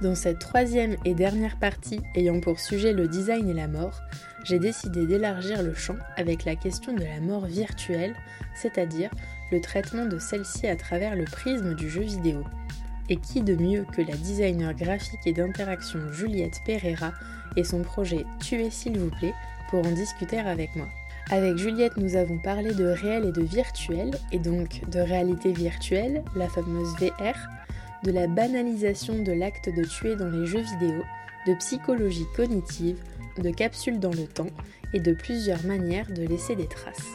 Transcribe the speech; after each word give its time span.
Dans 0.00 0.14
cette 0.14 0.38
troisième 0.38 0.96
et 1.04 1.14
dernière 1.14 1.58
partie 1.58 2.00
ayant 2.14 2.38
pour 2.38 2.60
sujet 2.60 2.92
le 2.92 3.08
design 3.08 3.48
et 3.48 3.54
la 3.54 3.66
mort, 3.66 4.00
j'ai 4.44 4.60
décidé 4.60 5.06
d'élargir 5.06 5.60
le 5.60 5.74
champ 5.74 5.96
avec 6.16 6.44
la 6.44 6.54
question 6.54 6.92
de 6.92 7.02
la 7.02 7.18
mort 7.20 7.46
virtuelle, 7.46 8.14
c'est-à-dire 8.54 9.10
le 9.50 9.60
traitement 9.60 10.06
de 10.06 10.20
celle-ci 10.20 10.68
à 10.68 10.76
travers 10.76 11.16
le 11.16 11.24
prisme 11.24 11.74
du 11.74 11.90
jeu 11.90 12.02
vidéo. 12.02 12.44
Et 13.08 13.16
qui 13.16 13.42
de 13.42 13.56
mieux 13.56 13.84
que 13.92 14.02
la 14.02 14.14
designer 14.14 14.72
graphique 14.72 15.26
et 15.26 15.32
d'interaction 15.32 15.98
Juliette 16.12 16.60
Pereira 16.64 17.12
et 17.56 17.64
son 17.64 17.82
projet 17.82 18.24
Tuer 18.38 18.70
s'il 18.70 18.98
vous 18.98 19.10
plaît 19.10 19.34
pour 19.68 19.84
en 19.84 19.90
discuter 19.90 20.38
avec 20.38 20.76
moi. 20.76 20.86
Avec 21.30 21.56
Juliette, 21.56 21.96
nous 21.96 22.14
avons 22.14 22.38
parlé 22.38 22.72
de 22.72 22.86
réel 22.86 23.24
et 23.24 23.32
de 23.32 23.42
virtuel, 23.42 24.12
et 24.30 24.38
donc 24.38 24.80
de 24.90 25.00
réalité 25.00 25.52
virtuelle, 25.52 26.22
la 26.36 26.48
fameuse 26.48 26.94
VR, 27.00 27.36
de 28.04 28.12
la 28.12 28.26
banalisation 28.26 29.22
de 29.22 29.32
l'acte 29.32 29.68
de 29.68 29.84
tuer 29.84 30.16
dans 30.16 30.28
les 30.28 30.46
jeux 30.46 30.62
vidéo, 30.62 31.02
de 31.46 31.54
psychologie 31.54 32.26
cognitive, 32.36 32.98
de 33.42 33.50
capsules 33.50 34.00
dans 34.00 34.12
le 34.12 34.26
temps 34.26 34.50
et 34.94 35.00
de 35.00 35.12
plusieurs 35.12 35.64
manières 35.64 36.10
de 36.10 36.22
laisser 36.22 36.56
des 36.56 36.66
traces. 36.66 37.12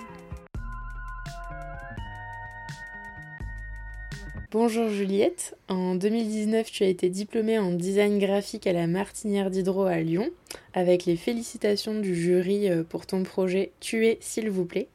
Bonjour 4.52 4.88
Juliette, 4.88 5.58
en 5.68 5.96
2019 5.96 6.72
tu 6.72 6.84
as 6.84 6.88
été 6.88 7.10
diplômée 7.10 7.58
en 7.58 7.72
design 7.72 8.20
graphique 8.20 8.68
à 8.68 8.74
la 8.74 8.86
Martinière 8.86 9.50
d'Hydro 9.50 9.86
à 9.86 10.00
Lyon, 10.00 10.30
avec 10.76 11.06
les 11.06 11.16
félicitations 11.16 12.00
du 12.00 12.16
jury 12.16 12.70
euh, 12.70 12.84
pour 12.84 13.08
ton 13.08 13.24
projet 13.24 13.72
Tuer 13.80 14.20
s'il 14.22 14.52
vous 14.52 14.66
plaît. 14.66 14.90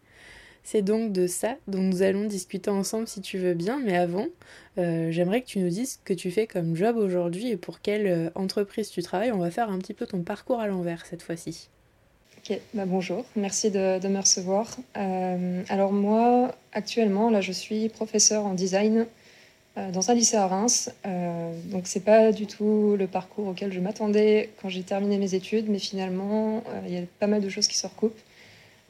C'est 0.64 0.83
donc 0.83 1.12
de 1.12 1.27
ça 1.27 1.56
dont 1.67 1.81
nous 1.81 2.03
allons 2.03 2.25
discuter 2.27 2.70
ensemble 2.70 3.09
si 3.09 3.20
tu 3.20 3.39
veux 3.39 3.55
bien, 3.55 3.81
mais 3.83 3.97
avant, 3.97 4.27
euh, 4.78 5.11
j'aimerais 5.11 5.41
que 5.42 5.47
tu 5.47 5.59
nous 5.59 5.69
dises 5.69 5.95
ce 5.95 5.98
que 6.05 6.15
tu 6.15 6.31
fais 6.31 6.47
comme 6.47 6.77
job 6.77 6.97
aujourd'hui 6.97 7.48
et 7.48 7.56
pour 7.56 7.81
quelle 7.81 8.06
euh, 8.06 8.31
entreprise 8.34 8.91
tu 8.91 9.03
travailles. 9.03 9.33
On 9.33 9.39
va 9.39 9.50
faire 9.50 9.70
un 9.70 9.78
petit 9.78 9.95
peu 9.95 10.06
ton 10.06 10.23
parcours 10.23 10.61
à 10.61 10.67
l'envers 10.67 11.06
cette 11.06 11.23
fois-ci. 11.23 11.69
Ok, 12.39 12.59
bah 12.75 12.84
bonjour, 12.87 13.25
merci 13.34 13.70
de, 13.70 14.06
me 14.06 14.20
recevoir. 14.20 14.77
alors 14.95 15.92
moi, 15.92 16.55
actuellement, 16.72 17.31
là, 17.31 17.41
je 17.41 17.53
suis 17.53 17.89
professeur 17.89 18.47
en 18.47 18.55
design 18.55 19.06
euh, 19.78 19.91
dans 19.91 20.11
un 20.11 20.15
lycée 20.15 20.37
à 20.37 20.47
Reims. 20.47 20.91
Euh, 21.06 21.53
donc 21.67 21.87
c'est 21.87 22.00
pas 22.00 22.33
du 22.33 22.47
tout 22.47 22.97
le 22.98 23.06
parcours 23.06 23.48
auquel 23.48 23.72
je 23.72 23.81
m'attendais 23.81 24.50
quand 24.61 24.69
j'ai 24.69 24.83
terminé 24.83 25.19
mes 25.19 25.34
études, 25.34 25.69
mais 25.69 25.78
finalement 25.78 26.65
euh, 26.69 26.81
il 26.87 26.95
y 26.95 26.97
a 26.97 27.03
pas 27.20 27.27
mal 27.27 27.43
de 27.43 27.48
choses 27.48 27.69
qui 27.69 27.77
se 27.77 27.87
recoupent. 27.87 28.19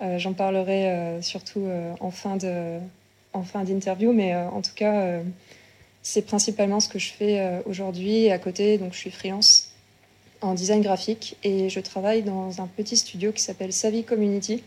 J'en 0.01 0.33
parlerai 0.33 1.19
surtout 1.23 1.67
en 1.99 2.11
fin 2.11 2.37
de 2.37 2.79
en 3.33 3.43
fin 3.43 3.65
d'interview, 3.65 4.13
mais 4.13 4.35
en 4.35 4.63
tout 4.63 4.75
cas 4.77 5.21
c'est 6.03 6.23
principalement 6.23 6.79
ce 6.79 6.89
que 6.89 6.99
je 7.01 7.11
fais 7.13 7.61
aujourd'hui. 7.67 8.31
À 8.31 8.39
côté, 8.39 8.79
donc 8.79 8.93
je 8.93 8.99
suis 8.99 9.11
freelance 9.11 9.73
en 10.41 10.55
design 10.55 10.83
graphique 10.83 11.37
et 11.43 11.69
je 11.69 11.81
travaille 11.81 12.23
dans 12.23 12.61
un 12.61 12.67
petit 12.67 12.97
studio 12.97 13.33
qui 13.33 13.43
s'appelle 13.43 13.73
Savvy 13.73 14.05
Community 14.05 14.63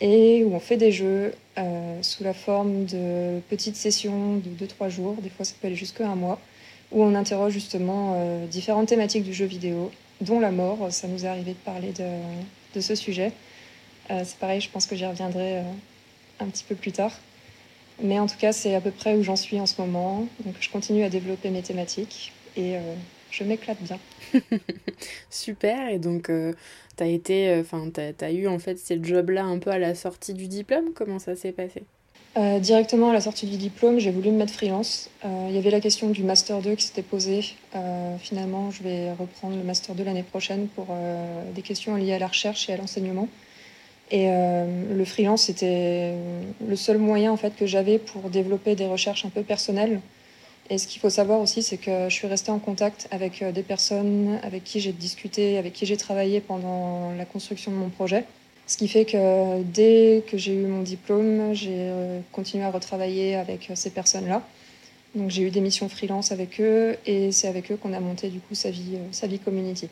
et 0.00 0.44
où 0.44 0.54
on 0.54 0.60
fait 0.60 0.76
des 0.76 0.92
jeux 0.92 1.34
euh, 1.58 1.98
sous 2.02 2.24
la 2.24 2.34
forme 2.34 2.84
de 2.86 3.40
petites 3.48 3.76
sessions 3.76 4.36
de 4.36 4.66
2-3 4.66 4.90
jours, 4.90 5.16
des 5.22 5.30
fois 5.30 5.44
ça 5.44 5.54
peut 5.60 5.66
aller 5.66 5.76
jusqu'à 5.76 6.08
un 6.08 6.16
mois, 6.16 6.40
où 6.90 7.02
on 7.02 7.14
interroge 7.14 7.52
justement 7.52 8.14
euh, 8.16 8.46
différentes 8.46 8.88
thématiques 8.88 9.24
du 9.24 9.32
jeu 9.32 9.44
vidéo, 9.44 9.90
dont 10.20 10.40
la 10.40 10.50
mort. 10.50 10.88
Ça 10.90 11.06
nous 11.08 11.24
est 11.24 11.28
arrivé 11.28 11.52
de 11.52 11.58
parler 11.58 11.92
de, 11.92 12.04
de 12.74 12.80
ce 12.80 12.94
sujet. 12.94 13.32
Euh, 14.10 14.22
c'est 14.24 14.38
pareil, 14.38 14.60
je 14.60 14.70
pense 14.70 14.86
que 14.86 14.96
j'y 14.96 15.06
reviendrai 15.06 15.62
un 16.40 16.46
petit 16.46 16.64
peu 16.64 16.74
plus 16.74 16.92
tard. 16.92 17.12
Mais 18.02 18.18
en 18.18 18.26
tout 18.26 18.36
cas, 18.38 18.52
c'est 18.52 18.74
à 18.74 18.80
peu 18.80 18.90
près 18.90 19.14
où 19.14 19.22
j'en 19.22 19.36
suis 19.36 19.60
en 19.60 19.66
ce 19.66 19.80
moment. 19.80 20.26
Donc 20.44 20.54
je 20.60 20.70
continue 20.70 21.04
à 21.04 21.08
développer 21.08 21.50
mes 21.50 21.62
thématiques 21.62 22.32
et 22.56 22.76
je 23.34 23.44
m'éclate 23.44 23.82
bien. 23.82 23.98
Super, 25.30 25.88
et 25.88 25.98
donc 25.98 26.30
euh, 26.30 26.52
tu 26.96 27.02
as 27.02 27.06
été, 27.06 27.48
euh, 27.48 27.60
enfin, 27.62 27.90
tu 27.92 28.24
as, 28.24 28.30
eu 28.30 28.46
en 28.46 28.58
fait 28.58 28.76
ce 28.76 28.94
job-là 29.02 29.44
un 29.44 29.58
peu 29.58 29.70
à 29.70 29.78
la 29.78 29.94
sortie 29.94 30.34
du 30.34 30.46
diplôme, 30.46 30.92
comment 30.94 31.18
ça 31.18 31.34
s'est 31.34 31.52
passé? 31.52 31.82
Euh, 32.36 32.58
directement 32.58 33.10
à 33.10 33.12
la 33.12 33.20
sortie 33.20 33.46
du 33.46 33.56
diplôme, 33.56 33.98
j'ai 33.98 34.10
voulu 34.10 34.30
me 34.30 34.38
mettre 34.38 34.52
freelance. 34.52 35.08
Il 35.24 35.54
y 35.54 35.58
avait 35.58 35.70
la 35.70 35.80
question 35.80 36.10
du 36.10 36.24
Master 36.24 36.60
2 36.60 36.74
qui 36.74 36.84
s'était 36.84 37.02
posée. 37.02 37.44
finalement, 38.18 38.72
je 38.72 38.82
vais 38.82 39.12
reprendre 39.12 39.56
le 39.56 39.62
Master 39.62 39.94
2 39.94 40.02
l'année 40.02 40.24
prochaine 40.24 40.66
pour 40.66 40.88
des 41.54 41.62
questions 41.62 41.94
liées 41.94 42.12
à 42.12 42.18
la 42.18 42.26
recherche 42.26 42.68
et 42.68 42.72
à 42.72 42.76
l'enseignement. 42.76 43.28
Et 44.10 44.28
le 44.28 45.04
freelance, 45.04 45.44
c'était 45.44 46.12
le 46.68 46.76
seul 46.76 46.98
moyen 46.98 47.32
en 47.32 47.36
fait, 47.36 47.56
que 47.56 47.66
j'avais 47.66 47.98
pour 47.98 48.28
développer 48.30 48.76
des 48.76 48.86
recherches 48.86 49.24
un 49.24 49.30
peu 49.30 49.42
personnelles 49.42 50.00
et 50.70 50.78
ce 50.78 50.86
qu'il 50.86 51.00
faut 51.00 51.10
savoir 51.10 51.40
aussi, 51.40 51.62
c'est 51.62 51.76
que 51.76 52.08
je 52.08 52.14
suis 52.14 52.26
restée 52.26 52.50
en 52.50 52.58
contact 52.58 53.06
avec 53.10 53.42
euh, 53.42 53.52
des 53.52 53.62
personnes 53.62 54.38
avec 54.42 54.64
qui 54.64 54.80
j'ai 54.80 54.92
discuté, 54.92 55.58
avec 55.58 55.74
qui 55.74 55.84
j'ai 55.84 55.96
travaillé 55.96 56.40
pendant 56.40 57.12
la 57.16 57.26
construction 57.26 57.70
de 57.70 57.76
mon 57.76 57.90
projet. 57.90 58.24
Ce 58.66 58.78
qui 58.78 58.88
fait 58.88 59.04
que 59.04 59.62
dès 59.62 60.22
que 60.26 60.38
j'ai 60.38 60.54
eu 60.54 60.66
mon 60.66 60.82
diplôme, 60.82 61.52
j'ai 61.52 61.68
euh, 61.70 62.20
continué 62.32 62.64
à 62.64 62.70
retravailler 62.70 63.36
avec 63.36 63.70
euh, 63.70 63.74
ces 63.74 63.90
personnes-là. 63.90 64.42
Donc 65.14 65.30
j'ai 65.30 65.42
eu 65.42 65.50
des 65.50 65.60
missions 65.60 65.88
freelance 65.90 66.32
avec 66.32 66.60
eux 66.60 66.96
et 67.06 67.30
c'est 67.30 67.46
avec 67.46 67.70
eux 67.70 67.76
qu'on 67.76 67.92
a 67.92 68.00
monté 68.00 68.28
du 68.28 68.40
coup 68.40 68.54
sa 68.54 68.70
vie, 68.70 68.96
sa 69.12 69.26
vie 69.26 69.38
community. 69.38 69.88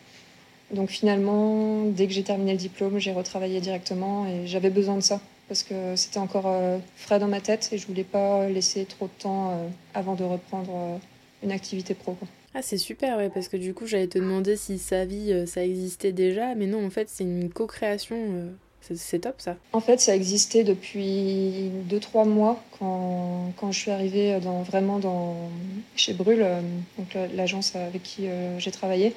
Donc 0.72 0.88
finalement, 0.88 1.84
dès 1.84 2.06
que 2.06 2.12
j'ai 2.12 2.22
terminé 2.22 2.53
le 2.53 2.59
diplôme, 2.59 2.99
j'ai 2.99 3.12
retravaillé 3.12 3.60
directement 3.60 4.27
et 4.27 4.47
j'avais 4.47 4.71
besoin 4.71 4.97
de 4.97 5.03
ça 5.03 5.21
parce 5.49 5.65
que 5.65 5.97
c'était 5.97 6.19
encore 6.19 6.47
euh, 6.47 6.78
frais 6.97 7.19
dans 7.19 7.28
ma 7.28 7.41
tête 7.41 7.69
et 7.72 7.78
je 7.78 7.87
voulais 7.87 8.05
pas 8.05 8.49
laisser 8.49 8.87
trop 8.87 9.06
de 9.06 9.22
temps 9.22 9.50
euh, 9.50 9.69
avant 9.93 10.15
de 10.15 10.25
reprendre 10.25 10.72
euh, 10.75 10.97
une 11.43 11.53
activité 11.53 11.93
pro. 11.93 12.16
Ah 12.55 12.62
c'est 12.62 12.78
super 12.78 13.19
ouais 13.19 13.28
parce 13.28 13.49
que 13.49 13.59
du 13.59 13.75
coup 13.75 13.87
j'allais 13.87 14.06
te 14.06 14.19
demander 14.19 14.56
si 14.56 14.78
sa 14.78 15.05
vie 15.05 15.47
ça 15.47 15.65
existait 15.65 16.12
déjà 16.12 16.55
mais 16.55 16.66
non 16.66 16.84
en 16.84 16.91
fait 16.91 17.09
c'est 17.09 17.25
une 17.25 17.50
co-création 17.50 18.50
c'est 18.82 19.21
top 19.21 19.37
ça. 19.38 19.56
En 19.72 19.81
fait 19.81 20.00
ça 20.00 20.15
existait 20.15 20.62
depuis 20.62 21.71
2-3 21.91 22.28
mois 22.28 22.62
quand, 22.78 23.53
quand, 23.56 23.72
je 23.72 23.78
suis 23.78 23.91
arrivée 23.91 24.38
dans, 24.41 24.62
vraiment 24.62 24.99
dans, 24.99 25.34
chez 25.97 26.12
Brûle, 26.12 26.47
donc 26.99 27.16
l'agence 27.34 27.75
avec 27.75 28.03
qui 28.03 28.27
j'ai 28.59 28.71
travaillé. 28.71 29.15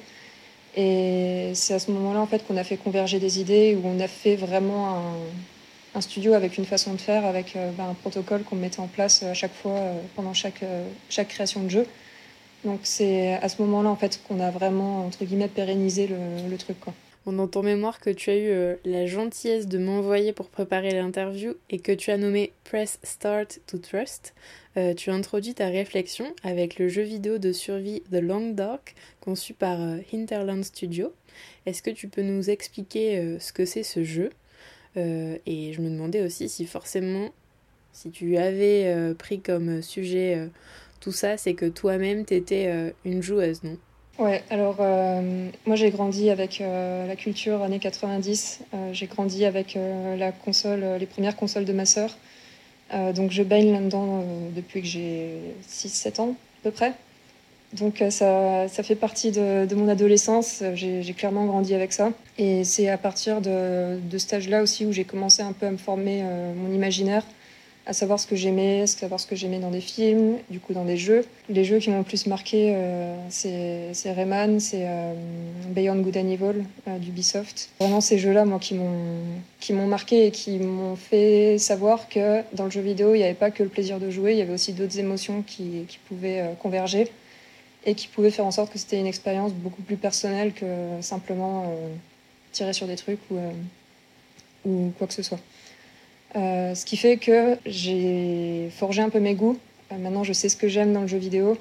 Et 0.76 1.52
c'est 1.54 1.72
à 1.72 1.78
ce 1.78 1.90
moment-là 1.90 2.20
en 2.20 2.26
fait 2.26 2.46
qu'on 2.46 2.56
a 2.58 2.64
fait 2.64 2.76
converger 2.76 3.18
des 3.18 3.40
idées 3.40 3.78
où 3.82 3.86
on 3.88 3.98
a 3.98 4.08
fait 4.08 4.36
vraiment 4.36 5.16
un, 5.94 6.00
studio 6.02 6.34
avec 6.34 6.58
une 6.58 6.66
façon 6.66 6.92
de 6.92 7.00
faire, 7.00 7.24
avec 7.24 7.56
euh, 7.56 7.70
bah, 7.70 7.84
un 7.84 7.94
protocole 7.94 8.42
qu'on 8.42 8.56
mettait 8.56 8.80
en 8.80 8.86
place 8.86 9.22
euh, 9.22 9.30
à 9.30 9.34
chaque 9.34 9.54
fois 9.54 9.72
euh, 9.72 9.98
pendant 10.14 10.34
chaque, 10.34 10.62
chaque 11.08 11.28
création 11.28 11.62
de 11.62 11.70
jeu. 11.70 11.86
Donc 12.66 12.80
c'est 12.82 13.32
à 13.32 13.48
ce 13.48 13.62
moment-là 13.62 13.88
en 13.88 13.96
fait 13.96 14.20
qu'on 14.28 14.40
a 14.40 14.50
vraiment 14.50 15.06
entre 15.06 15.24
guillemets 15.24 15.48
pérennisé 15.48 16.06
le, 16.06 16.56
truc. 16.58 16.76
On 17.28 17.46
ton 17.48 17.62
mémoire 17.62 17.98
que 17.98 18.10
tu 18.10 18.30
as 18.30 18.36
eu 18.36 18.76
la 18.84 19.04
gentillesse 19.06 19.66
de 19.66 19.78
m'envoyer 19.78 20.32
pour 20.32 20.48
préparer 20.48 20.92
l'interview 20.92 21.54
et 21.70 21.80
que 21.80 21.90
tu 21.90 22.12
as 22.12 22.16
nommé 22.16 22.52
Press 22.62 23.00
Start 23.02 23.60
to 23.66 23.78
Trust, 23.78 24.32
tu 24.96 25.10
as 25.10 25.12
introduit 25.12 25.54
ta 25.54 25.66
réflexion 25.66 26.32
avec 26.44 26.78
le 26.78 26.88
jeu 26.88 27.02
vidéo 27.02 27.38
de 27.38 27.50
survie 27.50 28.02
The 28.12 28.20
Long 28.22 28.50
Dark 28.50 28.94
conçu 29.20 29.54
par 29.54 29.80
Hinterland 30.14 30.64
Studio. 30.64 31.12
Est-ce 31.66 31.82
que 31.82 31.90
tu 31.90 32.06
peux 32.06 32.22
nous 32.22 32.48
expliquer 32.48 33.38
ce 33.40 33.52
que 33.52 33.64
c'est 33.64 33.82
ce 33.82 34.04
jeu? 34.04 34.30
Euh, 34.96 35.36
et 35.46 35.72
je 35.72 35.80
me 35.80 35.90
demandais 35.90 36.22
aussi 36.22 36.48
si 36.48 36.64
forcément, 36.66 37.30
si 37.92 38.10
tu 38.10 38.36
avais 38.36 38.86
euh, 38.86 39.14
pris 39.14 39.40
comme 39.40 39.82
sujet 39.82 40.36
euh, 40.36 40.48
tout 41.00 41.12
ça, 41.12 41.36
c'est 41.36 41.54
que 41.54 41.66
toi-même, 41.66 42.24
tu 42.24 42.34
étais 42.34 42.92
une 43.04 43.22
joueuse, 43.22 43.62
non? 43.62 43.76
Ouais, 44.18 44.42
alors 44.48 44.76
moi 45.66 45.76
j'ai 45.76 45.90
grandi 45.90 46.30
avec 46.30 46.60
la 46.60 47.16
culture 47.16 47.62
années 47.62 47.78
90, 47.78 48.60
j'ai 48.92 49.06
grandi 49.06 49.44
avec 49.44 49.78
la 50.16 50.32
console, 50.32 50.84
les 50.98 51.04
premières 51.04 51.36
consoles 51.36 51.66
de 51.66 51.72
ma 51.74 51.84
sœur, 51.84 52.16
donc 53.14 53.30
je 53.30 53.42
baigne 53.42 53.72
là-dedans 53.72 54.24
depuis 54.54 54.80
que 54.80 54.86
j'ai 54.86 55.38
6-7 55.68 56.20
ans 56.22 56.30
à 56.30 56.62
peu 56.62 56.70
près. 56.70 56.94
Donc 57.72 58.00
euh, 58.00 58.10
ça, 58.10 58.68
ça, 58.68 58.82
fait 58.82 58.94
partie 58.94 59.32
de, 59.32 59.74
mon 59.74 59.88
adolescence, 59.88 60.62
j'ai 60.74 61.14
clairement 61.16 61.46
grandi 61.46 61.74
avec 61.74 61.92
ça. 61.92 62.12
Et 62.38 62.64
c'est 62.64 62.88
à 62.88 62.98
partir 62.98 63.40
de, 63.40 63.98
de 64.00 64.18
cet 64.18 64.34
âge-là 64.34 64.62
aussi 64.62 64.86
où 64.86 64.92
j'ai 64.92 65.04
commencé 65.04 65.42
un 65.42 65.52
peu 65.52 65.66
à 65.66 65.70
me 65.70 65.76
former 65.76 66.22
euh, 66.22 66.54
mon 66.54 66.72
imaginaire 66.72 67.24
à 67.86 67.92
savoir 67.92 68.18
ce 68.18 68.26
que 68.26 68.34
j'aimais, 68.34 68.82
à 68.82 68.86
savoir 68.88 69.20
ce 69.20 69.26
que 69.28 69.36
j'aimais 69.36 69.60
dans 69.60 69.70
des 69.70 69.80
films, 69.80 70.38
du 70.50 70.58
coup 70.58 70.74
dans 70.74 70.84
des 70.84 70.96
jeux. 70.96 71.24
Les 71.48 71.64
jeux 71.64 71.78
qui 71.78 71.90
m'ont 71.90 71.98
le 71.98 72.04
plus 72.04 72.26
marqué, 72.26 72.74
euh, 72.74 73.16
c'est 73.30 74.12
Rayman, 74.12 74.58
c'est 74.58 74.82
euh, 74.82 75.14
Beyond 75.68 76.00
Good 76.00 76.16
and 76.16 76.28
Evil 76.28 76.64
euh, 76.88 76.98
d'Ubisoft. 76.98 77.70
Vraiment 77.78 78.00
ces 78.00 78.18
jeux-là, 78.18 78.44
moi, 78.44 78.58
qui 78.58 78.74
m'ont 78.74 79.86
marqué 79.86 80.26
et 80.26 80.30
qui 80.32 80.58
m'ont 80.58 80.96
fait 80.96 81.58
savoir 81.58 82.08
que 82.08 82.42
dans 82.54 82.64
le 82.64 82.70
jeu 82.70 82.80
vidéo, 82.80 83.14
il 83.14 83.18
n'y 83.18 83.24
avait 83.24 83.34
pas 83.34 83.52
que 83.52 83.62
le 83.62 83.68
plaisir 83.68 84.00
de 84.00 84.10
jouer, 84.10 84.32
il 84.32 84.38
y 84.38 84.42
avait 84.42 84.54
aussi 84.54 84.72
d'autres 84.72 84.98
émotions 84.98 85.42
qui, 85.46 85.84
qui 85.86 85.98
pouvaient 86.08 86.44
converger 86.60 87.08
et 87.84 87.94
qui 87.94 88.08
pouvaient 88.08 88.32
faire 88.32 88.46
en 88.46 88.50
sorte 88.50 88.72
que 88.72 88.80
c'était 88.80 88.98
une 88.98 89.06
expérience 89.06 89.52
beaucoup 89.52 89.82
plus 89.82 89.96
personnelle 89.96 90.52
que 90.52 90.66
simplement 91.02 91.72
tirer 92.50 92.72
sur 92.72 92.88
des 92.88 92.96
trucs 92.96 93.20
ou, 93.30 93.38
ou 94.68 94.92
quoi 94.98 95.06
que 95.06 95.14
ce 95.14 95.22
soit. 95.22 95.38
Euh, 96.36 96.74
ce 96.74 96.84
qui 96.84 96.96
fait 96.98 97.16
que 97.16 97.56
j'ai 97.64 98.68
forgé 98.76 99.00
un 99.00 99.08
peu 99.08 99.20
mes 99.20 99.34
goûts. 99.34 99.58
Euh, 99.92 99.96
maintenant, 99.96 100.22
je 100.22 100.32
sais 100.32 100.48
ce 100.48 100.56
que 100.56 100.68
j'aime 100.68 100.92
dans 100.92 101.02
le 101.02 101.06
jeu 101.06 101.18
vidéo. 101.18 101.56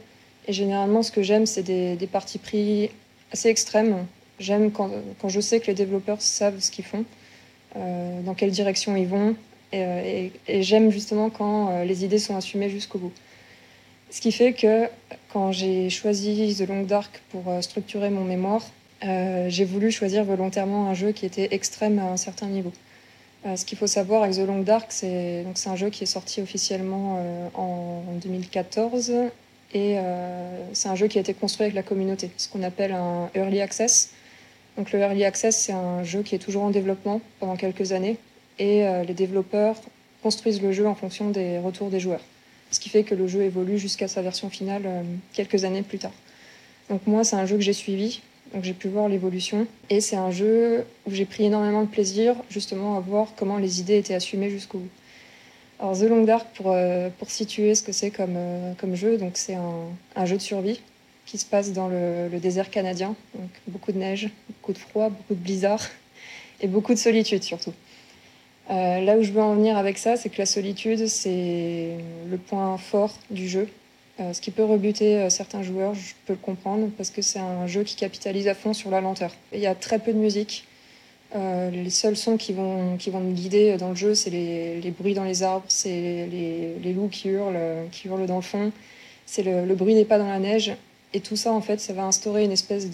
Et 0.48 0.54
généralement, 0.54 1.01
ce 1.01 1.12
que 1.12 1.24
j'aime, 1.24 1.45
c'est 1.45 1.63
des, 1.63 2.10
parties 2.12 2.39
pris 2.39 2.89
assez 3.31 3.50
extrêmes. 3.50 4.06
J'aime 4.39 4.72
quand, 4.72 4.89
je 5.27 5.39
sais 5.39 5.60
que 5.60 5.68
les 5.68 5.74
développeurs 5.74 6.22
savent 6.22 6.60
ce 6.60 6.72
qu'ils 6.72 6.86
font, 6.86 7.06
euh, 7.77 8.22
dans 8.22 8.33
quelle 8.33 8.51
direction 8.51 8.95
ils 8.95 9.07
vont. 9.07 9.36
Et, 9.74 10.31
j'aime 10.48 10.89
justement 10.92 11.30
quand 11.30 11.83
les 11.83 12.06
idées 12.06 12.19
sont 12.19 12.36
assumées 12.36 12.69
jusqu'au 12.69 12.98
bout. 12.98 13.12
Ce 14.10 14.22
qui 14.22 14.31
fait 14.31 14.54
que 14.54 14.88
quand 15.33 15.51
j'ai 15.51 15.89
choisi 15.89 16.56
The 16.56 16.68
Long 16.69 16.83
Dark 16.83 17.22
pour 17.30 17.44
structurer 17.62 18.10
mon 18.10 18.24
mémoire, 18.24 18.62
j'ai 19.01 19.66
voulu 19.66 19.92
choisir 19.92 20.24
volontairement 20.24 20.89
un 20.89 20.94
jeu 20.94 21.12
qui 21.12 21.25
était 21.25 21.50
extrême 21.51 22.00
à 22.00 22.06
un 22.06 22.18
certain 22.18 22.45
niveau. 22.45 22.72
Euh, 23.46 23.56
ce 23.56 23.66
qu'il 23.66 23.78
faut 23.78 23.88
savoir 23.88 24.24
avec 24.24 24.36
The 24.36 24.40
Long 24.40 24.62
Dark, 24.62 24.88
c'est 24.90 25.46
un 25.66 25.76
jeu 25.76 25.90
qui 25.90 26.04
est 26.04 26.08
sorti 26.08 26.42
officiellement 26.42 27.18
euh, 27.20 27.48
en 27.54 28.02
2014 28.24 29.12
et 29.74 29.98
euh, 29.98 30.68
c'est 30.74 30.90
un 30.90 30.96
jeu 30.96 31.08
qui 31.08 31.18
a 31.18 31.22
été 31.22 31.34
construit 31.34 31.66
avec 31.66 31.76
la 31.76 31.84
communauté, 31.84 32.32
ce 32.38 32.50
qu'on 32.50 32.64
appelle 32.64 32.94
un 32.94 33.30
early 33.36 33.62
access. 33.62 34.12
Donc 34.78 34.92
le 34.92 35.00
early 35.00 35.24
access, 35.26 35.58
c'est 35.58 35.74
un 35.74 36.04
jeu 36.04 36.24
qui 36.24 36.34
est 36.34 36.40
toujours 36.40 36.64
en 36.64 36.72
développement 36.72 37.22
pendant 37.40 37.56
quelques 37.56 37.92
années 37.92 38.18
et 38.58 38.86
les 39.06 39.14
développeurs 39.14 39.76
construisent 40.24 40.62
le 40.62 40.72
jeu 40.72 40.88
en 40.88 40.96
fonction 40.96 41.30
des 41.30 41.60
retours 41.60 41.90
des 41.90 42.00
joueurs. 42.00 42.22
Ce 42.72 42.80
qui 42.80 42.90
fait 42.90 43.04
que 43.04 43.16
le 43.16 43.28
jeu 43.28 43.42
évolue 43.42 43.78
jusqu'à 43.78 44.08
sa 44.08 44.22
version 44.22 44.50
finale 44.50 44.84
quelques 45.34 45.66
années 45.66 45.82
plus 45.82 45.98
tard. 45.98 46.14
Donc 46.90 47.02
moi, 47.06 47.24
c'est 47.24 47.36
un 47.36 47.46
jeu 47.46 47.56
que 47.56 47.62
j'ai 47.62 47.74
suivi 47.74 48.22
donc 48.54 48.64
j'ai 48.64 48.74
pu 48.74 48.88
voir 48.88 49.10
l'évolution. 49.10 49.68
Et 49.90 50.02
c'est 50.02 50.16
un 50.16 50.32
jeu 50.32 50.86
où 51.06 51.12
j'ai 51.12 51.26
pris 51.26 51.46
énormément 51.46 51.82
de 51.82 51.88
plaisir 51.88 52.36
justement 52.50 52.98
à 52.98 53.00
voir 53.00 53.30
comment 53.36 53.58
les 53.58 53.80
idées 53.80 53.98
étaient 53.98 54.14
assumées 54.14 54.50
jusqu'au 54.50 54.80
bout. 54.80 54.90
Alors 55.80 55.98
The 55.98 56.04
Long 56.04 56.24
Dark, 56.24 56.48
pour, 56.56 56.72
euh, 56.72 57.10
pour 57.20 57.30
situer 57.30 57.76
ce 57.76 57.84
que 57.84 57.92
c'est 57.92 58.10
comme, 58.10 58.36
euh, 58.38 58.74
comme 58.78 58.96
jeu, 58.96 59.18
donc 59.18 59.32
c'est 59.36 59.56
un, 59.56 59.90
un, 60.16 60.26
jeu 60.26 60.38
de 60.38 60.42
survie 60.42 60.80
qui 61.26 61.38
se 61.38 61.46
passe 61.46 61.74
dans 61.74 61.90
le, 61.90 62.30
désert 62.40 62.70
canadien. 62.70 63.16
Donc 63.34 63.50
beaucoup 63.68 63.92
de 63.92 63.98
neige, 63.98 64.30
beaucoup 64.48 64.72
de 64.72 64.78
froid, 64.78 65.10
beaucoup 65.10 65.36
de 65.36 65.40
blizzard 65.40 65.82
et 66.62 66.68
beaucoup 66.68 66.94
de 66.94 67.00
solitude 67.00 67.44
surtout. 67.44 67.74
Euh, 68.72 69.02
là 69.02 69.18
où 69.18 69.22
je 69.22 69.32
veux 69.32 69.42
en 69.42 69.54
venir 69.54 69.78
avec 69.78 69.98
ça, 69.98 70.16
c'est 70.16 70.30
que 70.30 70.38
la 70.38 70.46
solitude, 70.46 71.08
c'est 71.08 71.98
le 72.30 72.38
point 72.38 72.78
fort 72.78 73.14
du 73.30 73.48
jeu. 73.48 73.68
Euh, 74.22 74.32
ce 74.32 74.40
qui 74.40 74.52
peut 74.52 74.64
rebuter 74.64 75.18
euh, 75.18 75.30
certains 75.30 75.62
joueurs, 75.62 75.94
je 75.94 76.14
peux 76.26 76.34
le 76.34 76.40
comprendre, 76.40 76.90
parce 76.96 77.10
que 77.10 77.22
c'est 77.22 77.40
un 77.40 77.68
jeu 77.68 77.84
qui 77.84 77.96
capitalise 77.96 78.48
à 78.48 78.56
fond 78.56 78.74
sur 78.74 78.90
la 78.90 79.02
lenteur. 79.02 79.36
Il 79.54 79.60
y 79.60 79.68
a 79.68 79.76
très 79.76 80.00
peu 80.00 80.14
de 80.14 80.18
musique. 80.18 80.66
Euh, 81.36 81.70
les 81.70 81.90
seuls 81.90 82.16
sons 82.16 82.38
qui 82.38 82.54
vont, 82.54 82.96
qui 82.96 83.10
vont 83.10 83.20
me 83.20 83.34
guider 83.34 83.76
dans 83.76 83.90
le 83.90 83.96
jeu, 83.96 84.16
c'est 84.16 84.30
les, 84.30 84.80
les, 84.80 84.92
bruits 84.92 85.16
dans 85.16 85.26
les 85.26 85.44
arbres, 85.44 85.66
c'est 85.68 86.28
les, 86.28 86.76
les, 86.82 86.94
loups 86.94 87.10
qui 87.10 87.28
hurlent, 87.28 87.60
qui 87.92 88.08
hurlent 88.08 88.26
dans 88.26 88.38
le 88.38 88.42
fond, 88.42 88.72
c'est 89.26 89.44
le, 89.44 89.66
le, 89.66 89.76
bruit 89.76 89.96
des 89.96 90.06
pas 90.06 90.18
dans 90.18 90.30
la 90.30 90.40
neige. 90.40 90.74
Et 91.14 91.20
tout 91.20 91.36
ça, 91.36 91.52
en 91.52 91.62
fait, 91.62 91.82
ça 91.82 91.92
va 91.92 92.04
instaurer 92.04 92.46
une 92.46 92.52
espèce 92.52 92.90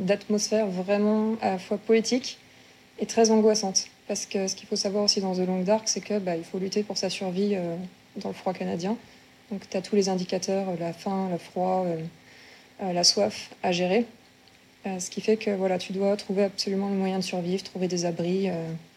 d'atmosphère 0.00 0.66
vraiment 0.66 1.36
à 1.40 1.52
la 1.52 1.58
fois 1.58 1.78
poétique 1.78 2.38
et 2.98 3.06
très 3.06 3.30
angoissante. 3.30 3.86
Parce 4.08 4.26
que 4.26 4.46
ce 4.46 4.56
qu'il 4.56 4.68
faut 4.68 4.76
savoir 4.76 5.04
aussi 5.04 5.20
dans 5.20 5.34
The 5.34 5.46
Long 5.46 5.62
Dark, 5.62 5.88
c'est 5.88 6.02
qu'il 6.02 6.18
bah, 6.18 6.32
faut 6.50 6.58
lutter 6.58 6.82
pour 6.82 6.98
sa 6.98 7.08
survie 7.08 7.56
dans 8.16 8.28
le 8.28 8.34
froid 8.34 8.54
canadien. 8.54 8.96
Donc 9.50 9.68
tu 9.68 9.76
as 9.76 9.82
tous 9.82 9.96
les 9.96 10.08
indicateurs, 10.08 10.66
la 10.78 10.92
faim, 10.92 11.28
le 11.30 11.38
froid, 11.38 11.84
euh, 11.86 11.96
euh, 12.82 12.92
la 12.92 13.04
soif 13.04 13.50
à 13.62 13.72
gérer. 13.72 14.06
Euh, 14.86 14.98
ce 14.98 15.10
qui 15.10 15.20
fait 15.20 15.36
que 15.36 15.50
voilà, 15.50 15.78
tu 15.78 15.92
dois 15.92 16.16
trouver 16.16 16.44
absolument 16.44 16.88
le 16.88 16.96
moyen 16.96 17.18
de 17.18 17.24
survivre, 17.24 17.62
trouver 17.62 17.88
des 17.88 18.04
abris, 18.04 18.48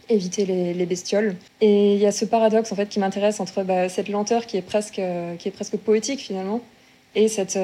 éviter 0.09 0.45
les, 0.45 0.85
bestioles. 0.85 1.35
Et 1.61 1.93
il 1.93 1.99
y 1.99 2.05
a 2.05 2.11
ce 2.11 2.25
paradoxe 2.25 2.71
en 2.71 2.75
fait 2.75 2.89
qui 2.89 2.99
m'intéresse 2.99 3.39
entre 3.39 3.63
bah, 3.63 3.87
cette 3.89 4.09
lenteur 4.09 4.45
qui 4.45 4.57
est 4.57 4.61
presque, 4.61 5.01
qui 5.39 5.47
est 5.47 5.51
presque 5.51 5.77
poétique 5.77 6.19
finalement, 6.19 6.61
et 7.15 7.29
cette, 7.29 7.57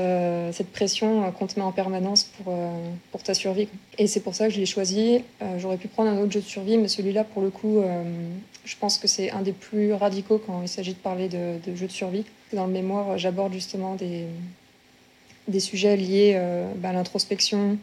cette 0.53 0.71
pression 0.71 1.31
qu'on 1.33 1.47
te 1.47 1.59
met 1.59 1.65
en 1.65 1.73
permanence 1.73 2.23
pour, 2.23 2.53
pour 3.11 3.23
ta 3.23 3.33
survie. 3.33 3.67
Et 3.97 4.07
c'est 4.07 4.21
pour 4.21 4.35
ça 4.35 4.47
que 4.47 4.53
je 4.53 4.59
l'ai 4.59 4.65
choisi. 4.65 5.21
J'aurais 5.57 5.77
pu 5.77 5.89
prendre 5.89 6.09
un 6.09 6.17
autre 6.19 6.31
jeu 6.31 6.39
de 6.39 6.45
survie, 6.45 6.77
mais 6.77 6.87
celui-là, 6.87 7.25
pour 7.25 7.41
le 7.41 7.49
coup, 7.49 7.83
je 8.65 8.75
pense 8.77 8.97
que 8.97 9.07
c'est 9.07 9.31
un 9.31 9.41
des 9.41 9.51
plus 9.51 9.93
radicaux 9.93 10.41
quand 10.45 10.61
il 10.61 10.67
s'agit 10.67 10.93
de 10.93 10.99
parler 10.99 11.27
de, 11.27 11.59
de 11.65 11.75
jeux 11.75 11.87
de 11.87 11.91
survie. 11.91 12.25
Dans 12.53 12.65
le 12.65 12.71
mémoire, 12.71 13.17
j'aborde 13.17 13.53
justement 13.53 13.95
des, 13.95 14.25
des 15.47 15.59
sujets 15.59 15.97
liés 15.97 16.33
euh, 16.35 16.71
bah, 16.77 16.89
à 16.89 16.93
l'introspection, 16.93 17.77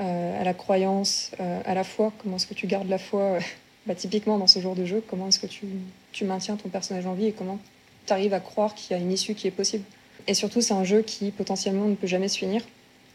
euh, 0.00 0.40
à 0.40 0.44
la 0.44 0.54
croyance, 0.54 1.30
euh, 1.40 1.60
à 1.64 1.74
la 1.74 1.84
foi. 1.84 2.12
Comment 2.18 2.36
est-ce 2.36 2.46
que 2.46 2.54
tu 2.54 2.66
gardes 2.66 2.88
la 2.88 2.98
foi 2.98 3.38
bah, 3.86 3.94
Typiquement 3.94 4.38
dans 4.38 4.46
ce 4.46 4.60
genre 4.60 4.74
de 4.74 4.84
jeu, 4.84 5.02
comment 5.06 5.28
est-ce 5.28 5.38
que 5.38 5.46
tu, 5.46 5.66
tu, 6.12 6.24
maintiens 6.24 6.56
ton 6.56 6.68
personnage 6.68 7.06
en 7.06 7.14
vie 7.14 7.26
et 7.26 7.32
comment 7.32 7.58
tu 8.06 8.12
arrives 8.12 8.34
à 8.34 8.40
croire 8.40 8.74
qu'il 8.74 8.96
y 8.96 9.00
a 9.00 9.02
une 9.02 9.12
issue 9.12 9.34
qui 9.34 9.46
est 9.46 9.52
possible? 9.52 9.84
Et 10.26 10.34
surtout, 10.34 10.60
c'est 10.60 10.74
un 10.74 10.84
jeu 10.84 11.02
qui 11.02 11.30
potentiellement 11.30 11.86
ne 11.86 11.94
peut 11.94 12.06
jamais 12.06 12.28
se 12.28 12.38
finir. 12.38 12.62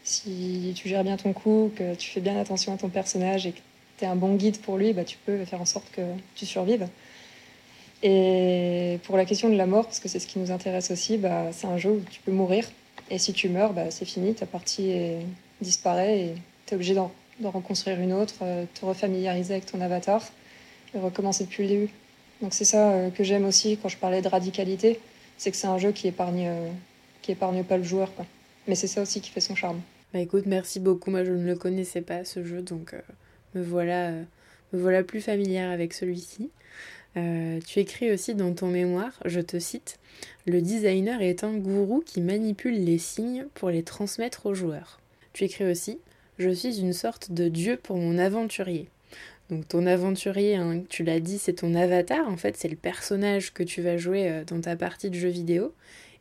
Si 0.02 0.72
tu 0.74 0.88
gères 0.88 1.04
bien 1.04 1.16
ton 1.16 1.32
coup, 1.32 1.70
que 1.76 1.94
tu 1.94 2.10
fais 2.10 2.20
bien 2.20 2.38
attention 2.38 2.74
à 2.74 2.76
ton 2.76 2.88
personnage 2.88 3.46
et 3.46 3.52
que 3.52 3.60
tu 3.98 4.04
es 4.04 4.08
un 4.08 4.16
bon 4.16 4.34
guide 4.34 4.58
pour 4.60 4.76
lui, 4.76 4.92
bah, 4.92 5.04
tu 5.04 5.18
peux 5.24 5.44
faire 5.44 5.60
en 5.60 5.66
sorte 5.66 5.90
que 5.92 6.02
tu 6.34 6.46
survives. 6.46 6.88
Et 8.02 8.98
pour 9.04 9.16
la 9.16 9.24
question 9.24 9.48
de 9.48 9.56
la 9.56 9.66
mort, 9.66 9.86
parce 9.86 9.98
que 9.98 10.08
c'est 10.08 10.18
ce 10.18 10.26
qui 10.26 10.38
nous 10.38 10.50
intéresse 10.50 10.90
aussi, 10.90 11.16
bah, 11.16 11.46
c'est 11.52 11.66
un 11.66 11.78
jeu 11.78 11.90
où 11.90 12.00
tu 12.10 12.20
peux 12.20 12.32
mourir. 12.32 12.70
Et 13.10 13.18
si 13.18 13.32
tu 13.32 13.48
meurs, 13.48 13.72
bah, 13.72 13.90
c'est 13.90 14.04
fini, 14.04 14.34
ta 14.34 14.46
partie 14.46 14.90
est... 14.90 15.18
disparaît 15.60 16.20
et 16.20 16.34
tu 16.66 16.72
es 16.72 16.74
obligé 16.74 16.94
d'en 16.94 17.10
reconstruire 17.50 18.00
une 18.00 18.12
autre, 18.12 18.34
euh, 18.42 18.64
te 18.74 18.84
refamiliariser 18.84 19.54
avec 19.54 19.66
ton 19.66 19.80
avatar 19.80 20.22
et 20.94 20.98
recommencer 20.98 21.44
depuis 21.44 21.62
le 21.64 21.68
début. 21.68 21.90
Donc 22.42 22.52
c'est 22.52 22.64
ça 22.64 22.90
euh, 22.90 23.10
que 23.10 23.24
j'aime 23.24 23.44
aussi 23.46 23.78
quand 23.80 23.88
je 23.88 23.96
parlais 23.96 24.20
de 24.20 24.28
radicalité, 24.28 25.00
c'est 25.38 25.50
que 25.50 25.56
c'est 25.56 25.66
un 25.66 25.78
jeu 25.78 25.92
qui 25.92 26.08
épargne, 26.08 26.46
euh, 26.46 26.68
qui 27.22 27.32
épargne 27.32 27.64
pas 27.64 27.76
le 27.76 27.84
joueur. 27.84 28.14
Quoi. 28.14 28.26
Mais 28.68 28.74
c'est 28.74 28.86
ça 28.86 29.00
aussi 29.02 29.20
qui 29.20 29.30
fait 29.30 29.40
son 29.40 29.54
charme. 29.54 29.80
Bah 30.12 30.20
écoute, 30.20 30.44
merci 30.46 30.78
beaucoup. 30.78 31.10
Moi 31.10 31.24
je 31.24 31.32
ne 31.32 31.44
le 31.44 31.56
connaissais 31.56 32.02
pas 32.02 32.24
ce 32.24 32.44
jeu, 32.44 32.62
donc 32.62 32.94
me, 33.54 33.62
voilà, 33.62 34.12
me 34.12 34.80
voilà 34.80 35.02
plus 35.02 35.20
familière 35.20 35.70
avec 35.70 35.92
celui-ci. 35.92 36.50
Euh, 37.16 37.60
tu 37.66 37.78
écris 37.78 38.12
aussi 38.12 38.34
dans 38.34 38.52
ton 38.52 38.66
mémoire, 38.66 39.12
je 39.24 39.40
te 39.40 39.58
cite, 39.58 39.98
Le 40.46 40.60
designer 40.60 41.22
est 41.22 41.44
un 41.44 41.56
gourou 41.56 42.02
qui 42.04 42.20
manipule 42.20 42.82
les 42.82 42.98
signes 42.98 43.46
pour 43.54 43.70
les 43.70 43.84
transmettre 43.84 44.46
aux 44.46 44.54
joueurs. 44.54 45.00
Tu 45.32 45.44
écris 45.44 45.64
aussi, 45.64 45.98
Je 46.38 46.50
suis 46.50 46.80
une 46.80 46.92
sorte 46.92 47.30
de 47.30 47.48
dieu 47.48 47.76
pour 47.76 47.96
mon 47.96 48.18
aventurier. 48.18 48.88
Donc 49.50 49.68
ton 49.68 49.86
aventurier, 49.86 50.56
hein, 50.56 50.82
tu 50.88 51.04
l'as 51.04 51.20
dit, 51.20 51.38
c'est 51.38 51.52
ton 51.54 51.74
avatar, 51.74 52.26
en 52.28 52.36
fait 52.36 52.56
c'est 52.56 52.68
le 52.68 52.76
personnage 52.76 53.52
que 53.52 53.62
tu 53.62 53.82
vas 53.82 53.98
jouer 53.98 54.28
euh, 54.28 54.44
dans 54.44 54.60
ta 54.60 54.74
partie 54.74 55.10
de 55.10 55.14
jeu 55.14 55.28
vidéo. 55.28 55.72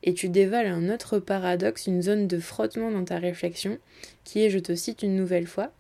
Et 0.05 0.13
tu 0.13 0.27
dévoiles 0.27 0.67
un 0.67 0.93
autre 0.93 1.17
paradoxe, 1.17 1.87
une 1.87 2.01
zone 2.01 2.27
de 2.27 2.37
frottement 2.37 2.91
dans 2.91 3.05
ta 3.05 3.19
réflexion, 3.19 3.79
qui 4.25 4.43
est, 4.43 4.49
je 4.49 4.59
te 4.59 4.75
cite 4.75 5.01
une 5.01 5.15
nouvelle 5.15 5.47
fois, 5.47 5.71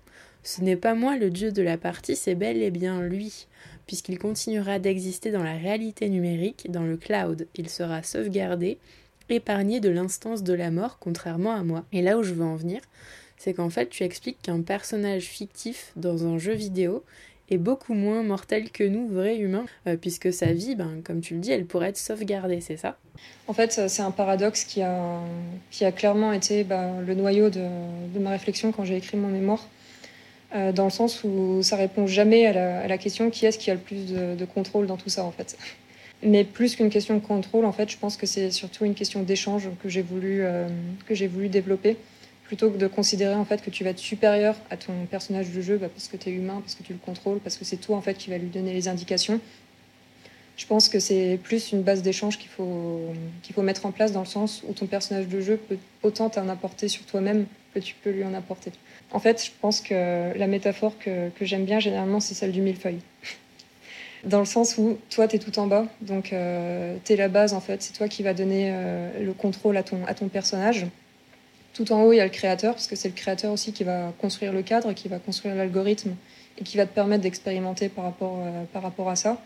Ce 0.43 0.61
n'est 0.61 0.75
pas 0.75 0.93
moi 0.93 1.17
le 1.17 1.29
dieu 1.29 1.51
de 1.51 1.61
la 1.61 1.77
partie, 1.77 2.15
c'est 2.15 2.35
bel 2.35 2.61
et 2.61 2.71
bien 2.71 3.01
lui 3.01 3.47
puisqu'il 3.87 4.17
continuera 4.17 4.79
d'exister 4.79 5.31
dans 5.31 5.43
la 5.43 5.55
réalité 5.55 6.09
numérique, 6.09 6.71
dans 6.71 6.83
le 6.83 6.97
cloud. 6.97 7.47
Il 7.55 7.69
sera 7.69 8.03
sauvegardé, 8.03 8.77
épargné 9.29 9.79
de 9.79 9.89
l'instance 9.89 10.43
de 10.43 10.53
la 10.53 10.71
mort, 10.71 10.97
contrairement 10.99 11.53
à 11.53 11.63
moi. 11.63 11.83
Et 11.91 12.01
là 12.01 12.17
où 12.17 12.23
je 12.23 12.33
veux 12.33 12.45
en 12.45 12.55
venir, 12.55 12.81
c'est 13.37 13.53
qu'en 13.53 13.69
fait 13.69 13.89
tu 13.89 14.03
expliques 14.03 14.41
qu'un 14.41 14.61
personnage 14.61 15.23
fictif 15.23 15.91
dans 15.95 16.25
un 16.25 16.37
jeu 16.37 16.53
vidéo 16.53 17.03
est 17.49 17.57
beaucoup 17.57 17.93
moins 17.93 18.23
mortel 18.23 18.69
que 18.71 18.85
nous, 18.85 19.09
vrais 19.09 19.37
humains, 19.37 19.65
euh, 19.85 19.97
puisque 19.97 20.31
sa 20.31 20.53
vie, 20.53 20.75
ben, 20.75 21.01
comme 21.03 21.19
tu 21.19 21.33
le 21.33 21.41
dis, 21.41 21.51
elle 21.51 21.65
pourrait 21.65 21.89
être 21.89 21.97
sauvegardée, 21.97 22.61
c'est 22.61 22.77
ça? 22.77 22.97
En 23.47 23.53
fait, 23.53 23.81
c'est 23.89 24.01
un 24.01 24.11
paradoxe 24.11 24.63
qui 24.63 24.81
a, 24.81 25.19
qui 25.69 25.83
a 25.83 25.91
clairement 25.91 26.31
été 26.31 26.63
ben, 26.63 27.01
le 27.01 27.13
noyau 27.15 27.49
de, 27.49 27.67
ma 28.17 28.29
réflexion 28.29 28.71
quand 28.71 28.85
j'ai 28.85 28.95
écrit 28.95 29.17
mon 29.17 29.27
mémoire. 29.27 29.67
Euh, 30.55 30.71
dans 30.71 30.83
le 30.83 30.91
sens 30.91 31.23
où 31.23 31.63
ça 31.63 31.75
répond 31.75 32.05
jamais 32.05 32.45
à 32.45 32.87
la, 32.87 32.97
question 32.97 33.31
qui 33.31 33.45
est-ce 33.45 33.57
qui 33.57 33.71
a 33.71 33.73
le 33.73 33.79
plus 33.79 34.13
de, 34.13 34.45
contrôle 34.45 34.85
dans 34.85 34.97
tout 34.97 35.09
ça 35.09 35.23
en 35.23 35.31
fait? 35.31 35.57
Mais 36.21 36.43
plus 36.43 36.75
qu'une 36.75 36.89
question 36.89 37.15
de 37.15 37.19
contrôle, 37.19 37.65
en 37.65 37.71
fait, 37.71 37.89
je 37.89 37.97
pense 37.97 38.17
que 38.17 38.25
c'est 38.25 38.51
surtout 38.51 38.85
une 38.85 38.93
question 38.93 39.23
d'échange 39.23 39.67
que 39.81 39.89
j'ai 39.89 40.01
voulu, 40.03 40.43
euh, 40.43 40.67
voulu 41.09 41.49
développer, 41.49 41.97
plutôt 42.45 42.69
que 42.69 42.77
de 42.77 42.87
considérer 42.87 43.33
en 43.33 43.45
fait 43.45 43.61
que 43.61 43.69
tu 43.69 43.83
vas 43.83 43.89
être 43.89 43.99
supérieur 43.99 44.55
à 44.69 44.77
ton 44.77 44.93
personnage 45.09 45.49
de 45.49 45.59
jeu 45.59 45.77
bah, 45.77 45.89
parce 45.89 46.07
que 46.07 46.17
tu 46.17 46.29
es 46.29 46.33
humain, 46.33 46.61
parce 46.61 46.75
que 46.75 46.83
tu 46.83 46.93
le 46.93 46.99
contrôles, 46.99 47.39
parce 47.39 47.57
que 47.57 47.65
c'est 47.65 47.77
toi 47.77 47.97
en 47.97 48.01
fait 48.01 48.13
qui 48.13 48.29
va 48.29 48.37
lui 48.37 48.49
donner 48.49 48.73
les 48.73 48.87
indications. 48.87 49.41
Je 50.55 50.67
pense 50.67 50.87
que 50.87 50.99
c'est 50.99 51.39
plus 51.41 51.71
une 51.71 51.81
base 51.81 52.03
d'échange 52.03 52.37
qu'il 52.37 52.49
faut, 52.49 53.01
qu'il 53.41 53.55
faut 53.55 53.63
mettre 53.63 53.85
en 53.85 53.91
place 53.91 54.11
dans 54.11 54.19
le 54.19 54.27
sens 54.27 54.63
où 54.67 54.73
ton 54.73 54.85
personnage 54.85 55.27
de 55.27 55.41
jeu 55.41 55.57
peut 55.57 55.77
autant 56.03 56.29
t'en 56.29 56.47
apporter 56.47 56.87
sur 56.87 57.03
toi-même 57.05 57.45
que 57.73 57.79
tu 57.79 57.95
peux 58.03 58.11
lui 58.11 58.23
en 58.23 58.33
apporter. 58.33 58.71
En 59.11 59.19
fait, 59.19 59.43
je 59.43 59.51
pense 59.61 59.81
que 59.81 60.37
la 60.37 60.47
métaphore 60.47 60.97
que, 60.99 61.29
que 61.29 61.45
j'aime 61.45 61.65
bien 61.65 61.79
généralement, 61.79 62.19
c'est 62.19 62.35
celle 62.35 62.51
du 62.51 62.61
millefeuille. 62.61 62.99
dans 64.23 64.39
le 64.39 64.45
sens 64.45 64.77
où 64.77 64.97
toi, 65.09 65.27
tu 65.27 65.35
es 65.35 65.39
tout 65.39 65.57
en 65.59 65.67
bas, 65.67 65.85
donc 66.01 66.31
euh, 66.31 66.95
tu 67.03 67.13
es 67.13 67.15
la 67.15 67.27
base 67.27 67.53
en 67.53 67.59
fait, 67.59 67.81
c'est 67.81 67.93
toi 67.93 68.07
qui 68.07 68.23
va 68.23 68.33
donner 68.33 68.69
euh, 68.71 69.23
le 69.23 69.33
contrôle 69.33 69.75
à 69.77 69.83
ton, 69.83 70.05
à 70.07 70.13
ton 70.13 70.29
personnage. 70.29 70.85
Tout 71.73 71.91
en 71.91 72.03
haut, 72.03 72.13
il 72.13 72.17
y 72.17 72.21
a 72.21 72.25
le 72.25 72.29
créateur, 72.29 72.75
parce 72.75 72.87
que 72.87 72.95
c'est 72.95 73.09
le 73.09 73.15
créateur 73.15 73.51
aussi 73.51 73.73
qui 73.73 73.83
va 73.83 74.13
construire 74.19 74.53
le 74.53 74.61
cadre, 74.61 74.93
qui 74.93 75.07
va 75.07 75.19
construire 75.19 75.55
l'algorithme 75.55 76.15
et 76.59 76.63
qui 76.63 76.77
va 76.77 76.85
te 76.85 76.93
permettre 76.93 77.23
d'expérimenter 77.23 77.89
par, 77.89 78.13
euh, 78.21 78.63
par 78.71 78.83
rapport 78.83 79.09
à 79.09 79.15
ça. 79.15 79.41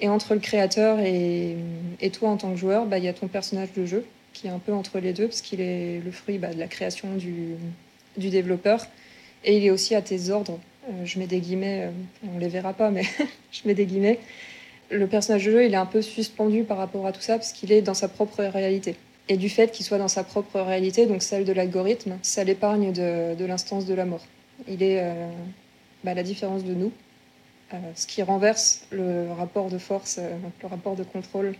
Et 0.00 0.08
entre 0.08 0.34
le 0.34 0.40
créateur 0.40 1.00
et, 1.00 1.56
toi 2.12 2.30
en 2.30 2.36
tant 2.36 2.52
que 2.52 2.56
joueur, 2.56 2.86
bah, 2.86 2.98
il 2.98 3.04
y 3.04 3.08
a 3.08 3.12
ton 3.12 3.26
personnage 3.26 3.72
de 3.76 3.84
jeu 3.84 4.04
qui 4.32 4.46
est 4.46 4.50
un 4.50 4.58
peu 4.58 4.72
entre 4.72 5.00
les 5.00 5.12
deux, 5.12 5.26
parce 5.26 5.40
qu'il 5.40 5.60
est 5.60 6.00
le 6.04 6.12
fruit 6.12 6.38
bah, 6.38 6.52
de 6.52 6.58
la 6.58 6.68
création 6.68 7.08
du, 7.16 7.56
développeur. 8.16 8.86
Et 9.44 9.56
il 9.56 9.64
est 9.64 9.70
aussi 9.70 9.94
à 9.94 10.02
tes 10.02 10.30
ordres. 10.30 10.58
Euh, 10.88 11.04
je 11.04 11.18
mets 11.18 11.26
des 11.26 11.40
guillemets, 11.40 11.86
euh, 11.86 11.90
on 12.34 12.38
les 12.38 12.48
verra 12.48 12.72
pas, 12.72 12.90
mais 12.90 13.02
je 13.52 13.60
mets 13.66 13.74
des 13.74 13.86
guillemets. 13.86 14.20
Le 14.90 15.06
personnage 15.06 15.44
de 15.44 15.50
jeu, 15.50 15.64
il 15.64 15.74
est 15.74 15.78
un 15.78 15.86
peu 15.86 16.02
suspendu 16.02 16.62
par 16.62 16.78
rapport 16.78 17.06
à 17.06 17.12
tout 17.12 17.20
ça, 17.20 17.36
parce 17.36 17.52
qu'il 17.52 17.72
est 17.72 17.82
dans 17.82 17.94
sa 17.94 18.08
propre 18.08 18.44
réalité. 18.44 18.94
Et 19.28 19.36
du 19.36 19.48
fait 19.48 19.70
qu'il 19.72 19.84
soit 19.84 19.98
dans 19.98 20.08
sa 20.08 20.24
propre 20.24 20.60
réalité, 20.60 21.06
donc 21.06 21.22
celle 21.22 21.44
de 21.44 21.52
l'algorithme, 21.52 22.16
ça 22.22 22.44
l'épargne 22.44 22.92
de, 22.92 23.44
l'instance 23.44 23.86
de 23.86 23.94
la 23.94 24.04
mort. 24.04 24.24
Il 24.68 24.82
est 24.82 25.00
euh, 25.00 25.28
bah, 26.04 26.14
la 26.14 26.22
différence 26.22 26.64
de 26.64 26.74
nous, 26.74 26.92
ce 27.94 28.06
qui 28.06 28.22
renverse 28.22 28.86
le 28.90 29.30
rapport 29.32 29.68
de 29.68 29.78
force, 29.78 30.16
euh, 30.18 30.36
le 30.62 30.68
rapport 30.68 30.96
de 30.96 31.04
contrôle 31.04 31.54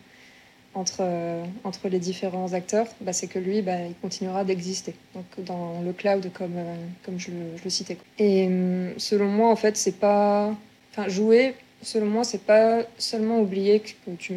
entre, 0.74 0.98
euh, 1.00 1.44
entre 1.64 1.88
les 1.88 1.98
différents 1.98 2.52
acteurs, 2.52 2.86
bah, 3.00 3.12
c'est 3.12 3.26
que 3.26 3.38
lui, 3.38 3.62
bah, 3.62 3.86
il 3.86 3.94
continuera 3.94 4.44
d'exister. 4.44 4.94
Donc 5.14 5.24
dans 5.44 5.80
le 5.82 5.92
cloud, 5.92 6.30
comme, 6.32 6.56
comme 7.04 7.18
je, 7.18 7.30
je, 7.56 7.64
le 7.64 7.70
citais. 7.70 7.98
Et 8.18 8.46
hum, 8.46 8.94
selon 8.96 9.26
moi, 9.26 9.50
en 9.50 9.56
fait, 9.56 9.76
c'est 9.76 9.98
pas. 9.98 10.54
Enfin, 10.92 11.08
jouer, 11.08 11.54
selon 11.82 12.06
moi, 12.06 12.24
c'est 12.24 12.42
pas 12.42 12.82
seulement 12.96 13.40
oublier 13.40 13.80
que 13.80 14.10
tu, 14.18 14.34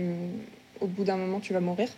au 0.80 0.88
bout 0.88 1.04
d'un 1.04 1.18
moment, 1.18 1.40
tu 1.40 1.54
vas 1.54 1.62
mourir. 1.62 1.90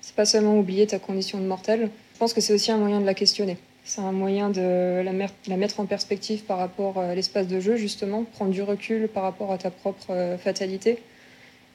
C'est 0.00 0.16
pas 0.16 0.24
seulement 0.24 0.58
oublier 0.58 0.86
ta 0.86 0.98
condition 0.98 1.38
de 1.38 1.44
mortel. 1.44 1.90
Je 2.14 2.18
pense 2.18 2.32
que 2.32 2.40
c'est 2.40 2.52
aussi 2.52 2.72
un 2.72 2.78
moyen 2.78 3.00
de 3.00 3.06
la 3.06 3.14
questionner. 3.14 3.56
C'est 3.84 4.00
un 4.00 4.12
moyen 4.12 4.50
de 4.50 5.02
la, 5.02 5.56
mettre 5.56 5.80
en 5.80 5.86
perspective 5.86 6.44
par 6.44 6.58
rapport 6.58 6.98
à 6.98 7.14
l'espace 7.14 7.48
de 7.48 7.58
jeu, 7.58 7.76
justement, 7.76 8.22
prendre 8.22 8.52
du 8.52 8.62
recul 8.62 9.08
par 9.08 9.24
rapport 9.24 9.50
à 9.50 9.58
ta 9.58 9.70
propre 9.70 10.10
euh, 10.10 10.38
fatalité. 10.38 10.98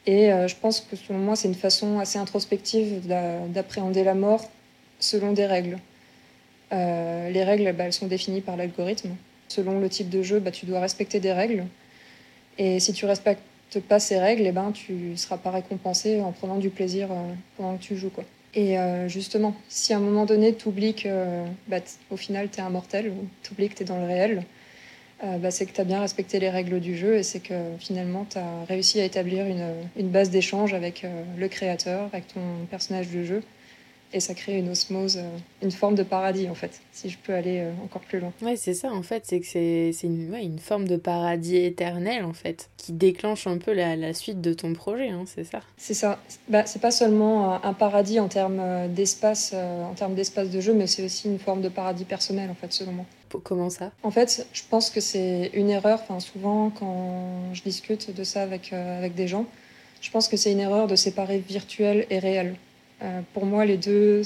Et 0.06 0.32
euh, 0.32 0.48
je 0.48 0.56
pense 0.56 0.80
que 0.80 0.96
selon 0.96 1.20
moi, 1.20 1.36
c'est 1.36 1.50
une 1.50 1.56
façon 1.56 2.00
assez 2.00 2.18
introspective 2.18 3.06
d'appréhender 3.06 4.06
la 4.06 4.14
mort 4.14 4.50
selon 5.00 5.34
des 5.34 5.46
règles. 5.46 5.80
Euh, 6.72 7.30
les 7.30 7.44
règles, 7.44 7.74
bah, 7.74 7.84
elles 7.86 7.94
sont 7.94 8.08
définies 8.08 8.42
par 8.42 8.56
l'algorithme. 8.56 9.10
Selon 9.50 9.80
le 9.80 9.90
type 9.90 10.10
de 10.10 10.24
jeu, 10.24 10.40
bah, 10.40 10.52
tu 10.52 10.66
dois 10.66 10.80
respecter 10.80 11.20
des 11.20 11.34
règles. 11.34 11.66
Et 12.58 12.80
si 12.80 12.94
tu 12.94 13.06
respectes 13.06 13.42
pas 13.90 14.00
ces 14.00 14.18
règles, 14.18 14.46
eh 14.46 14.54
ben, 14.54 14.72
tu 14.72 14.94
ne 14.94 15.16
seras 15.18 15.38
pas 15.38 15.52
récompensé 15.52 16.22
en 16.22 16.32
prenant 16.32 16.58
du 16.58 16.70
plaisir 16.70 17.10
pendant 17.58 17.76
que 17.76 17.84
tu 17.84 17.98
joues. 17.98 18.12
Et 18.58 18.80
euh, 18.80 19.08
justement, 19.08 19.56
si 19.70 19.94
à 19.94 19.98
un 19.98 20.00
moment 20.00 20.26
donné, 20.26 20.56
tu 20.56 20.68
oublies 20.68 20.96
que 20.96 21.46
bah, 21.68 21.78
au 22.10 22.18
final, 22.18 22.50
tu 22.50 22.58
es 22.58 22.62
un 22.64 22.72
mortel 22.72 23.10
ou 23.10 23.28
tu 23.44 23.54
oublies 23.54 23.70
que 23.70 23.76
tu 23.76 23.84
es 23.84 23.86
dans 23.86 24.00
le 24.00 24.08
réel, 24.08 24.44
euh, 25.24 25.38
bah, 25.38 25.52
c'est 25.52 25.68
que 25.68 25.74
tu 25.74 25.80
as 25.80 25.84
bien 25.84 26.02
respecté 26.02 26.40
les 26.40 26.50
règles 26.50 26.80
du 26.80 26.98
jeu 26.98 27.18
et 27.18 27.24
c'est 27.24 27.40
que 27.40 27.54
finalement, 27.78 28.26
tu 28.28 28.40
as 28.40 28.64
réussi 28.68 29.00
à 29.00 29.06
établir 29.06 29.46
une, 29.46 30.10
base 30.10 30.32
d'échange 30.32 30.74
avec 30.74 31.06
euh, 31.06 31.24
le 31.38 31.48
créateur, 31.48 32.10
avec 32.12 32.34
ton 32.34 32.66
personnage 32.72 33.10
de 33.12 33.24
jeu 33.24 33.44
et 34.14 34.20
ça 34.20 34.34
crée 34.34 34.58
une 34.58 34.70
osmose, 34.70 35.18
euh, 35.18 35.38
une 35.62 35.72
forme 35.72 35.96
de 35.96 36.04
paradis 36.04 36.50
en 36.50 36.56
fait, 36.56 36.82
si 36.92 37.10
je 37.10 37.18
peux 37.18 37.34
aller 37.34 37.60
euh, 37.60 37.72
encore 37.84 38.02
plus 38.02 38.20
loin. 38.20 38.32
Ouais, 38.42 38.56
c'est 38.56 38.74
ça 38.74 38.92
en 38.92 39.04
fait, 39.04 39.24
c'est 39.26 39.40
que 39.40 39.46
c'est 39.46 39.94
une, 40.04 40.32
ouais, 40.32 40.44
une 40.44 40.60
forme 40.60 40.88
de 40.88 40.96
paradis 40.96 41.58
éternel 41.58 42.24
en 42.24 42.34
fait, 42.34 42.70
qui 42.78 42.94
déclenche 42.94 43.48
un 43.48 43.58
peu 43.58 43.74
la, 43.74 43.96
la 43.96 44.14
suite 44.14 44.42
de 44.42 44.54
ton 44.54 44.74
projet, 44.74 45.10
hein, 45.10 45.26
c'est 45.26 45.44
ça? 45.44 45.60
C'est 45.78 45.94
ça. 45.94 46.20
Bah, 46.48 46.66
c'est 46.66 46.82
pas 46.82 46.92
seulement 46.92 47.64
un 47.64 47.74
paradis 47.74 48.20
en 48.20 48.28
termes 48.28 48.60
euh, 48.60 48.88
d'espace, 48.88 49.54
en 49.54 49.94
termes 49.94 50.16
d'espace 50.16 50.50
de 50.50 50.62
jeu, 50.62 50.74
mais 50.74 50.88
c'est 50.88 51.04
aussi 51.04 51.28
une 51.28 51.40
forme 51.40 51.62
de 51.62 51.70
paradis 51.70 52.06
personnel 52.06 52.50
en 52.50 52.56
fait, 52.56 52.72
selon 52.72 52.94
moi. 52.94 53.06
Comment 53.44 53.70
ça? 53.70 53.92
En 54.04 54.12
fait, 54.12 54.48
je 54.54 54.62
pense 54.70 54.90
que 54.90 55.02
c'est 55.02 55.52
une 55.54 55.70
erreur, 55.70 56.00
enfin 56.02 56.22
souvent 56.22 56.70
quand 56.70 57.54
je 57.54 57.62
discute 57.62 58.16
de 58.16 58.24
ça 58.24 58.42
avec, 58.42 58.72
avec 58.72 59.16
des 59.16 59.28
gens, 59.28 59.46
je 60.00 60.10
pense 60.12 60.30
que 60.30 60.38
c'est 60.38 60.52
une 60.52 60.62
erreur 60.62 60.88
de 60.88 60.96
séparer 60.96 61.40
virtuel 61.40 62.08
et 62.10 62.20
réel. 62.20 62.56
Euh, 63.04 63.22
pour 63.34 63.46
moi, 63.46 63.66
les 63.66 63.78
deux 63.78 64.24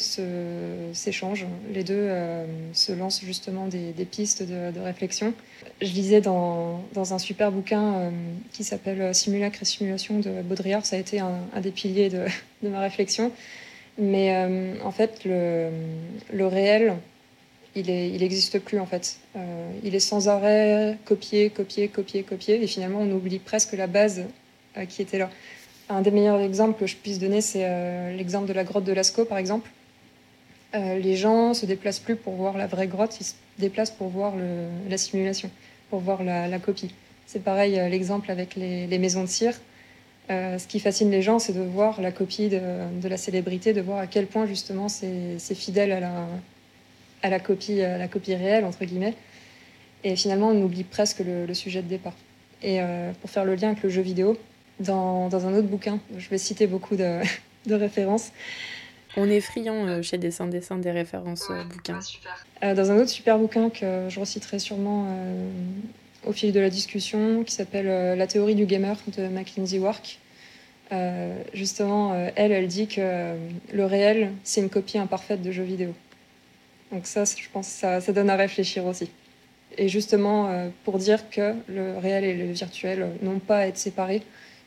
s'échangent, 0.94 1.46
les 1.74 1.84
deux 1.84 1.94
euh, 1.98 2.46
se 2.74 2.94
lancent 2.94 3.22
justement 3.22 3.68
des, 3.68 3.92
pistes 4.06 4.44
de, 4.44 4.80
réflexion. 4.80 5.34
Je 5.82 5.92
lisais 5.92 6.22
dans, 6.22 6.82
un 6.96 7.20
super 7.20 7.51
bouquin 7.51 7.94
euh, 7.94 8.10
qui 8.54 8.63
s'appelle 8.63 9.13
Simulacre 9.13 9.62
et 9.62 9.66
simulation 9.66 10.20
de 10.20 10.42
Baudrillard, 10.42 10.86
ça 10.86 10.96
a 10.96 11.00
été 11.00 11.20
un, 11.20 11.38
des 11.62 11.72
piliers 11.72 12.10
de, 12.10 12.25
ma 12.63 12.80
réflexion. 12.80 13.32
Mais 13.98 14.34
en 14.84 14.92
fait, 14.92 15.25
le, 15.25 16.48
réel, 16.48 16.96
il 17.75 17.88
n'existe 17.88 18.60
plus 18.60 18.80
en 18.80 18.86
fait. 18.86 19.18
il 19.84 19.94
est 19.94 20.00
sans 20.00 20.30
arrêt 20.30 20.98
copié, 21.04 21.50
copié, 21.50 21.90
copié, 21.90 22.24
copié, 22.24 22.63
et 22.63 22.68
finalement 22.68 23.01
on 23.01 23.12
oublie 23.12 23.40
presque 23.40 23.74
la 23.74 23.88
base 23.88 24.24
qui 24.88 25.01
était 25.01 25.18
là. 25.18 25.30
Un 25.92 26.02
des 26.02 26.12
meilleurs 26.12 26.40
exemples 26.40 26.80
que 26.80 26.88
je 26.88 26.96
puisse 26.96 27.20
donner, 27.20 27.42
c'est 27.42 27.66
euh, 27.66 28.16
l'exemple 28.16 28.48
de 28.48 28.54
la 28.54 28.64
grotte 28.64 28.86
de 28.86 28.94
Lascaux, 28.94 29.26
par 29.26 29.38
exemple. 29.38 29.70
Euh, 30.74 30.98
les 30.98 31.18
gens 31.18 31.54
se 31.54 31.66
déplacent 31.66 32.00
plus 32.00 32.16
pour 32.16 32.34
voir 32.36 32.58
la 32.58 32.66
vraie 32.66 32.88
grotte, 32.88 33.20
ils 33.20 33.26
se 33.26 33.34
déplacent 33.60 33.92
pour 33.92 34.08
voir 34.08 34.34
la 34.90 34.98
simulation, 34.98 35.52
pour 35.90 36.00
voir 36.00 36.24
la, 36.24 36.60
copie. 36.60 36.96
C'est 37.28 37.44
pareil 37.44 37.78
euh, 37.78 37.90
l'exemple 37.90 38.32
avec 38.32 38.56
les, 38.56 38.98
maisons 39.00 39.24
de 39.24 39.28
cire. 39.28 39.54
Ce 40.30 40.66
qui 40.66 40.80
fascine 40.80 41.12
les 41.12 41.22
gens, 41.22 41.40
c'est 41.40 41.52
de 41.52 41.60
voir 41.60 42.00
la 42.00 42.14
copie 42.14 42.48
de, 42.48 43.08
la 43.10 43.18
célébrité, 43.18 43.74
de 43.74 43.82
voir 43.82 44.00
à 44.00 44.08
quel 44.08 44.28
point 44.28 44.46
justement 44.46 44.88
c'est 44.88 45.56
fidèle 45.56 45.92
à 45.92 47.30
la, 47.30 47.40
copie, 47.42 47.82
à 47.82 47.98
la 47.98 48.08
réelle, 48.38 48.64
entre 48.64 48.86
guillemets. 48.86 49.14
Et 50.06 50.16
finalement, 50.16 50.48
on 50.48 50.62
oublie 50.62 50.86
presque 50.86 51.20
le, 51.20 51.54
sujet 51.54 51.82
de 51.82 51.90
départ. 51.90 52.16
Et 52.64 52.80
pour 53.20 53.30
faire 53.30 53.44
le 53.44 53.56
lien 53.56 53.72
avec 53.72 53.84
le 53.84 53.90
jeu 53.90 54.02
vidéo, 54.02 54.38
dans, 54.82 55.30
dans, 55.30 55.48
un 55.48 55.54
autre 55.54 55.68
bouquin. 55.68 56.00
Je 56.18 56.30
vais 56.30 56.38
citer 56.38 56.68
beaucoup 56.68 56.96
de, 56.96 57.20
de 57.66 57.76
références. 57.76 58.32
On 59.18 59.30
est 59.30 59.42
friand 59.42 59.88
euh, 59.88 60.02
chez 60.02 60.18
Dessin 60.18 60.48
Dessin 60.48 60.78
des 60.78 60.92
références 60.92 61.48
euh, 61.50 61.64
bouquins. 61.66 62.00
Euh, 62.64 62.76
dans 62.76 62.92
un 62.92 62.98
autre 62.98 63.10
super 63.10 63.38
bouquin 63.38 63.70
que 63.70 64.08
je 64.08 64.20
reciterai 64.20 64.60
sûrement 64.60 65.08
euh, 65.10 65.50
au 66.26 66.32
fil 66.32 66.54
de 66.54 66.60
la 66.60 66.70
discussion, 66.70 67.44
qui 67.44 67.54
s'appelle 67.54 67.88
euh, 67.88 68.16
La 68.16 68.28
théorie 68.28 68.56
du 68.56 68.66
gamer 68.66 68.96
de 69.18 69.28
Mackenzie 69.28 69.80
Wark. 69.80 70.20
justement, 71.54 72.14
elle, 72.36 72.52
elle 72.52 72.68
dit 72.68 72.88
que 72.88 73.36
le 73.74 73.86
réel, 73.86 74.32
c'est 74.44 74.62
une 74.62 74.70
copie 74.70 74.98
imparfaite 74.98 75.42
de 75.42 75.52
jeux 75.52 75.64
vidéo. 75.64 75.94
Donc 76.92 77.06
ça, 77.06 77.24
je 77.24 77.48
pense 77.52 77.68
ça, 77.68 78.02
ça 78.02 78.12
donne 78.12 78.30
à 78.30 78.36
réfléchir 78.36 78.86
aussi. 78.86 79.10
Et 79.78 79.88
justement, 79.88 80.70
pour 80.84 80.98
dire 80.98 81.30
que 81.30 81.54
le 81.70 81.98
réel 81.98 82.26
et 82.26 82.34
le 82.34 82.52
virtuel 82.52 83.08
n'ont 83.22 83.40
pas 83.40 83.60
à 83.60 83.68
être 83.68 83.78
séparés, 83.78 84.22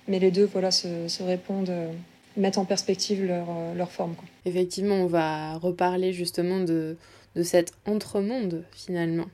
mais 0.09 0.19
les 0.19 0.31
deux 0.31 0.45
voilà, 0.45 0.71
se, 0.71 1.23
répondent, 1.23 1.71
euh, 1.71 1.93
mettent 2.37 2.59
en 2.59 2.65
perspective 2.65 3.25
leur, 3.25 3.47
euh, 3.51 3.75
leur 3.75 3.91
forme. 3.91 4.15
Effectivement, 4.45 4.97
on 4.97 5.07
va 5.07 5.57
reparler 5.57 6.13
justement 6.13 6.61
de, 6.61 6.97
de 7.37 7.43
cet 7.43 7.73
entre-monde 7.87 8.65
finalement. 8.73 9.27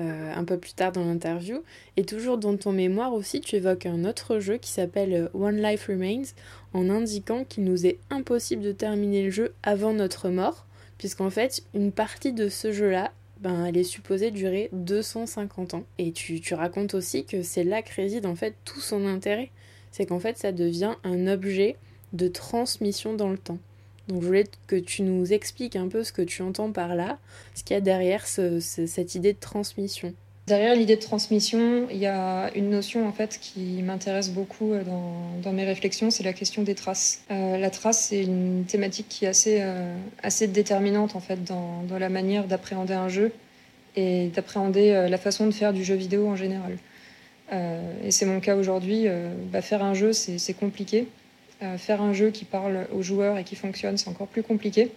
Euh, 0.00 0.34
un 0.34 0.42
peu 0.42 0.58
plus 0.58 0.72
tard 0.72 0.90
dans 0.90 1.04
l'interview. 1.04 1.62
Et 1.96 2.04
toujours 2.04 2.36
dans 2.36 2.56
ton 2.56 2.72
mémoire 2.72 3.12
aussi, 3.12 3.40
tu 3.40 3.54
évoques 3.54 3.86
un 3.86 4.04
autre 4.04 4.40
jeu 4.40 4.56
qui 4.56 4.70
s'appelle 4.70 5.30
One 5.34 5.62
Life 5.62 5.86
Remains, 5.86 6.24
en 6.72 6.90
indiquant 6.90 7.44
qu'il 7.44 7.62
nous 7.62 7.86
est 7.86 7.98
impossible 8.10 8.62
de 8.62 8.72
terminer 8.72 9.22
le 9.22 9.30
jeu 9.30 9.54
avant 9.62 9.92
notre 9.92 10.30
mort, 10.30 10.66
puisqu'en 10.98 11.30
fait, 11.30 11.62
une 11.74 11.92
partie 11.92 12.32
de 12.32 12.48
ce 12.48 12.72
jeu-là, 12.72 13.12
ben, 13.40 13.66
elle 13.66 13.76
est 13.76 13.84
supposée 13.84 14.32
durer 14.32 14.68
250 14.72 15.74
ans. 15.74 15.84
Et 15.98 16.10
tu, 16.10 16.40
tu 16.40 16.54
racontes 16.54 16.94
aussi 16.94 17.24
que 17.24 17.44
c'est 17.44 17.62
là 17.62 17.80
que 17.80 17.94
réside 17.94 18.26
en 18.26 18.34
fait 18.34 18.56
tout 18.64 18.80
son 18.80 19.06
intérêt 19.06 19.52
c'est 19.94 20.06
qu'en 20.06 20.18
fait 20.18 20.38
ça 20.38 20.50
devient 20.50 20.94
un 21.04 21.28
objet 21.28 21.76
de 22.12 22.26
transmission 22.26 23.14
dans 23.14 23.28
le 23.28 23.38
temps. 23.38 23.58
Donc 24.08 24.22
je 24.22 24.26
voulais 24.26 24.44
que 24.66 24.76
tu 24.76 25.02
nous 25.02 25.32
expliques 25.32 25.76
un 25.76 25.86
peu 25.86 26.02
ce 26.02 26.12
que 26.12 26.20
tu 26.20 26.42
entends 26.42 26.72
par 26.72 26.96
là, 26.96 27.18
ce 27.54 27.62
qu'il 27.62 27.74
y 27.74 27.76
a 27.76 27.80
derrière 27.80 28.26
ce, 28.26 28.58
ce, 28.58 28.86
cette 28.86 29.14
idée 29.14 29.32
de 29.32 29.38
transmission. 29.38 30.12
Derrière 30.48 30.74
l'idée 30.74 30.96
de 30.96 31.00
transmission, 31.00 31.86
il 31.90 31.96
y 31.96 32.06
a 32.06 32.50
une 32.54 32.70
notion 32.70 33.06
en 33.08 33.12
fait 33.12 33.38
qui 33.40 33.80
m'intéresse 33.82 34.30
beaucoup 34.30 34.72
euh, 34.72 34.82
dans, 35.42 35.52
mes 35.52 35.64
réflexions, 35.64 36.10
c'est 36.10 36.24
la 36.24 36.34
question 36.34 36.62
des 36.62 36.74
traces. 36.74 37.22
Euh, 37.30 37.56
la 37.56 37.70
trace, 37.70 38.08
c'est 38.08 38.24
une 38.24 38.64
thématique 38.66 39.06
qui 39.08 39.24
est 39.26 39.28
assez, 39.28 39.58
euh, 39.60 39.94
assez 40.24 40.48
déterminante 40.48 41.14
en 41.14 41.20
fait 41.20 41.44
dans, 41.44 41.84
la 41.96 42.08
manière 42.08 42.44
d'appréhender 42.44 42.94
un 42.94 43.08
jeu 43.08 43.32
et 43.94 44.26
d'appréhender 44.34 45.06
la 45.08 45.18
façon 45.18 45.46
de 45.46 45.52
faire 45.52 45.72
du 45.72 45.84
jeu 45.84 45.94
vidéo 45.94 46.26
en 46.26 46.34
général. 46.34 46.76
Et 47.52 48.10
c'est 48.10 48.26
mon 48.26 48.40
cas 48.40 48.56
aujourd'hui. 48.56 49.06
Bah, 49.52 49.62
faire 49.62 49.82
un 49.84 49.94
jeu, 49.94 50.12
c'est 50.12 50.54
compliqué. 50.54 51.06
faire 51.78 52.02
un 52.02 52.12
jeu 52.12 52.30
qui 52.30 52.44
parle 52.44 52.86
aux 52.92 53.02
joueurs 53.02 53.38
et 53.38 53.44
qui 53.44 53.56
fonctionne, 53.56 53.96
c'est 53.96 54.08
encore 54.08 54.28
plus 54.28 54.42
compliqué 54.42 54.90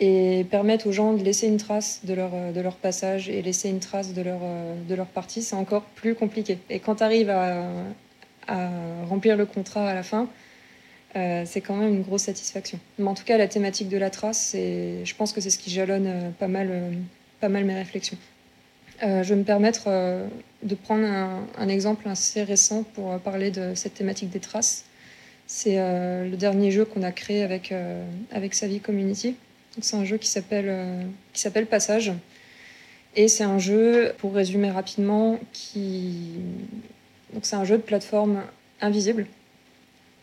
et 0.00 0.44
permettre 0.50 0.88
aux 0.88 0.92
gens 0.92 1.12
de 1.12 1.22
laisser 1.22 1.46
une 1.46 1.58
trace 1.58 2.00
de 2.04 2.12
leur, 2.12 2.76
passage 2.76 3.28
et 3.28 3.40
laisser 3.40 3.68
une 3.68 3.78
trace 3.78 4.12
de 4.12 4.22
leur, 4.22 5.06
partie, 5.06 5.42
c'est 5.42 5.54
encore 5.54 5.82
plus 5.82 6.16
compliqué. 6.16 6.58
Et 6.70 6.80
quand 6.80 6.96
tu 6.96 7.04
arrives 7.04 7.30
à, 7.30 7.68
remplir 9.08 9.36
le 9.36 9.46
contrat 9.46 9.88
à 9.88 9.94
la 9.94 10.02
fin, 10.02 10.28
euh, 11.14 11.44
c'est 11.46 11.60
quand 11.60 11.76
même 11.76 11.94
une 11.94 12.02
grosse 12.02 12.22
satisfaction. 12.22 12.80
Mais 12.98 13.06
en 13.06 13.14
tout 13.14 13.22
cas, 13.22 13.38
la 13.38 13.46
thématique 13.46 13.88
de 13.88 13.96
la 13.96 14.10
trace, 14.10 14.56
je 14.56 15.14
pense 15.14 15.32
que 15.32 15.40
c'est 15.40 15.50
ce 15.50 15.58
qui 15.58 15.70
jalonne 15.70 16.06
euh, 16.06 16.30
euh, 16.42 16.90
pas 17.40 17.48
mal 17.48 17.64
mes 17.64 17.74
réflexions. 17.74 18.16
je 19.00 19.22
vais 19.22 19.36
me 19.36 19.44
permettre 19.44 19.88
de 20.62 20.74
prendre 20.74 21.04
un, 21.04 21.68
exemple 21.68 22.08
assez 22.08 22.42
récent 22.42 22.84
pour 22.94 23.18
parler 23.20 23.50
de 23.50 23.74
cette 23.74 23.94
thématique 23.94 24.30
des 24.30 24.40
traces. 24.40 24.84
C'est 25.46 25.76
le 25.76 26.36
dernier 26.36 26.70
jeu 26.70 26.84
qu'on 26.84 27.02
a 27.02 27.12
créé 27.12 27.42
avec, 27.42 27.74
avec 28.30 28.54
Savvy 28.54 28.80
Community. 28.80 29.36
C'est 29.80 29.96
un 29.96 30.04
jeu 30.04 30.18
qui 30.18 30.28
s'appelle 30.28 31.66
Passage. 31.68 32.12
Et 33.14 33.28
c'est 33.28 33.44
un 33.44 33.58
jeu, 33.58 34.12
pour 34.18 34.34
résumer 34.34 34.70
rapidement, 34.70 35.38
qui... 35.52 36.30
Donc 37.34 37.44
c'est 37.44 37.56
un 37.56 37.64
jeu 37.64 37.76
de 37.76 37.82
plateforme 37.82 38.42
invisible. 38.80 39.26